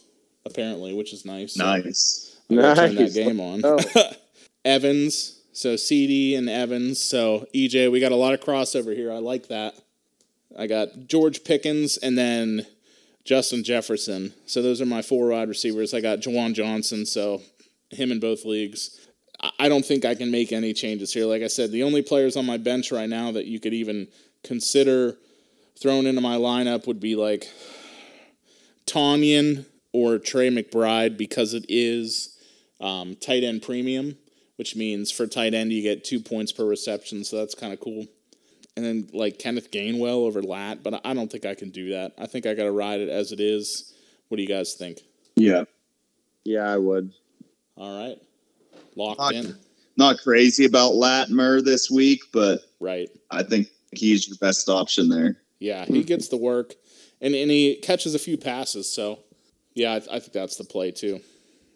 apparently, 0.45 0.93
which 0.93 1.13
is 1.13 1.25
nice. 1.25 1.53
So 1.55 1.63
Nice. 1.65 2.37
I 2.51 2.55
gotta 2.55 2.75
turn 2.87 2.95
that 2.95 3.01
Nice. 3.01 3.13
game 3.15 3.39
on. 3.39 3.61
Oh. 3.63 3.79
Evans, 4.65 5.39
so 5.53 5.75
CeeDee 5.75 6.37
and 6.37 6.49
Evans. 6.49 7.01
So 7.03 7.47
EJ, 7.53 7.91
we 7.91 7.99
got 7.99 8.11
a 8.11 8.15
lot 8.15 8.33
of 8.33 8.41
crossover 8.41 8.95
here. 8.95 9.11
I 9.11 9.17
like 9.19 9.47
that. 9.49 9.75
I 10.57 10.67
got 10.67 10.89
George 11.07 11.43
Pickens 11.43 11.97
and 11.97 12.17
then 12.17 12.65
Justin 13.25 13.63
Jefferson. 13.63 14.33
So 14.45 14.61
those 14.61 14.81
are 14.81 14.85
my 14.85 15.01
four 15.01 15.29
wide 15.29 15.49
receivers. 15.49 15.93
I 15.93 15.99
got 15.99 16.19
Juwan 16.19 16.53
Johnson, 16.53 17.05
so 17.05 17.41
him 17.89 18.11
in 18.11 18.19
both 18.19 18.45
leagues. 18.45 18.99
I- 19.59 19.67
don't 19.67 19.85
think 19.85 20.05
I 20.05 20.15
can 20.15 20.31
make 20.31 20.51
any 20.51 20.73
changes 20.73 21.13
here. 21.13 21.25
Like 21.25 21.41
I 21.41 21.47
said, 21.47 21.71
the 21.71 21.83
only 21.83 22.01
players 22.01 22.37
on 22.37 22.45
my 22.45 22.57
bench 22.57 22.91
right 22.91 23.09
now 23.09 23.31
that 23.31 23.45
you 23.45 23.59
could 23.59 23.73
even 23.73 24.07
consider 24.43 25.17
throwing 25.81 26.05
into 26.05 26.21
my 26.21 26.37
lineup 26.37 26.87
would 26.87 26.99
be 26.99 27.15
like 27.15 27.49
Tanyan 28.85 29.65
or 29.91 30.19
Trey 30.19 30.49
McBride 30.49 31.17
because 31.17 31.53
it 31.53 31.65
is 31.67 32.37
um, 32.79 33.15
tight 33.15 33.43
end 33.43 33.61
premium, 33.61 34.17
which 34.57 34.75
means 34.75 35.11
for 35.11 35.27
tight 35.27 35.53
end 35.53 35.71
you 35.71 35.81
get 35.81 36.03
two 36.03 36.19
points 36.19 36.51
per 36.51 36.65
reception, 36.65 37.23
so 37.23 37.37
that's 37.37 37.55
kind 37.55 37.73
of 37.73 37.79
cool. 37.79 38.05
And 38.77 38.85
then 38.85 39.09
like 39.13 39.39
Kenneth 39.39 39.71
Gainwell 39.71 40.25
over 40.25 40.41
Lat, 40.41 40.83
but 40.83 40.99
I 41.05 41.13
don't 41.13 41.31
think 41.31 41.45
I 41.45 41.55
can 41.55 41.69
do 41.69 41.91
that. 41.91 42.13
I 42.17 42.25
think 42.25 42.45
I 42.45 42.53
got 42.53 42.63
to 42.63 42.71
ride 42.71 42.99
it 42.99 43.09
as 43.09 43.31
it 43.31 43.39
is. 43.39 43.93
What 44.27 44.37
do 44.37 44.43
you 44.43 44.49
guys 44.49 44.73
think? 44.73 44.99
Yeah. 45.35 45.63
Yeah, 46.43 46.69
I 46.69 46.77
would. 46.77 47.11
All 47.77 47.97
right, 47.97 48.17
locked 48.95 49.19
Locked. 49.19 49.35
in, 49.35 49.55
Not 49.97 50.19
crazy 50.19 50.65
about 50.65 50.95
Latimer 50.95 51.61
this 51.61 51.91
week, 51.91 52.21
but 52.31 52.61
right? 52.79 53.09
I 53.31 53.43
think 53.43 53.67
he's 53.91 54.27
your 54.27 54.37
best 54.37 54.69
option 54.69 55.09
there. 55.09 55.37
Yeah, 55.59 55.85
he 55.85 56.03
gets 56.03 56.29
the 56.29 56.37
work, 56.37 56.73
and 57.19 57.35
and 57.35 57.51
he 57.51 57.75
catches 57.81 58.15
a 58.15 58.19
few 58.19 58.37
passes. 58.37 58.89
So 58.93 59.19
yeah, 59.73 59.91
I, 59.93 59.95
I 59.95 60.19
think 60.19 60.31
that's 60.31 60.55
the 60.55 60.63
play 60.63 60.91
too. 60.91 61.19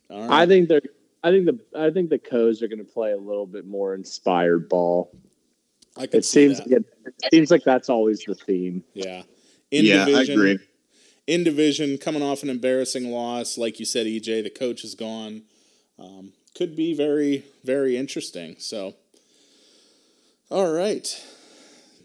All 0.09 0.21
right. 0.21 0.43
I 0.43 0.45
think 0.45 0.69
they're. 0.69 0.81
I 1.21 1.31
think 1.31 1.45
the. 1.47 1.59
I 1.77 1.89
think 1.89 2.09
the 2.09 2.19
Coes 2.19 2.61
are 2.61 2.67
going 2.69 2.79
to 2.79 2.85
play 2.85 3.11
a 3.11 3.17
little 3.17 3.45
bit 3.47 3.65
more 3.67 3.93
inspired 3.93 4.69
ball. 4.69 5.11
I 5.99 6.07
could 6.07 6.19
It 6.19 6.25
see 6.25 6.53
seems. 6.53 6.57
that. 6.59 6.69
Like 6.71 6.81
it, 6.81 7.13
it 7.23 7.33
seems 7.33 7.51
like 7.51 7.63
that's 7.63 7.89
always 7.89 8.23
the 8.25 8.35
theme. 8.35 8.83
Yeah. 8.93 9.23
In 9.71 9.85
yeah, 9.85 10.05
division, 10.05 10.17
I 10.17 10.21
agree. 10.51 10.59
in 11.27 11.43
division, 11.43 11.97
coming 11.99 12.23
off 12.23 12.41
an 12.43 12.49
embarrassing 12.49 13.11
loss, 13.11 13.57
like 13.57 13.79
you 13.79 13.85
said, 13.85 14.07
EJ, 14.07 14.43
the 14.43 14.49
coach 14.49 14.83
is 14.83 14.95
gone. 14.95 15.43
Um, 15.99 16.33
could 16.55 16.75
be 16.75 16.95
very, 16.95 17.43
very 17.63 17.95
interesting. 17.97 18.55
So, 18.59 18.95
all 20.49 20.71
right, 20.73 21.07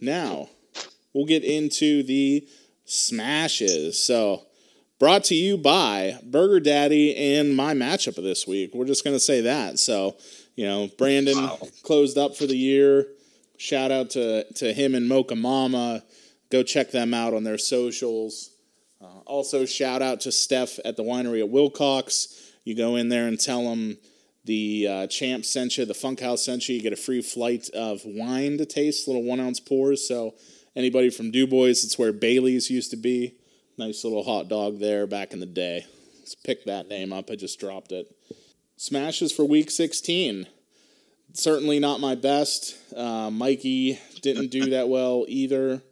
now 0.01 0.51
we'll 1.15 1.25
get 1.27 1.45
into 1.45 2.03
the 2.03 2.47
smashes. 2.85 4.03
So, 4.03 4.43
brought 4.99 5.25
to 5.25 5.35
you 5.35 5.57
by 5.57 6.19
Burger 6.23 6.61
Daddy 6.61 7.17
and 7.39 7.57
my 7.57 7.73
matchup 7.75 8.19
of 8.19 8.25
this 8.25 8.47
week. 8.47 8.73
We're 8.75 8.85
just 8.85 9.05
gonna 9.05 9.19
say 9.21 9.41
that. 9.43 9.79
So, 9.79 10.17
you 10.57 10.67
know, 10.67 10.91
Brandon 10.99 11.51
closed 11.83 12.19
up 12.19 12.37
for 12.37 12.47
the 12.47 12.57
year. 12.57 13.07
Shout 13.57 13.91
out 13.91 14.11
to 14.11 14.45
to 14.55 14.73
him 14.73 14.95
and 14.95 15.09
Mocha 15.09 15.37
Mama. 15.37 16.03
Go 16.51 16.63
check 16.63 16.91
them 16.91 17.15
out 17.15 17.35
on 17.35 17.45
their 17.45 17.59
socials. 17.59 18.51
Uh, 19.01 19.21
also, 19.27 19.65
shout 19.65 20.03
out 20.03 20.21
to 20.21 20.33
Steph 20.33 20.79
at 20.85 20.97
the 20.97 21.03
winery 21.03 21.41
at 21.41 21.49
Wilcox. 21.49 22.53
You 22.65 22.75
go 22.75 22.97
in 22.97 23.09
there 23.09 23.27
and 23.27 23.39
tell 23.39 23.69
them 23.69 23.99
the 24.45 24.89
uh, 24.89 25.07
champ 25.07 25.45
sent 25.45 25.77
you, 25.77 25.85
the 25.85 25.95
Funkhaus 25.95 26.39
sent 26.39 26.69
you. 26.69 26.77
You 26.77 26.83
get 26.83 26.93
a 26.93 26.97
free 26.97 27.23
flight 27.23 27.69
of 27.75 28.03
wine 28.05 28.59
to 28.59 28.67
taste, 28.67 29.07
little 29.07 29.23
one 29.23 29.41
ounce 29.41 29.61
pours. 29.61 30.07
So, 30.07 30.35
anybody 30.77 31.11
from 31.11 31.31
Du 31.31 31.47
Bois, 31.47 31.69
it's 31.69 31.99
where 31.99 32.13
Bailey's 32.13 32.71
used 32.71 32.91
to 32.91 32.97
be. 32.97 33.35
Nice 33.77 34.05
little 34.05 34.23
hot 34.23 34.49
dog 34.49 34.79
there 34.79 35.07
back 35.07 35.33
in 35.33 35.41
the 35.41 35.47
day. 35.47 35.87
Let's 36.19 36.35
pick 36.35 36.65
that 36.65 36.89
name 36.89 37.13
up. 37.13 37.31
I 37.31 37.37
just 37.37 37.59
dropped 37.59 37.93
it. 37.93 38.15
Smashes 38.77 39.33
for 39.33 39.45
week 39.45 39.71
16 39.71 40.47
certainly 41.35 41.79
not 41.79 42.01
my 42.01 42.15
best. 42.15 42.77
Uh, 42.97 43.31
Mikey 43.31 43.99
didn't 44.23 44.51
do 44.51 44.71
that 44.71 44.89
well 44.89 45.25
either. 45.29 45.83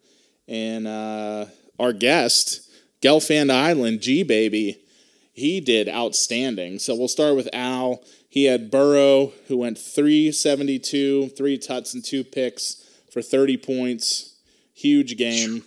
And 0.49 0.87
uh, 0.87 1.47
our 1.79 1.93
guest, 1.93 2.71
Gelfand 3.03 3.51
Island, 3.51 4.01
G 4.01 4.23
Baby, 4.23 4.79
he 5.33 5.61
did 5.61 5.89
outstanding. 5.89 6.79
So 6.79 6.95
we'll 6.95 7.09
start 7.09 7.37
with 7.37 7.49
Al. 7.53 8.03
He 8.29 8.45
had 8.45 8.71
Burrow, 8.71 9.33
who 9.49 9.59
went 9.59 9.79
372, 9.79 11.29
three 11.31 11.59
tuts 11.59 11.93
and 11.95 12.05
two 12.05 12.25
picks 12.25 12.83
for 13.13 13.21
30 13.21 13.59
points. 13.59 14.37
Huge 14.75 15.17
game. 15.17 15.65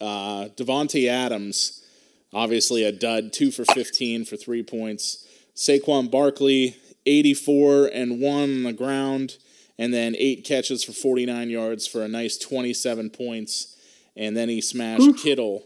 Uh, 0.00 0.48
Davante 0.56 1.08
Adams, 1.08 1.84
obviously 2.32 2.84
a 2.84 2.92
dud, 2.92 3.32
two 3.32 3.50
for 3.50 3.64
15 3.66 4.24
for 4.24 4.36
three 4.36 4.62
points. 4.62 5.26
Saquon 5.54 6.10
Barkley, 6.10 6.76
84 7.06 7.90
and 7.92 8.20
one 8.20 8.42
on 8.42 8.62
the 8.62 8.72
ground, 8.72 9.38
and 9.78 9.92
then 9.92 10.14
eight 10.18 10.44
catches 10.44 10.84
for 10.84 10.92
49 10.92 11.50
yards 11.50 11.86
for 11.86 12.02
a 12.02 12.08
nice 12.08 12.36
27 12.36 13.10
points. 13.10 13.76
And 14.16 14.36
then 14.36 14.48
he 14.48 14.60
smashed 14.60 15.16
Kittle, 15.22 15.64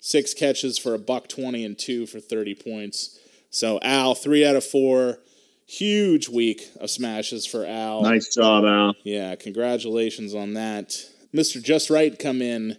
six 0.00 0.34
catches 0.34 0.78
for 0.78 0.94
a 0.94 0.98
buck 0.98 1.28
20 1.28 1.64
and 1.64 1.78
two 1.78 2.06
for 2.06 2.20
30 2.20 2.54
points. 2.56 3.18
So 3.50 3.78
Al, 3.82 4.14
three 4.14 4.44
out 4.44 4.56
of 4.56 4.64
four. 4.64 5.18
Huge 5.66 6.28
week 6.28 6.68
of 6.80 6.90
smashes 6.90 7.46
for 7.46 7.64
Al. 7.64 8.02
Nice 8.02 8.34
job, 8.34 8.64
Al. 8.64 8.94
Yeah, 9.04 9.36
congratulations 9.36 10.34
on 10.34 10.54
that. 10.54 10.96
Mr. 11.34 11.62
Just 11.62 11.88
Right 11.88 12.18
come 12.18 12.42
in 12.42 12.76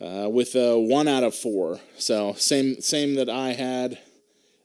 uh, 0.00 0.28
with 0.30 0.54
a 0.54 0.78
one 0.78 1.08
out 1.08 1.22
of 1.22 1.34
four. 1.34 1.78
So 1.96 2.34
same 2.34 2.80
same 2.80 3.14
that 3.14 3.28
I 3.28 3.52
had. 3.52 3.98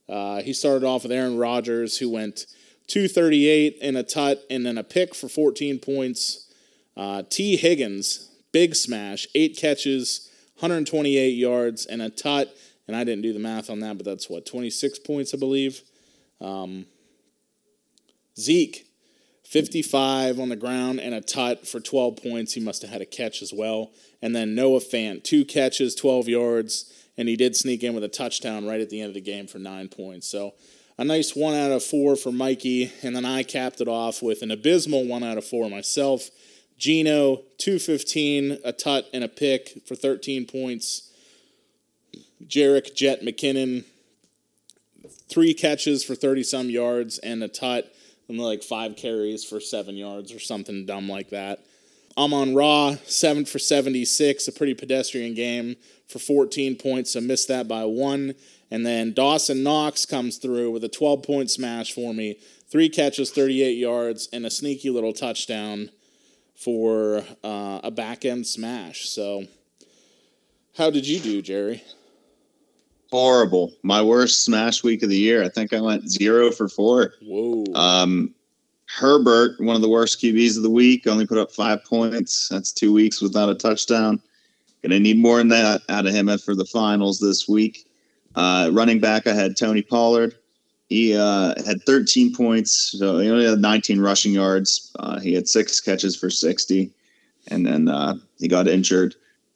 Uh, 0.09 0.41
he 0.41 0.53
started 0.53 0.85
off 0.85 1.03
with 1.03 1.11
Aaron 1.11 1.37
Rodgers, 1.37 1.97
who 1.99 2.09
went 2.09 2.47
238 2.87 3.77
and 3.81 3.95
a 3.95 4.03
tut 4.03 4.43
and 4.49 4.65
then 4.65 4.77
a 4.77 4.83
pick 4.83 5.13
for 5.13 5.29
14 5.29 5.79
points. 5.79 6.51
Uh, 6.97 7.23
T. 7.29 7.55
Higgins, 7.55 8.29
big 8.51 8.75
smash, 8.75 9.27
eight 9.35 9.55
catches, 9.55 10.29
128 10.55 11.29
yards 11.29 11.85
and 11.85 12.01
a 12.01 12.09
tut. 12.09 12.55
And 12.87 12.95
I 12.95 13.03
didn't 13.03 13.21
do 13.21 13.33
the 13.33 13.39
math 13.39 13.69
on 13.69 13.79
that, 13.81 13.97
but 13.97 14.05
that's 14.05 14.29
what 14.29 14.47
26 14.47 14.99
points, 14.99 15.33
I 15.33 15.37
believe. 15.37 15.83
Um, 16.41 16.87
Zeke, 18.37 18.87
55 19.43 20.39
on 20.39 20.49
the 20.49 20.55
ground 20.55 20.99
and 20.99 21.13
a 21.13 21.21
tut 21.21 21.67
for 21.67 21.79
12 21.79 22.17
points. 22.17 22.53
He 22.53 22.61
must 22.61 22.81
have 22.81 22.91
had 22.91 23.01
a 23.01 23.05
catch 23.05 23.41
as 23.41 23.53
well. 23.53 23.91
And 24.21 24.35
then 24.35 24.55
Noah 24.55 24.79
Fant, 24.79 25.23
two 25.23 25.45
catches, 25.45 25.93
12 25.95 26.27
yards, 26.27 26.91
and 27.19 27.27
he 27.27 27.35
did 27.35 27.53
sneak 27.53 27.83
in 27.83 27.93
with 27.93 28.05
a 28.05 28.07
touchdown 28.07 28.65
right 28.65 28.79
at 28.79 28.89
the 28.89 29.01
end 29.01 29.09
of 29.09 29.13
the 29.13 29.19
game 29.19 29.45
for 29.45 29.59
nine 29.59 29.89
points. 29.89 30.25
So 30.25 30.53
a 30.97 31.03
nice 31.03 31.35
one 31.35 31.53
out 31.53 31.69
of 31.69 31.83
four 31.83 32.15
for 32.15 32.31
Mikey. 32.31 32.93
And 33.03 33.13
then 33.13 33.25
I 33.25 33.43
capped 33.43 33.81
it 33.81 33.89
off 33.89 34.21
with 34.23 34.41
an 34.41 34.51
abysmal 34.51 35.05
one 35.05 35.21
out 35.21 35.37
of 35.37 35.43
four 35.43 35.69
myself. 35.69 36.29
Geno, 36.77 37.41
215, 37.57 38.59
a 38.63 38.71
tut, 38.71 39.05
and 39.13 39.25
a 39.25 39.27
pick 39.27 39.85
for 39.85 39.95
13 39.95 40.45
points. 40.45 41.11
Jerick 42.47 42.95
Jet 42.95 43.21
McKinnon, 43.21 43.83
three 45.27 45.53
catches 45.53 46.05
for 46.05 46.15
30 46.15 46.43
some 46.43 46.69
yards 46.69 47.17
and 47.17 47.43
a 47.43 47.49
tut 47.49 47.93
and 48.29 48.39
like 48.39 48.63
five 48.63 48.95
carries 48.95 49.43
for 49.43 49.59
seven 49.59 49.97
yards 49.97 50.31
or 50.31 50.39
something 50.39 50.85
dumb 50.85 51.09
like 51.09 51.31
that. 51.31 51.59
Amon 52.17 52.55
Ra, 52.55 52.95
seven 53.03 53.43
for 53.43 53.59
76, 53.59 54.47
a 54.47 54.51
pretty 54.53 54.73
pedestrian 54.73 55.33
game 55.33 55.75
for 56.09 56.19
14 56.19 56.75
points, 56.75 57.11
so 57.13 57.21
missed 57.21 57.47
that 57.47 57.67
by 57.67 57.85
one. 57.85 58.33
And 58.71 58.85
then 58.85 59.13
Dawson 59.13 59.63
Knox 59.63 60.05
comes 60.05 60.37
through 60.37 60.71
with 60.71 60.83
a 60.83 60.89
12 60.89 61.23
point 61.23 61.51
smash 61.51 61.93
for 61.93 62.13
me, 62.13 62.37
three 62.69 62.89
catches, 62.89 63.31
38 63.31 63.77
yards, 63.77 64.27
and 64.33 64.45
a 64.45 64.49
sneaky 64.49 64.89
little 64.89 65.13
touchdown 65.13 65.91
for 66.55 67.23
uh, 67.43 67.79
a 67.83 67.91
back 67.91 68.25
end 68.25 68.45
smash. 68.45 69.07
So, 69.07 69.45
how 70.77 70.89
did 70.89 71.07
you 71.07 71.19
do, 71.19 71.41
Jerry? 71.41 71.83
Horrible. 73.11 73.73
My 73.81 74.01
worst 74.01 74.45
smash 74.45 74.83
week 74.83 75.01
of 75.01 75.09
the 75.09 75.17
year. 75.17 75.43
I 75.43 75.49
think 75.49 75.73
I 75.73 75.81
went 75.81 76.09
zero 76.09 76.51
for 76.51 76.67
four. 76.67 77.13
Whoa. 77.21 77.65
Um, 77.73 78.35
Herbert, 78.85 79.59
one 79.59 79.75
of 79.75 79.81
the 79.81 79.89
worst 79.89 80.21
QBs 80.21 80.57
of 80.57 80.63
the 80.63 80.69
week, 80.69 81.07
only 81.07 81.25
put 81.25 81.37
up 81.37 81.51
five 81.51 81.83
points. 81.83 82.49
That's 82.49 82.71
two 82.71 82.91
weeks 82.93 83.21
without 83.21 83.49
a 83.49 83.55
touchdown. 83.55 84.21
Gonna 84.81 84.99
need 84.99 85.17
more 85.17 85.37
than 85.37 85.49
that 85.49 85.81
out 85.89 86.05
of 86.05 86.13
him 86.13 86.35
for 86.37 86.55
the 86.55 86.65
finals 86.65 87.19
this 87.19 87.47
week. 87.47 87.85
Uh, 88.35 88.69
running 88.71 88.99
back, 88.99 89.27
I 89.27 89.33
had 89.33 89.57
Tony 89.57 89.81
Pollard. 89.81 90.35
He 90.87 91.15
uh, 91.15 91.53
had 91.65 91.83
13 91.83 92.33
points, 92.33 92.95
so 92.97 93.19
he 93.19 93.29
only 93.29 93.45
had 93.45 93.59
19 93.59 93.99
rushing 93.99 94.31
yards. 94.31 94.91
Uh, 94.97 95.19
he 95.19 95.33
had 95.33 95.47
six 95.47 95.79
catches 95.79 96.15
for 96.15 96.29
60, 96.29 96.89
and 97.49 97.65
then 97.65 97.87
uh, 97.87 98.15
he 98.39 98.47
got 98.47 98.67
injured. 98.67 99.15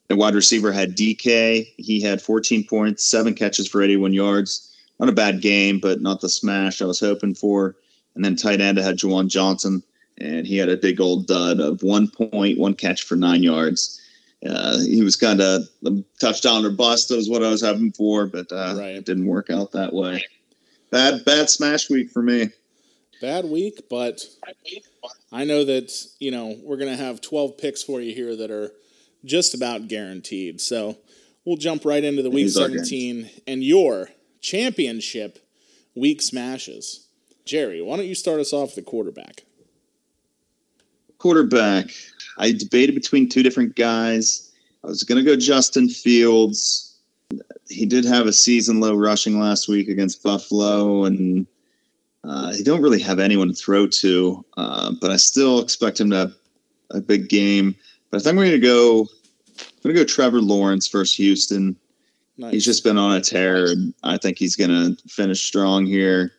The 0.10 0.16
wide 0.16 0.36
receiver 0.36 0.72
had 0.72 0.96
DK. 0.96 1.68
He 1.78 2.02
had 2.02 2.22
14 2.22 2.66
points, 2.68 3.04
seven 3.04 3.34
catches 3.34 3.68
for 3.68 3.82
81 3.82 4.14
yards. 4.14 4.72
Not 5.00 5.10
a 5.10 5.14
bad 5.14 5.42
game, 5.42 5.80
but 5.80 6.02
not 6.02 6.22
the 6.22 6.30
smash 6.30 6.82
I 6.82 6.86
was 6.86 7.00
hoping 7.00 7.34
for. 7.34 7.76
And 8.16 8.24
then 8.24 8.36
tight 8.36 8.62
end, 8.62 8.80
I 8.80 8.84
had 8.84 8.98
Juwan 8.98 9.28
Johnson, 9.28 9.82
and 10.20 10.46
he 10.46 10.58
had 10.58 10.70
a 10.70 10.78
big 10.78 11.02
old 11.02 11.26
dud 11.26 11.60
of 11.60 11.82
one 11.82 12.10
point, 12.10 12.60
one 12.60 12.76
catch 12.76 13.04
for 13.04 13.16
nine 13.16 13.42
yards. 13.42 14.00
Uh, 14.46 14.80
he 14.80 15.02
was 15.04 15.16
kind 15.16 15.42
of 15.42 15.64
the 15.82 16.04
touchdown 16.20 16.66
or 16.66 16.70
bust. 16.70 17.10
That 17.10 17.16
was 17.16 17.30
what 17.30 17.44
I 17.44 17.50
was 17.50 17.62
hoping 17.62 17.92
for, 17.92 18.26
but 18.26 18.52
uh, 18.52 18.76
Right. 18.78 18.96
it 18.96 19.06
didn't 19.06 19.26
work 19.26 19.50
out 19.50 19.72
that 19.72 19.94
way. 19.94 20.24
Bad, 20.90 21.24
bad 21.26 21.50
smash 21.50 21.90
week 21.90 22.12
for 22.12 22.22
me. 22.22 22.50
Bad 23.22 23.46
week, 23.46 23.84
but 23.90 24.22
I 25.32 25.46
know 25.46 25.64
that, 25.64 25.92
you 26.20 26.30
know, 26.30 26.58
we're 26.62 26.78
going 26.78 26.92
to 26.96 27.02
have 27.02 27.22
12 27.22 27.58
picks 27.58 27.82
for 27.82 28.02
you 28.02 28.14
here 28.14 28.36
that 28.36 28.52
are 28.52 28.74
just 29.24 29.54
about 29.54 29.88
guaranteed. 29.88 30.60
So 30.60 30.98
we'll 31.46 31.58
jump 31.58 31.86
right 31.86 32.04
into 32.04 32.22
the 32.22 32.30
week 32.30 32.46
These 32.46 32.56
17 32.56 33.30
and 33.48 33.64
your 33.64 34.10
championship 34.42 35.40
week 35.96 36.22
smashes. 36.22 37.08
Jerry, 37.46 37.82
why 37.82 37.96
don't 37.96 38.08
you 38.08 38.16
start 38.16 38.40
us 38.42 38.52
off 38.52 38.70
with 38.70 38.76
the 38.76 38.82
quarterback? 38.82 39.44
Quarterback. 41.18 41.92
I 42.38 42.52
debated 42.52 42.96
between 42.96 43.30
two 43.30 43.44
different 43.44 43.76
guys. 43.76 44.52
I 44.84 44.88
was 44.88 45.04
going 45.04 45.24
to 45.24 45.30
go 45.30 45.38
Justin 45.38 45.90
Fields. 45.90 46.98
He 47.70 47.86
did 47.86 48.06
have 48.06 48.28
a 48.28 48.34
season 48.34 48.80
low 48.80 48.96
rushing 48.96 49.40
last 49.40 49.68
week 49.68 49.88
against 49.88 50.24
Buffalo, 50.24 51.06
and 51.06 51.48
uh, 52.24 52.54
he 52.54 52.64
don't 52.64 52.82
really 52.82 53.02
have 53.02 53.20
anyone 53.20 53.48
to 53.48 53.54
throw 53.54 53.88
to. 53.88 54.46
Uh, 54.58 54.94
but 55.00 55.12
I 55.12 55.16
still 55.16 55.60
expect 55.60 56.00
him 56.00 56.10
to 56.10 56.18
have 56.18 56.36
a 56.92 57.02
big 57.02 57.30
game. 57.30 57.76
But 58.10 58.18
I 58.18 58.24
think 58.24 58.32
I'm 58.32 58.36
going 58.38 58.52
to 58.52 58.60
go. 58.60 59.08
I'm 59.60 59.92
going 59.92 59.96
to 59.96 60.02
go 60.02 60.06
Trevor 60.06 60.42
Lawrence 60.42 60.88
versus 60.88 61.16
Houston. 61.16 61.76
Nice. 62.38 62.54
He's 62.54 62.66
just 62.66 62.84
been 62.84 62.98
on 62.98 63.16
a 63.16 63.22
tear, 63.22 63.68
and 63.68 63.94
I 64.04 64.18
think 64.18 64.38
he's 64.38 64.56
going 64.56 64.72
to 64.72 65.02
finish 65.08 65.46
strong 65.46 65.86
here. 65.86 66.32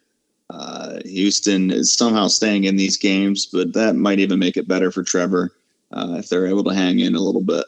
Uh, 0.51 0.99
Houston 1.05 1.70
is 1.70 1.92
somehow 1.92 2.26
staying 2.26 2.64
in 2.64 2.76
these 2.76 2.97
games, 2.97 3.47
but 3.47 3.72
that 3.72 3.97
might 3.97 4.18
even 4.18 4.38
make 4.38 4.57
it 4.57 4.68
better 4.68 4.90
for 4.90 5.03
Trevor 5.03 5.53
uh, 5.95 6.16
if 6.18 6.28
they're 6.28 6.47
able 6.47 6.64
to 6.64 6.74
hang 6.74 6.99
in 6.99 7.14
a 7.14 7.20
little 7.20 7.42
bit. 7.42 7.64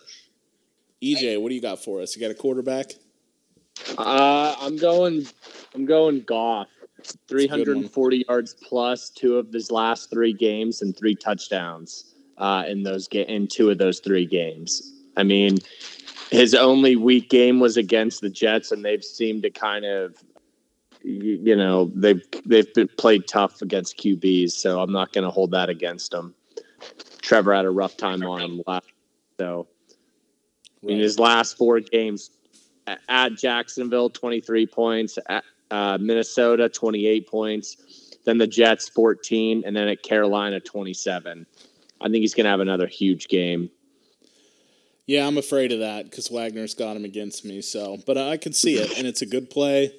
EJ, 1.02 1.40
what 1.40 1.48
do 1.48 1.54
you 1.54 1.62
got 1.62 1.82
for 1.82 2.00
us? 2.00 2.16
You 2.16 2.20
got 2.20 2.30
a 2.30 2.34
quarterback? 2.34 2.92
Uh, 3.96 4.56
I'm 4.60 4.76
going. 4.76 5.26
I'm 5.74 5.86
going 5.86 6.20
Goff. 6.22 6.68
340 7.28 8.24
yards 8.28 8.54
plus 8.54 9.10
two 9.10 9.36
of 9.36 9.52
his 9.52 9.70
last 9.70 10.10
three 10.10 10.32
games 10.32 10.82
and 10.82 10.96
three 10.96 11.14
touchdowns 11.14 12.14
uh, 12.38 12.64
in 12.66 12.82
those 12.82 13.06
ga- 13.06 13.26
in 13.26 13.46
two 13.46 13.70
of 13.70 13.78
those 13.78 14.00
three 14.00 14.26
games. 14.26 14.92
I 15.16 15.22
mean, 15.22 15.58
his 16.30 16.54
only 16.54 16.96
weak 16.96 17.30
game 17.30 17.60
was 17.60 17.76
against 17.76 18.22
the 18.22 18.30
Jets, 18.30 18.72
and 18.72 18.84
they've 18.84 19.04
seemed 19.04 19.42
to 19.44 19.50
kind 19.50 19.84
of, 19.84 20.16
you 21.02 21.54
know, 21.54 21.92
they've 21.94 22.22
they've 22.44 22.72
been 22.74 22.88
played 22.98 23.28
tough 23.28 23.62
against 23.62 23.98
QBs. 23.98 24.52
So 24.52 24.80
I'm 24.80 24.92
not 24.92 25.12
going 25.12 25.24
to 25.24 25.30
hold 25.30 25.52
that 25.52 25.68
against 25.68 26.12
him. 26.12 26.34
Trevor 27.26 27.54
had 27.54 27.64
a 27.64 27.70
rough 27.70 27.96
time 27.96 28.22
on 28.22 28.40
him 28.40 28.62
last, 28.68 28.86
so 29.36 29.66
in 30.84 31.00
his 31.00 31.18
last 31.18 31.58
four 31.58 31.80
games 31.80 32.30
at 33.08 33.34
Jacksonville, 33.34 34.08
23 34.08 34.64
points, 34.68 35.18
at 35.28 35.42
uh, 35.72 35.98
Minnesota, 36.00 36.68
28 36.68 37.28
points, 37.28 38.16
then 38.24 38.38
the 38.38 38.46
Jets, 38.46 38.88
14, 38.88 39.64
and 39.66 39.74
then 39.74 39.88
at 39.88 40.04
Carolina, 40.04 40.60
27. 40.60 41.46
I 42.00 42.04
think 42.04 42.16
he's 42.16 42.32
going 42.32 42.44
to 42.44 42.50
have 42.50 42.60
another 42.60 42.86
huge 42.86 43.26
game. 43.26 43.70
Yeah, 45.06 45.26
I'm 45.26 45.36
afraid 45.36 45.72
of 45.72 45.80
that 45.80 46.04
because 46.04 46.30
Wagner's 46.30 46.74
got 46.74 46.96
him 46.96 47.04
against 47.04 47.44
me. 47.44 47.60
So, 47.60 47.98
but 48.06 48.16
I 48.16 48.36
can 48.36 48.52
see 48.52 48.76
it, 48.76 48.96
and 48.98 49.04
it's 49.04 49.22
a 49.22 49.26
good 49.26 49.50
play. 49.50 49.92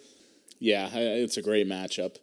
Yeah, 0.59 0.89
it's 0.93 1.35
a 1.35 1.41
great 1.41 1.67
matchup. 1.67 2.17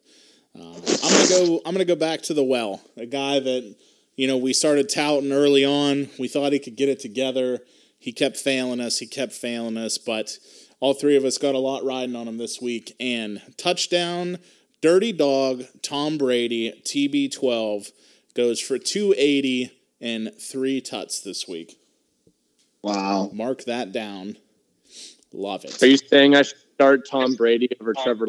Um, 0.59 0.77
I'm 1.03 1.13
gonna 1.13 1.29
go. 1.29 1.61
I'm 1.67 1.73
gonna 1.73 1.85
go 1.85 1.97
back 1.97 2.23
to 2.23 2.35
the 2.35 2.45
well. 2.45 2.81
A 2.97 3.07
guy 3.07 3.41
that 3.41 3.75
you 4.17 4.27
know 4.27 4.37
we 4.37 4.53
started 4.53 4.89
touting 4.89 5.33
early 5.33 5.65
on. 5.65 6.09
We 6.19 6.29
thought 6.29 6.53
he 6.53 6.59
could 6.59 6.77
get 6.77 6.89
it 6.89 7.01
together. 7.01 7.61
He 7.99 8.13
kept 8.13 8.37
failing 8.37 8.81
us. 8.81 8.99
He 8.99 9.07
kept 9.07 9.33
failing 9.33 9.77
us. 9.77 9.97
But 9.97 10.39
all 10.79 10.93
three 10.93 11.17
of 11.17 11.25
us 11.25 11.39
got 11.39 11.55
a 11.55 11.59
lot 11.59 11.85
riding 11.85 12.15
on 12.15 12.29
him 12.29 12.37
this 12.37 12.61
week. 12.61 12.95
And 13.01 13.41
touchdown, 13.57 14.39
dirty 14.83 15.13
dog, 15.13 15.65
Tom 15.83 16.19
Brady, 16.19 16.83
TB12 16.85 17.91
goes 18.35 18.61
for 18.61 18.79
280 18.79 19.71
and 20.03 20.31
three 20.39 20.83
tuts 20.83 21.21
this 21.21 21.49
week. 21.49 21.79
Wow. 22.83 23.31
Mark 23.33 23.65
that 23.65 23.93
down. 23.93 24.37
Love 25.33 25.65
it. 25.65 25.83
Are 25.83 25.87
you 25.87 25.97
saying 25.97 26.37
I 26.37 26.43
should 26.43 26.59
start 26.75 27.09
Tom 27.11 27.35
Brady 27.35 27.71
over 27.81 27.95
Trevor? 27.95 28.29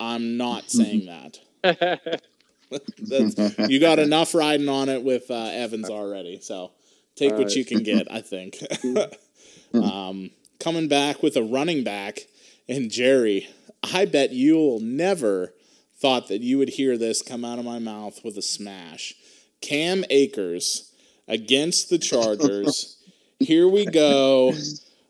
I'm 0.00 0.36
not 0.36 0.68
saying 0.70 1.06
that. 1.06 2.20
You 3.68 3.80
got 3.80 3.98
enough 3.98 4.34
riding 4.34 4.68
on 4.68 4.88
it 4.88 5.02
with 5.02 5.30
uh, 5.30 5.50
Evans 5.52 5.88
already. 5.88 6.40
So 6.40 6.72
take 7.14 7.34
what 7.34 7.54
you 7.54 7.64
can 7.64 7.82
get, 7.82 8.10
I 8.10 8.20
think. 8.20 8.58
um, 9.74 10.30
coming 10.58 10.88
back 10.88 11.22
with 11.22 11.36
a 11.36 11.42
running 11.42 11.84
back 11.84 12.20
and 12.68 12.90
Jerry, 12.90 13.48
I 13.82 14.04
bet 14.04 14.32
you'll 14.32 14.80
never 14.80 15.54
thought 15.96 16.28
that 16.28 16.40
you 16.40 16.58
would 16.58 16.70
hear 16.70 16.98
this 16.98 17.22
come 17.22 17.44
out 17.44 17.58
of 17.58 17.64
my 17.64 17.78
mouth 17.78 18.20
with 18.24 18.36
a 18.36 18.42
smash. 18.42 19.14
Cam 19.60 20.04
Akers 20.10 20.92
against 21.28 21.88
the 21.90 21.98
Chargers. 21.98 22.96
Here 23.38 23.68
we 23.68 23.86
go. 23.86 24.52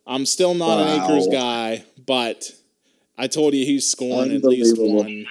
I'm 0.06 0.26
still 0.26 0.54
not 0.54 0.80
an 0.80 1.02
Akers 1.02 1.28
guy, 1.28 1.84
but 2.06 2.52
I 3.18 3.26
told 3.26 3.54
you 3.54 3.64
he's 3.64 3.90
scoring 3.90 4.32
at 4.32 4.44
least 4.44 4.76
one. 4.78 5.26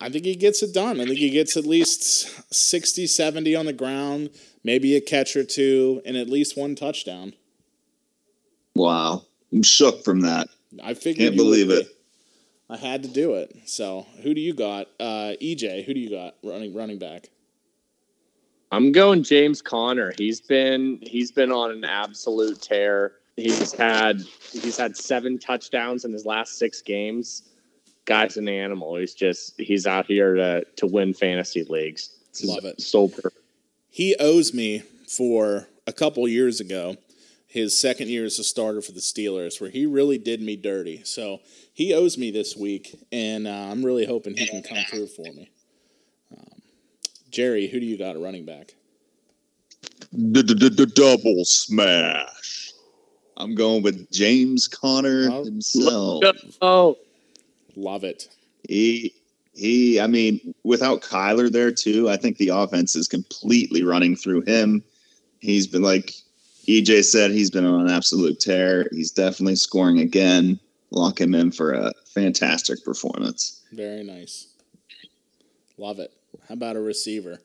I 0.00 0.08
think 0.08 0.24
he 0.24 0.34
gets 0.34 0.62
it 0.62 0.72
done. 0.72 1.00
I 1.00 1.04
think 1.04 1.18
he 1.18 1.30
gets 1.30 1.56
at 1.56 1.66
least 1.66 2.52
60, 2.54 3.06
70 3.06 3.54
on 3.54 3.66
the 3.66 3.72
ground, 3.72 4.30
maybe 4.64 4.96
a 4.96 5.00
catch 5.00 5.36
or 5.36 5.44
two, 5.44 6.00
and 6.06 6.16
at 6.16 6.28
least 6.28 6.56
one 6.56 6.74
touchdown. 6.74 7.34
Wow. 8.74 9.22
I'm 9.52 9.62
shook 9.62 10.04
from 10.04 10.20
that. 10.20 10.48
I 10.82 10.94
figured 10.94 11.16
Can't 11.16 11.34
you 11.34 11.44
would 11.44 11.50
believe 11.50 11.68
be. 11.68 11.74
it. 11.74 11.88
I 12.70 12.76
had 12.76 13.02
to 13.02 13.08
do 13.08 13.34
it. 13.34 13.54
So, 13.66 14.06
who 14.22 14.32
do 14.32 14.40
you 14.40 14.54
got? 14.54 14.86
Uh, 15.00 15.34
EJ, 15.42 15.84
who 15.84 15.92
do 15.92 16.00
you 16.00 16.08
got 16.10 16.36
running 16.44 16.72
running 16.72 16.98
back? 17.00 17.28
I'm 18.70 18.92
going 18.92 19.24
James 19.24 19.60
Conner. 19.60 20.12
He's 20.16 20.40
been 20.40 21.00
he's 21.02 21.32
been 21.32 21.50
on 21.50 21.72
an 21.72 21.84
absolute 21.84 22.62
tear. 22.62 23.14
He's 23.36 23.72
had 23.72 24.20
he's 24.52 24.76
had 24.76 24.96
seven 24.96 25.38
touchdowns 25.38 26.04
in 26.04 26.12
his 26.12 26.24
last 26.24 26.58
six 26.58 26.80
games. 26.80 27.49
Guy's 28.04 28.36
an 28.36 28.48
animal. 28.48 28.96
He's 28.96 29.14
just 29.14 29.58
he's 29.60 29.86
out 29.86 30.06
here 30.06 30.34
to 30.34 30.64
to 30.76 30.86
win 30.86 31.14
fantasy 31.14 31.64
leagues. 31.64 32.10
This 32.32 32.44
Love 32.44 32.64
it. 32.64 32.80
So 32.80 33.08
perfect. 33.08 33.36
He 33.90 34.16
owes 34.18 34.54
me 34.54 34.82
for 35.08 35.68
a 35.86 35.92
couple 35.92 36.26
years 36.28 36.60
ago, 36.60 36.96
his 37.46 37.76
second 37.76 38.08
year 38.08 38.24
as 38.24 38.38
a 38.38 38.44
starter 38.44 38.80
for 38.80 38.92
the 38.92 39.00
Steelers, 39.00 39.60
where 39.60 39.70
he 39.70 39.84
really 39.86 40.18
did 40.18 40.40
me 40.40 40.56
dirty. 40.56 41.02
So 41.04 41.40
he 41.74 41.92
owes 41.94 42.16
me 42.16 42.30
this 42.30 42.56
week, 42.56 42.96
and 43.10 43.46
uh, 43.48 43.50
I'm 43.50 43.84
really 43.84 44.06
hoping 44.06 44.36
he 44.36 44.46
can 44.46 44.62
come 44.62 44.78
through 44.88 45.08
for 45.08 45.22
me. 45.32 45.50
Um, 46.36 46.62
Jerry, 47.30 47.66
who 47.66 47.80
do 47.80 47.86
you 47.86 47.98
got 47.98 48.14
at 48.16 48.22
running 48.22 48.44
back? 48.44 48.74
The 50.12 50.90
double 50.94 51.44
smash. 51.44 52.72
I'm 53.36 53.54
going 53.54 53.82
with 53.82 54.10
James 54.12 54.68
Conner 54.68 55.28
Oh. 55.30 55.44
himself. 55.44 56.24
Oh, 56.60 56.96
Love 57.76 58.04
it. 58.04 58.28
He 58.68 59.14
he 59.54 60.00
I 60.00 60.06
mean, 60.06 60.54
without 60.64 61.02
Kyler 61.02 61.50
there 61.50 61.72
too, 61.72 62.08
I 62.08 62.16
think 62.16 62.38
the 62.38 62.48
offense 62.48 62.96
is 62.96 63.08
completely 63.08 63.82
running 63.82 64.16
through 64.16 64.42
him. 64.42 64.82
He's 65.40 65.66
been 65.66 65.82
like 65.82 66.14
EJ 66.68 67.04
said, 67.04 67.30
he's 67.30 67.50
been 67.50 67.64
on 67.64 67.80
an 67.80 67.90
absolute 67.90 68.38
tear. 68.38 68.88
He's 68.92 69.10
definitely 69.10 69.56
scoring 69.56 69.98
again. 69.98 70.60
Lock 70.90 71.20
him 71.20 71.34
in 71.34 71.50
for 71.50 71.72
a 71.72 71.92
fantastic 72.14 72.84
performance. 72.84 73.62
Very 73.72 74.04
nice. 74.04 74.48
Love 75.78 75.98
it. 75.98 76.12
How 76.48 76.54
about 76.54 76.76
a 76.76 76.80
receiver? 76.80 77.38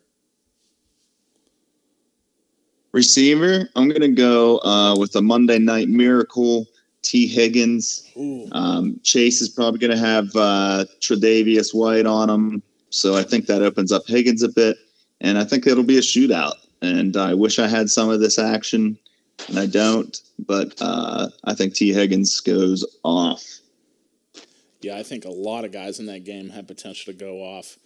Receiver, 2.92 3.70
I'm 3.76 3.90
gonna 3.90 4.08
go 4.08 4.60
uh, 4.60 4.96
with 4.98 5.12
the 5.12 5.22
Monday 5.22 5.60
Night 5.60 5.90
Miracle, 5.90 6.66
Tee 7.06 7.28
Higgins. 7.28 8.04
Um, 8.52 9.00
Chase 9.04 9.40
is 9.42 9.50
probably 9.50 9.80
going 9.80 9.92
to 9.92 9.98
have 9.98 10.36
uh, 10.36 10.86
Tre'Davious 11.00 11.74
White 11.74 12.08
on 12.08 12.30
him, 12.30 12.64
so 12.90 13.16
I 13.16 13.22
think 13.24 13.46
that 13.46 13.62
opens 13.62 13.92
up 13.92 14.08
Higgins 14.08 14.42
a 14.42 14.50
bit, 14.50 14.76
and 15.22 15.38
I 15.38 15.44
think 15.44 15.68
it'll 15.68 15.84
be 15.84 16.00
a 16.00 16.02
shootout. 16.02 16.56
And 16.82 17.16
I 17.16 17.34
wish 17.36 17.60
I 17.60 17.68
had 17.68 17.90
some 17.90 18.10
of 18.10 18.20
this 18.20 18.40
action, 18.40 18.98
and 19.48 19.60
I 19.60 19.68
don't. 19.68 20.20
But 20.40 20.74
uh, 20.82 21.30
I 21.44 21.54
think 21.54 21.76
Tee 21.76 21.94
Higgins 21.94 22.40
goes 22.42 22.84
off. 23.04 23.44
yeah, 24.82 24.98
I 24.98 25.04
think 25.04 25.26
a 25.26 25.32
lot 25.32 25.64
of 25.66 25.72
guys 25.72 26.00
in 26.00 26.08
that 26.08 26.24
game 26.26 26.50
have 26.50 26.68
potential 26.68 27.14
to 27.14 27.18
go 27.18 27.38
off. 27.42 27.78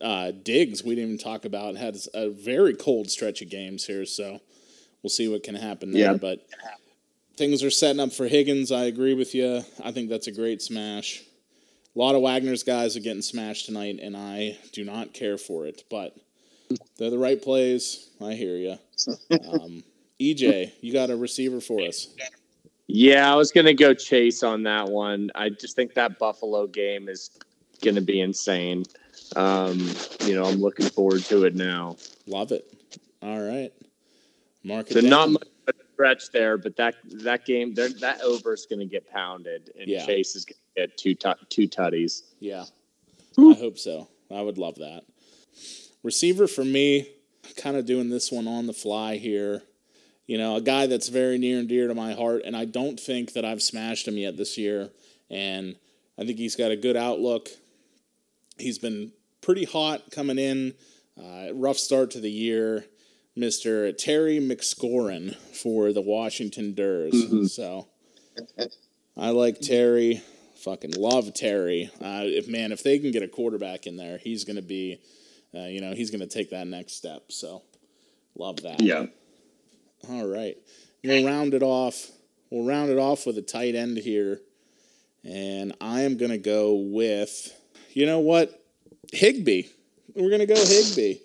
Uh, 0.00 0.32
Diggs, 0.32 0.82
we 0.84 0.94
didn't 0.94 1.14
even 1.14 1.18
talk 1.24 1.44
about, 1.44 1.76
had 1.76 1.96
a 2.14 2.28
very 2.28 2.74
cold 2.74 3.10
stretch 3.10 3.40
of 3.42 3.48
games 3.48 3.86
here, 3.86 4.04
so 4.04 4.40
we'll 5.02 5.10
see 5.10 5.28
what 5.28 5.42
can 5.42 5.54
happen 5.54 5.92
there. 5.92 6.12
Yeah. 6.12 6.16
But 6.16 6.46
things 7.36 7.62
are 7.62 7.70
setting 7.70 8.00
up 8.00 8.12
for 8.12 8.26
Higgins. 8.28 8.72
I 8.72 8.84
agree 8.84 9.14
with 9.14 9.34
you. 9.34 9.62
I 9.82 9.92
think 9.92 10.08
that's 10.08 10.26
a 10.26 10.32
great 10.32 10.62
smash. 10.62 11.22
A 11.94 11.98
lot 11.98 12.14
of 12.14 12.22
Wagner's 12.22 12.62
guys 12.64 12.96
are 12.96 13.00
getting 13.00 13.22
smashed 13.22 13.66
tonight, 13.66 13.98
and 14.02 14.16
I 14.16 14.58
do 14.72 14.84
not 14.84 15.14
care 15.14 15.38
for 15.38 15.66
it, 15.66 15.84
but 15.90 16.16
they're 16.98 17.10
the 17.10 17.18
right 17.18 17.40
plays. 17.40 18.10
I 18.20 18.32
hear 18.34 18.56
you. 18.56 18.76
Um, 19.30 19.84
EJ, 20.20 20.72
you 20.80 20.92
got 20.92 21.10
a 21.10 21.16
receiver 21.16 21.60
for 21.60 21.80
us. 21.82 22.08
yeah. 22.88 23.32
I 23.32 23.36
was 23.36 23.52
gonna 23.52 23.74
go 23.74 23.94
Chase 23.94 24.42
on 24.42 24.64
that 24.64 24.88
one. 24.88 25.30
I 25.34 25.50
just 25.50 25.76
think 25.76 25.94
that 25.94 26.18
Buffalo 26.18 26.66
game 26.66 27.08
is 27.08 27.30
gonna 27.82 28.00
be 28.00 28.20
insane. 28.20 28.84
Um, 29.36 29.78
you 30.24 30.34
know, 30.34 30.44
I'm 30.46 30.60
looking 30.60 30.88
forward 30.88 31.22
to 31.24 31.44
it 31.44 31.54
now. 31.54 31.96
Love 32.26 32.50
it. 32.52 32.72
All 33.22 33.40
right. 33.40 33.72
Mark 34.64 34.90
it 34.90 34.94
So 34.94 35.00
down. 35.00 35.10
not 35.10 35.30
much 35.30 35.48
stretch 35.94 36.30
there, 36.32 36.58
but 36.58 36.76
that 36.76 36.96
that 37.22 37.44
game 37.46 37.74
that 37.74 38.20
over 38.22 38.52
is 38.52 38.66
going 38.68 38.80
to 38.80 38.86
get 38.86 39.08
pounded, 39.10 39.70
and 39.78 39.88
Yeah. 39.88 40.04
Chase 40.04 40.34
is 40.36 40.44
going 40.44 40.56
to 40.76 40.80
get 40.88 40.98
two 40.98 41.14
tu- 41.14 41.46
two 41.48 41.68
tutties. 41.68 42.22
Yeah. 42.40 42.64
I 43.38 43.54
hope 43.54 43.78
so. 43.78 44.08
I 44.30 44.40
would 44.42 44.58
love 44.58 44.76
that. 44.76 45.02
Receiver 46.02 46.46
for 46.46 46.64
me, 46.64 47.08
kind 47.56 47.76
of 47.76 47.86
doing 47.86 48.08
this 48.10 48.30
one 48.30 48.46
on 48.46 48.66
the 48.66 48.72
fly 48.72 49.16
here. 49.16 49.62
You 50.26 50.38
know, 50.38 50.56
a 50.56 50.60
guy 50.60 50.86
that's 50.86 51.08
very 51.08 51.38
near 51.38 51.58
and 51.58 51.68
dear 51.68 51.88
to 51.88 51.94
my 51.94 52.14
heart, 52.14 52.42
and 52.44 52.56
I 52.56 52.64
don't 52.64 52.98
think 52.98 53.32
that 53.34 53.44
I've 53.44 53.62
smashed 53.62 54.08
him 54.08 54.16
yet 54.16 54.36
this 54.36 54.56
year. 54.56 54.90
And 55.30 55.76
I 56.18 56.24
think 56.24 56.38
he's 56.38 56.56
got 56.56 56.70
a 56.70 56.76
good 56.76 56.96
outlook. 56.96 57.48
He's 58.58 58.78
been 58.78 59.12
pretty 59.42 59.64
hot 59.64 60.10
coming 60.10 60.38
in. 60.38 60.74
Uh, 61.20 61.52
rough 61.52 61.76
start 61.76 62.12
to 62.12 62.20
the 62.20 62.30
year. 62.30 62.84
Mr. 63.36 63.96
Terry 63.96 64.38
McScorin 64.38 65.34
for 65.36 65.92
the 65.92 66.00
Washington 66.00 66.74
Durs. 66.74 67.48
So 67.50 67.88
I 69.16 69.30
like 69.30 69.60
Terry. 69.60 70.22
Fucking 70.62 70.92
love 70.96 71.34
Terry. 71.34 71.90
Uh, 72.00 72.22
if 72.24 72.48
man, 72.48 72.72
if 72.72 72.82
they 72.82 72.98
can 72.98 73.10
get 73.10 73.22
a 73.22 73.28
quarterback 73.28 73.86
in 73.86 73.96
there, 73.96 74.18
he's 74.18 74.44
going 74.44 74.56
to 74.56 74.62
be, 74.62 74.98
uh, 75.54 75.66
you 75.66 75.80
know, 75.80 75.92
he's 75.94 76.10
going 76.10 76.20
to 76.20 76.26
take 76.26 76.50
that 76.50 76.66
next 76.66 76.94
step. 76.94 77.30
So 77.30 77.62
love 78.36 78.62
that. 78.62 78.80
Yeah. 78.80 79.06
All 80.08 80.26
right. 80.26 80.56
We'll 81.02 81.26
round 81.26 81.52
it 81.54 81.62
off. 81.62 82.10
We'll 82.50 82.66
round 82.66 82.90
it 82.90 82.98
off 82.98 83.26
with 83.26 83.36
a 83.36 83.42
tight 83.42 83.74
end 83.74 83.98
here. 83.98 84.40
And 85.22 85.74
I 85.80 86.02
am 86.02 86.16
going 86.16 86.30
to 86.30 86.38
go 86.38 86.74
with, 86.74 87.52
you 87.92 88.06
know 88.06 88.20
what? 88.20 88.64
Higbee. 89.12 89.64
We're 90.14 90.30
going 90.30 90.40
to 90.40 90.46
go 90.46 90.54
Higbee. 90.54 91.18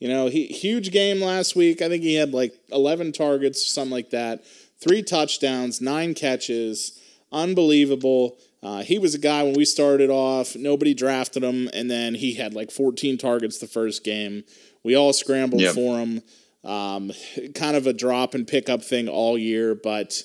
You 0.00 0.08
know, 0.08 0.28
he 0.28 0.46
huge 0.46 0.90
game 0.92 1.20
last 1.20 1.56
week. 1.56 1.82
I 1.82 1.88
think 1.88 2.02
he 2.02 2.14
had 2.14 2.32
like 2.32 2.54
11 2.70 3.12
targets, 3.12 3.66
something 3.66 3.90
like 3.92 4.10
that. 4.10 4.44
Three 4.80 5.02
touchdowns, 5.02 5.80
nine 5.80 6.14
catches. 6.14 7.00
Unbelievable. 7.32 8.36
Uh, 8.62 8.82
he 8.82 8.98
was 8.98 9.14
a 9.14 9.18
guy 9.18 9.42
when 9.44 9.54
we 9.54 9.64
started 9.64 10.10
off, 10.10 10.56
nobody 10.56 10.92
drafted 10.94 11.44
him, 11.44 11.68
and 11.72 11.90
then 11.90 12.14
he 12.14 12.34
had 12.34 12.54
like 12.54 12.70
14 12.70 13.16
targets 13.18 13.58
the 13.58 13.66
first 13.68 14.02
game. 14.04 14.44
We 14.82 14.94
all 14.96 15.12
scrambled 15.12 15.62
Yep. 15.62 15.74
for 15.74 15.98
him. 15.98 16.22
Um, 16.64 17.12
kind 17.54 17.76
of 17.76 17.86
a 17.86 17.92
drop 17.92 18.34
and 18.34 18.46
pick 18.46 18.68
up 18.68 18.82
thing 18.82 19.08
all 19.08 19.38
year, 19.38 19.74
but 19.76 20.22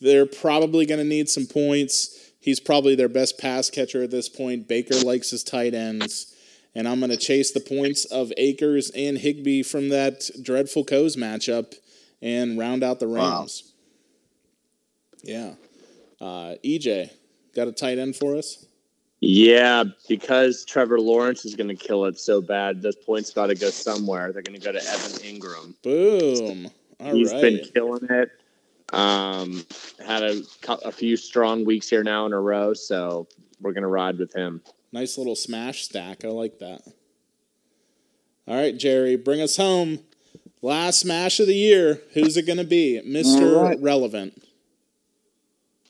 they're 0.00 0.26
probably 0.26 0.84
going 0.84 0.98
to 0.98 1.04
need 1.06 1.28
some 1.28 1.46
points. 1.46 2.32
He's 2.40 2.58
probably 2.60 2.96
their 2.96 3.08
best 3.08 3.38
pass 3.38 3.70
catcher 3.70 4.02
at 4.02 4.10
this 4.10 4.28
point. 4.28 4.66
Baker 4.68 4.96
likes 4.96 5.30
his 5.30 5.44
tight 5.44 5.74
ends. 5.74 6.32
And 6.76 6.86
I'm 6.86 6.98
going 7.00 7.10
to 7.10 7.16
chase 7.16 7.52
the 7.52 7.60
points 7.60 8.04
of 8.04 8.30
Akers 8.36 8.90
and 8.90 9.16
Higbee 9.16 9.62
from 9.62 9.88
that 9.88 10.28
dreadful 10.42 10.84
Coes 10.84 11.16
matchup 11.16 11.74
and 12.20 12.58
round 12.58 12.84
out 12.84 13.00
the 13.00 13.08
Wow. 13.08 13.38
Rams. 13.38 13.72
Yeah. 15.22 15.54
Uh, 16.20 16.56
EJ, 16.62 17.10
got 17.54 17.66
a 17.66 17.72
tight 17.72 17.98
end 17.98 18.14
for 18.14 18.36
us? 18.36 18.66
Yeah, 19.20 19.84
because 20.06 20.66
Trevor 20.66 21.00
Lawrence 21.00 21.46
is 21.46 21.54
going 21.54 21.68
to 21.68 21.74
kill 21.74 22.04
it 22.04 22.20
so 22.20 22.42
bad, 22.42 22.82
those 22.82 22.94
points 22.96 23.30
got 23.30 23.46
to 23.46 23.54
go 23.54 23.70
somewhere. 23.70 24.30
They're 24.30 24.42
going 24.42 24.60
to 24.60 24.64
go 24.64 24.72
to 24.72 24.78
Evan 24.86 25.12
Engram. 25.22 25.74
Boom. 25.82 26.70
All 27.00 27.14
He's 27.14 27.32
right. 27.32 27.40
been 27.40 27.60
killing 27.72 28.06
it. 28.10 28.30
Um, 28.92 29.64
had 30.06 30.22
a, 30.22 30.42
a 30.84 30.92
few 30.92 31.16
strong 31.16 31.64
weeks 31.64 31.88
here 31.88 32.04
now 32.04 32.26
in 32.26 32.34
a 32.34 32.40
row, 32.40 32.74
so 32.74 33.26
we're 33.62 33.72
going 33.72 33.82
to 33.82 33.88
ride 33.88 34.18
with 34.18 34.34
him. 34.34 34.60
Nice 34.92 35.18
little 35.18 35.36
smash 35.36 35.84
stack. 35.84 36.24
I 36.24 36.28
like 36.28 36.58
that. 36.60 36.82
All 38.48 38.56
right, 38.56 38.76
Jerry, 38.76 39.16
bring 39.16 39.40
us 39.40 39.56
home. 39.56 40.00
Last 40.62 41.00
smash 41.00 41.40
of 41.40 41.46
the 41.46 41.54
year. 41.54 42.00
Who's 42.14 42.36
it 42.36 42.46
going 42.46 42.58
to 42.58 42.64
be? 42.64 43.00
Mr. 43.04 43.62
Right. 43.62 43.80
Relevant. 43.80 44.42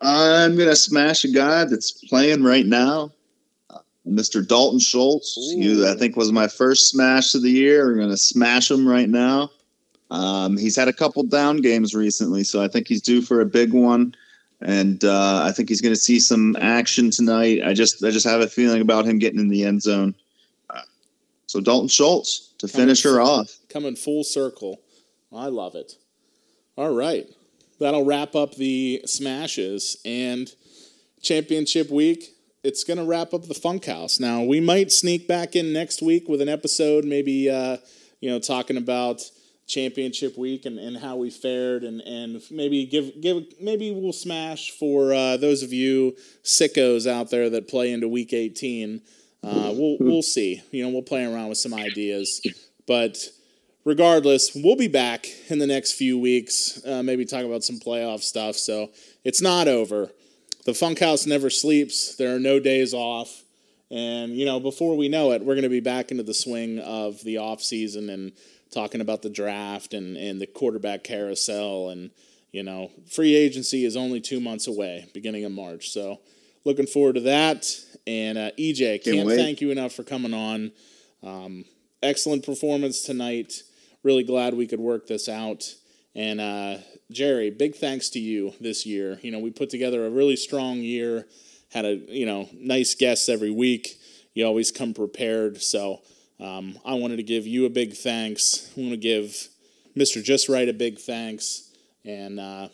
I'm 0.01 0.57
gonna 0.57 0.77
smash 0.77 1.25
a 1.25 1.29
guy 1.29 1.65
that's 1.65 1.93
playing 1.93 2.43
right 2.43 2.67
now, 2.67 3.13
uh, 3.71 3.79
Mr. 4.07 4.47
Dalton 4.47 4.79
Schultz. 4.79 5.37
Ooh. 5.39 5.63
Who 5.63 5.87
I 5.87 5.95
think 5.95 6.17
was 6.17 6.33
my 6.33 6.49
first 6.49 6.91
smash 6.91 7.35
of 7.35 7.43
the 7.43 7.51
year. 7.51 7.87
We're 7.87 7.97
gonna 7.99 8.17
smash 8.17 8.71
him 8.71 8.87
right 8.87 9.09
now. 9.09 9.51
Um, 10.11 10.57
he's 10.57 10.77
had 10.77 10.89
a 10.89 10.93
couple 10.93 11.23
down 11.25 11.59
games 11.59 11.95
recently, 11.95 12.45
so 12.45 12.63
I 12.63 12.69
think 12.69 12.87
he's 12.89 13.03
due 13.03 13.23
for 13.23 13.41
a 13.41 13.47
big 13.47 13.73
one. 13.73 14.15
And 14.63 15.05
uh, 15.05 15.43
I 15.45 15.53
think 15.53 15.69
he's 15.69 15.81
going 15.81 15.95
to 15.95 16.01
see 16.01 16.19
some 16.19 16.57
action 16.57 17.11
tonight. 17.11 17.61
I 17.65 17.75
just 17.75 18.03
I 18.03 18.11
just 18.11 18.27
have 18.27 18.41
a 18.41 18.49
feeling 18.49 18.81
about 18.81 19.05
him 19.05 19.19
getting 19.19 19.39
in 19.39 19.49
the 19.49 19.65
end 19.65 19.83
zone. 19.83 20.15
Uh, 20.71 20.81
so 21.47 21.61
Dalton 21.61 21.89
Schultz 21.89 22.55
to 22.59 22.69
finish 22.69 23.03
her 23.03 23.21
off, 23.21 23.59
coming 23.69 23.97
full 23.97 24.25
circle. 24.25 24.81
I 25.35 25.47
love 25.47 25.75
it. 25.75 25.95
All 26.79 26.95
right, 26.95 27.27
that'll 27.79 28.05
wrap 28.05 28.35
up 28.35 28.55
the 28.55 29.03
smashes 29.05 29.99
and 30.05 30.51
championship 31.21 31.91
week. 31.91 32.33
It's 32.65 32.83
going 32.83 32.99
to 32.99 33.05
wrap 33.05 33.35
up 33.35 33.43
the 33.43 33.55
Funkhaus. 33.55 34.19
Now 34.19 34.43
we 34.43 34.61
might 34.61 34.91
sneak 34.91 35.29
back 35.29 35.55
in 35.55 35.73
next 35.73 36.01
week 36.01 36.29
with 36.29 36.41
an 36.41 36.49
episode, 36.49 37.05
maybe 37.05 37.51
uh, 37.51 37.77
you 38.21 38.31
know 38.31 38.39
talking 38.39 38.79
about 38.79 39.23
championship 39.67 40.39
week 40.39 40.65
and, 40.65 40.79
and 40.79 40.97
how 40.97 41.17
we 41.17 41.29
fared 41.29 41.83
and, 41.83 42.01
and 42.03 42.41
maybe 42.51 42.87
give 42.87 43.21
give 43.21 43.45
maybe 43.61 43.91
we'll 43.91 44.13
smash 44.13 44.71
for 44.71 45.13
uh, 45.13 45.37
those 45.37 45.63
of 45.63 45.73
you 45.73 46.17
sickos 46.45 47.11
out 47.11 47.31
there 47.31 47.51
that 47.51 47.67
play 47.67 47.93
into 47.93 48.09
week 48.09 48.33
18 48.33 49.03
uh, 49.43 49.73
we'll 49.75 49.97
we'll 50.01 50.23
see. 50.23 50.63
You 50.71 50.85
know 50.85 50.91
we'll 50.91 51.03
play 51.03 51.25
around 51.25 51.49
with 51.49 51.59
some 51.59 51.75
ideas. 51.75 52.41
But 52.87 53.19
regardless 53.85 54.53
we'll 54.55 54.77
be 54.77 54.89
back 54.89 55.27
in 55.49 55.59
the 55.59 55.67
next 55.67 55.93
few 55.93 56.19
weeks 56.19 56.85
uh, 56.87 57.03
maybe 57.03 57.25
talk 57.25 57.45
about 57.45 57.65
some 57.65 57.77
playoff 57.77 58.21
stuff. 58.21 58.57
So 58.57 58.91
it's 59.25 59.43
not 59.43 59.67
over. 59.67 60.11
The 60.65 60.73
Funkhaus 60.73 61.27
never 61.27 61.51
sleeps. 61.51 62.17
There 62.17 62.35
are 62.35 62.41
no 62.41 62.61
days 62.61 62.95
off. 62.95 63.43
And 63.91 64.37
you 64.37 64.47
know 64.47 64.61
before 64.61 64.97
we 64.97 65.09
know 65.09 65.33
it 65.33 65.43
we're 65.43 65.55
going 65.55 65.63
to 65.63 65.69
be 65.69 65.81
back 65.81 66.13
into 66.13 66.23
the 66.23 66.35
swing 66.35 66.79
of 66.79 67.23
the 67.25 67.39
off 67.39 67.63
season 67.63 68.11
and 68.11 68.33
talking 68.73 69.01
about 69.01 69.23
the 69.23 69.31
draft 69.31 69.95
and, 69.95 70.17
and 70.17 70.41
the 70.41 70.47
quarterback 70.47 71.05
carousel. 71.05 71.91
And, 71.91 72.11
you 72.53 72.63
know, 72.63 72.91
free 73.11 73.35
agency 73.35 73.85
is 73.85 73.97
only 73.97 74.21
two 74.21 74.41
months 74.41 74.67
away, 74.67 75.09
beginning 75.15 75.45
of 75.45 75.53
March. 75.53 75.91
So 75.91 76.21
looking 76.65 76.87
forward 76.87 77.15
to 77.15 77.21
that. 77.23 77.67
And 78.07 78.39
uh, 78.39 78.51
EJ, 78.59 79.05
can't, 79.05 79.17
can't 79.17 79.29
thank 79.29 79.61
you 79.61 79.71
enough 79.71 79.93
for 79.93 80.03
coming 80.03 80.35
on. 80.35 80.73
Um, 81.23 81.65
excellent 82.03 82.45
performance 82.45 83.03
tonight. 83.03 83.63
Really 84.03 84.25
glad 84.25 84.55
we 84.55 84.67
could 84.67 84.81
work 84.81 85.07
this 85.07 85.29
out. 85.29 85.75
And 86.15 86.41
uh, 86.41 86.79
Jerry, 87.11 87.51
big 87.51 87.77
thanks 87.77 88.09
to 88.11 88.19
you 88.19 88.55
this 88.61 88.87
year. 88.87 89.19
You 89.23 89.31
know, 89.31 89.39
we 89.39 89.51
put 89.51 89.71
together 89.71 90.07
a 90.07 90.11
really 90.11 90.37
strong 90.37 90.79
year. 90.79 91.27
Had 91.73 91.85
a 91.85 91.95
you 91.95 92.25
know 92.25 92.49
nice 92.55 92.95
guests 92.95 93.29
every 93.29 93.51
week. 93.51 93.99
You 94.35 94.47
always 94.47 94.71
come 94.71 94.95
prepared. 94.95 95.61
So 95.61 96.01
um, 96.39 96.79
I 96.85 96.95
wanted 96.95 97.17
to 97.17 97.23
give 97.23 97.47
you 97.47 97.65
a 97.65 97.71
big 97.71 97.95
thanks. 97.95 98.71
I 98.77 98.81
want 98.81 98.93
to 98.93 98.99
give 98.99 99.49
Mr. 99.97 100.23
Just 100.23 100.49
Right 100.49 100.69
a 100.69 100.73
big 100.73 100.99
thanks, 100.99 101.71
and 102.05 102.39
uh, 102.39 102.69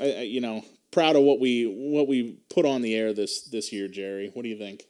I, 0.00 0.04
I, 0.04 0.20
you 0.20 0.40
know, 0.40 0.62
proud 0.92 1.16
of 1.16 1.22
what 1.22 1.40
we 1.40 1.64
what 1.64 2.06
we 2.06 2.38
put 2.48 2.64
on 2.64 2.80
the 2.80 2.94
air 2.94 3.12
this 3.12 3.42
this 3.42 3.72
year, 3.72 3.88
Jerry. 3.88 4.30
What 4.34 4.42
do 4.42 4.48
you 4.48 4.58
think? 4.58 4.84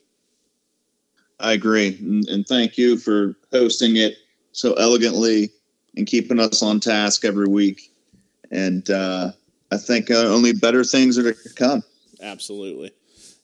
I 1.41 1.53
agree, 1.53 1.97
and, 2.01 2.29
and 2.29 2.47
thank 2.47 2.77
you 2.77 2.99
for 2.99 3.35
hosting 3.51 3.97
it 3.97 4.17
so 4.53 4.75
elegantly 4.75 5.51
and 5.97 6.07
keeping 6.07 6.41
us 6.41 6.63
on 6.63 6.81
task 6.81 7.25
every 7.25 7.47
week. 7.47 7.93
And 8.51 8.89
uh, 8.91 9.31
I 9.71 9.77
think 9.77 10.11
uh, 10.11 10.27
only 10.27 10.53
better 10.53 10.85
things 10.85 11.17
are 11.17 11.33
to 11.33 11.55
come. 11.55 11.83
Absolutely, 12.21 12.93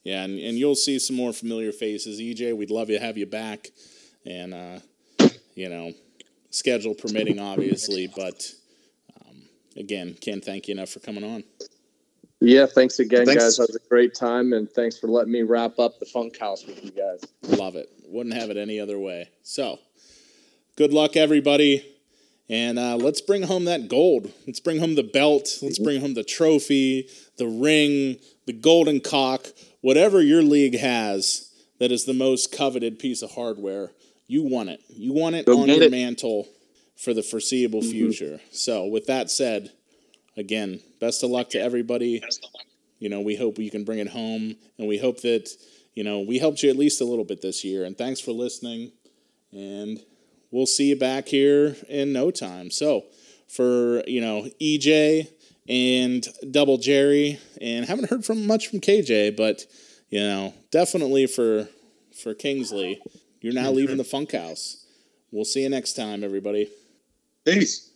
yeah, 0.02 0.24
and, 0.24 0.38
and 0.38 0.58
you'll 0.58 0.74
see 0.74 0.98
some 0.98 1.16
more 1.16 1.32
familiar 1.32 1.72
faces. 1.72 2.20
EJ, 2.20 2.54
we'd 2.54 2.70
love 2.70 2.88
to 2.88 2.98
have 2.98 3.16
you 3.16 3.24
back 3.24 3.70
and 4.26 4.54
uh, 4.54 4.78
you 5.54 5.68
know, 5.68 5.92
schedule 6.50 6.94
permitting, 6.94 7.38
obviously. 7.38 8.06
But 8.14 8.52
um, 9.20 9.42
again, 9.76 10.16
can't 10.20 10.44
thank 10.44 10.68
you 10.68 10.74
enough 10.74 10.90
for 10.90 11.00
coming 11.00 11.24
on. 11.24 11.44
Yeah, 12.40 12.66
thanks 12.66 12.98
again, 12.98 13.24
thanks. 13.24 13.42
guys. 13.42 13.56
That 13.56 13.68
was 13.68 13.76
a 13.76 13.88
great 13.88 14.14
time, 14.14 14.52
and 14.52 14.70
thanks 14.70 14.98
for 14.98 15.06
letting 15.06 15.32
me 15.32 15.42
wrap 15.42 15.78
up 15.78 15.98
the 15.98 16.06
Funkhaus 16.06 16.66
with 16.66 16.84
you 16.84 16.90
guys. 16.90 17.20
Love 17.58 17.76
it. 17.76 17.88
Wouldn't 18.06 18.34
have 18.34 18.50
it 18.50 18.56
any 18.56 18.78
other 18.78 18.98
way. 18.98 19.30
So, 19.42 19.78
good 20.76 20.92
luck, 20.92 21.16
everybody. 21.16 21.90
And 22.50 22.78
uh, 22.78 22.96
let's 22.96 23.22
bring 23.22 23.44
home 23.44 23.64
that 23.64 23.88
gold. 23.88 24.30
Let's 24.46 24.60
bring 24.60 24.78
home 24.78 24.94
the 24.94 25.02
belt. 25.02 25.48
Let's 25.62 25.78
bring 25.78 26.02
home 26.02 26.12
the 26.12 26.24
trophy, 26.24 27.08
the 27.38 27.46
ring, 27.46 28.18
the 28.46 28.52
golden 28.52 29.00
cock, 29.00 29.46
whatever 29.80 30.20
your 30.20 30.42
league 30.42 30.78
has 30.78 31.50
that 31.78 31.90
is 31.90 32.04
the 32.04 32.12
most 32.12 32.52
coveted 32.52 32.98
piece 32.98 33.22
of 33.22 33.32
hardware 33.32 33.92
you 34.26 34.42
want 34.42 34.70
it. 34.70 34.80
You 34.88 35.12
want 35.12 35.36
it 35.36 35.46
Go 35.46 35.62
on 35.62 35.68
your 35.68 35.82
it. 35.82 35.90
mantle 35.90 36.48
for 36.96 37.12
the 37.12 37.22
foreseeable 37.22 37.80
mm-hmm. 37.80 37.90
future. 37.90 38.40
So, 38.50 38.86
with 38.86 39.06
that 39.06 39.30
said, 39.30 39.70
again, 40.36 40.80
best 41.00 41.22
of 41.22 41.30
luck 41.30 41.50
to 41.50 41.60
everybody. 41.60 42.22
You 42.98 43.08
know, 43.08 43.20
we 43.20 43.36
hope 43.36 43.58
you 43.58 43.70
can 43.70 43.84
bring 43.84 43.98
it 43.98 44.08
home, 44.08 44.56
and 44.78 44.88
we 44.88 44.98
hope 44.98 45.20
that 45.22 45.50
you 45.94 46.04
know 46.04 46.20
we 46.20 46.38
helped 46.38 46.62
you 46.62 46.70
at 46.70 46.76
least 46.76 47.00
a 47.00 47.04
little 47.04 47.24
bit 47.24 47.42
this 47.42 47.64
year. 47.64 47.84
And 47.84 47.96
thanks 47.96 48.20
for 48.20 48.32
listening. 48.32 48.92
And 49.52 50.00
we'll 50.50 50.66
see 50.66 50.88
you 50.88 50.96
back 50.96 51.28
here 51.28 51.76
in 51.88 52.12
no 52.12 52.30
time. 52.30 52.70
So, 52.70 53.04
for 53.48 54.02
you 54.06 54.20
know 54.20 54.48
EJ 54.60 55.28
and 55.68 56.26
Double 56.50 56.78
Jerry, 56.78 57.38
and 57.60 57.84
haven't 57.84 58.10
heard 58.10 58.24
from 58.24 58.46
much 58.46 58.68
from 58.68 58.80
KJ, 58.80 59.36
but 59.36 59.64
you 60.08 60.20
know 60.20 60.54
definitely 60.70 61.26
for 61.26 61.68
for 62.22 62.32
Kingsley 62.32 63.00
you're 63.44 63.52
now 63.52 63.70
leaving 63.70 63.98
the 63.98 64.04
Funkhaus. 64.04 64.86
We'll 65.30 65.44
see 65.44 65.64
you 65.64 65.68
next 65.68 65.92
time, 65.92 66.24
everybody. 66.24 66.70
Peace. 67.44 67.90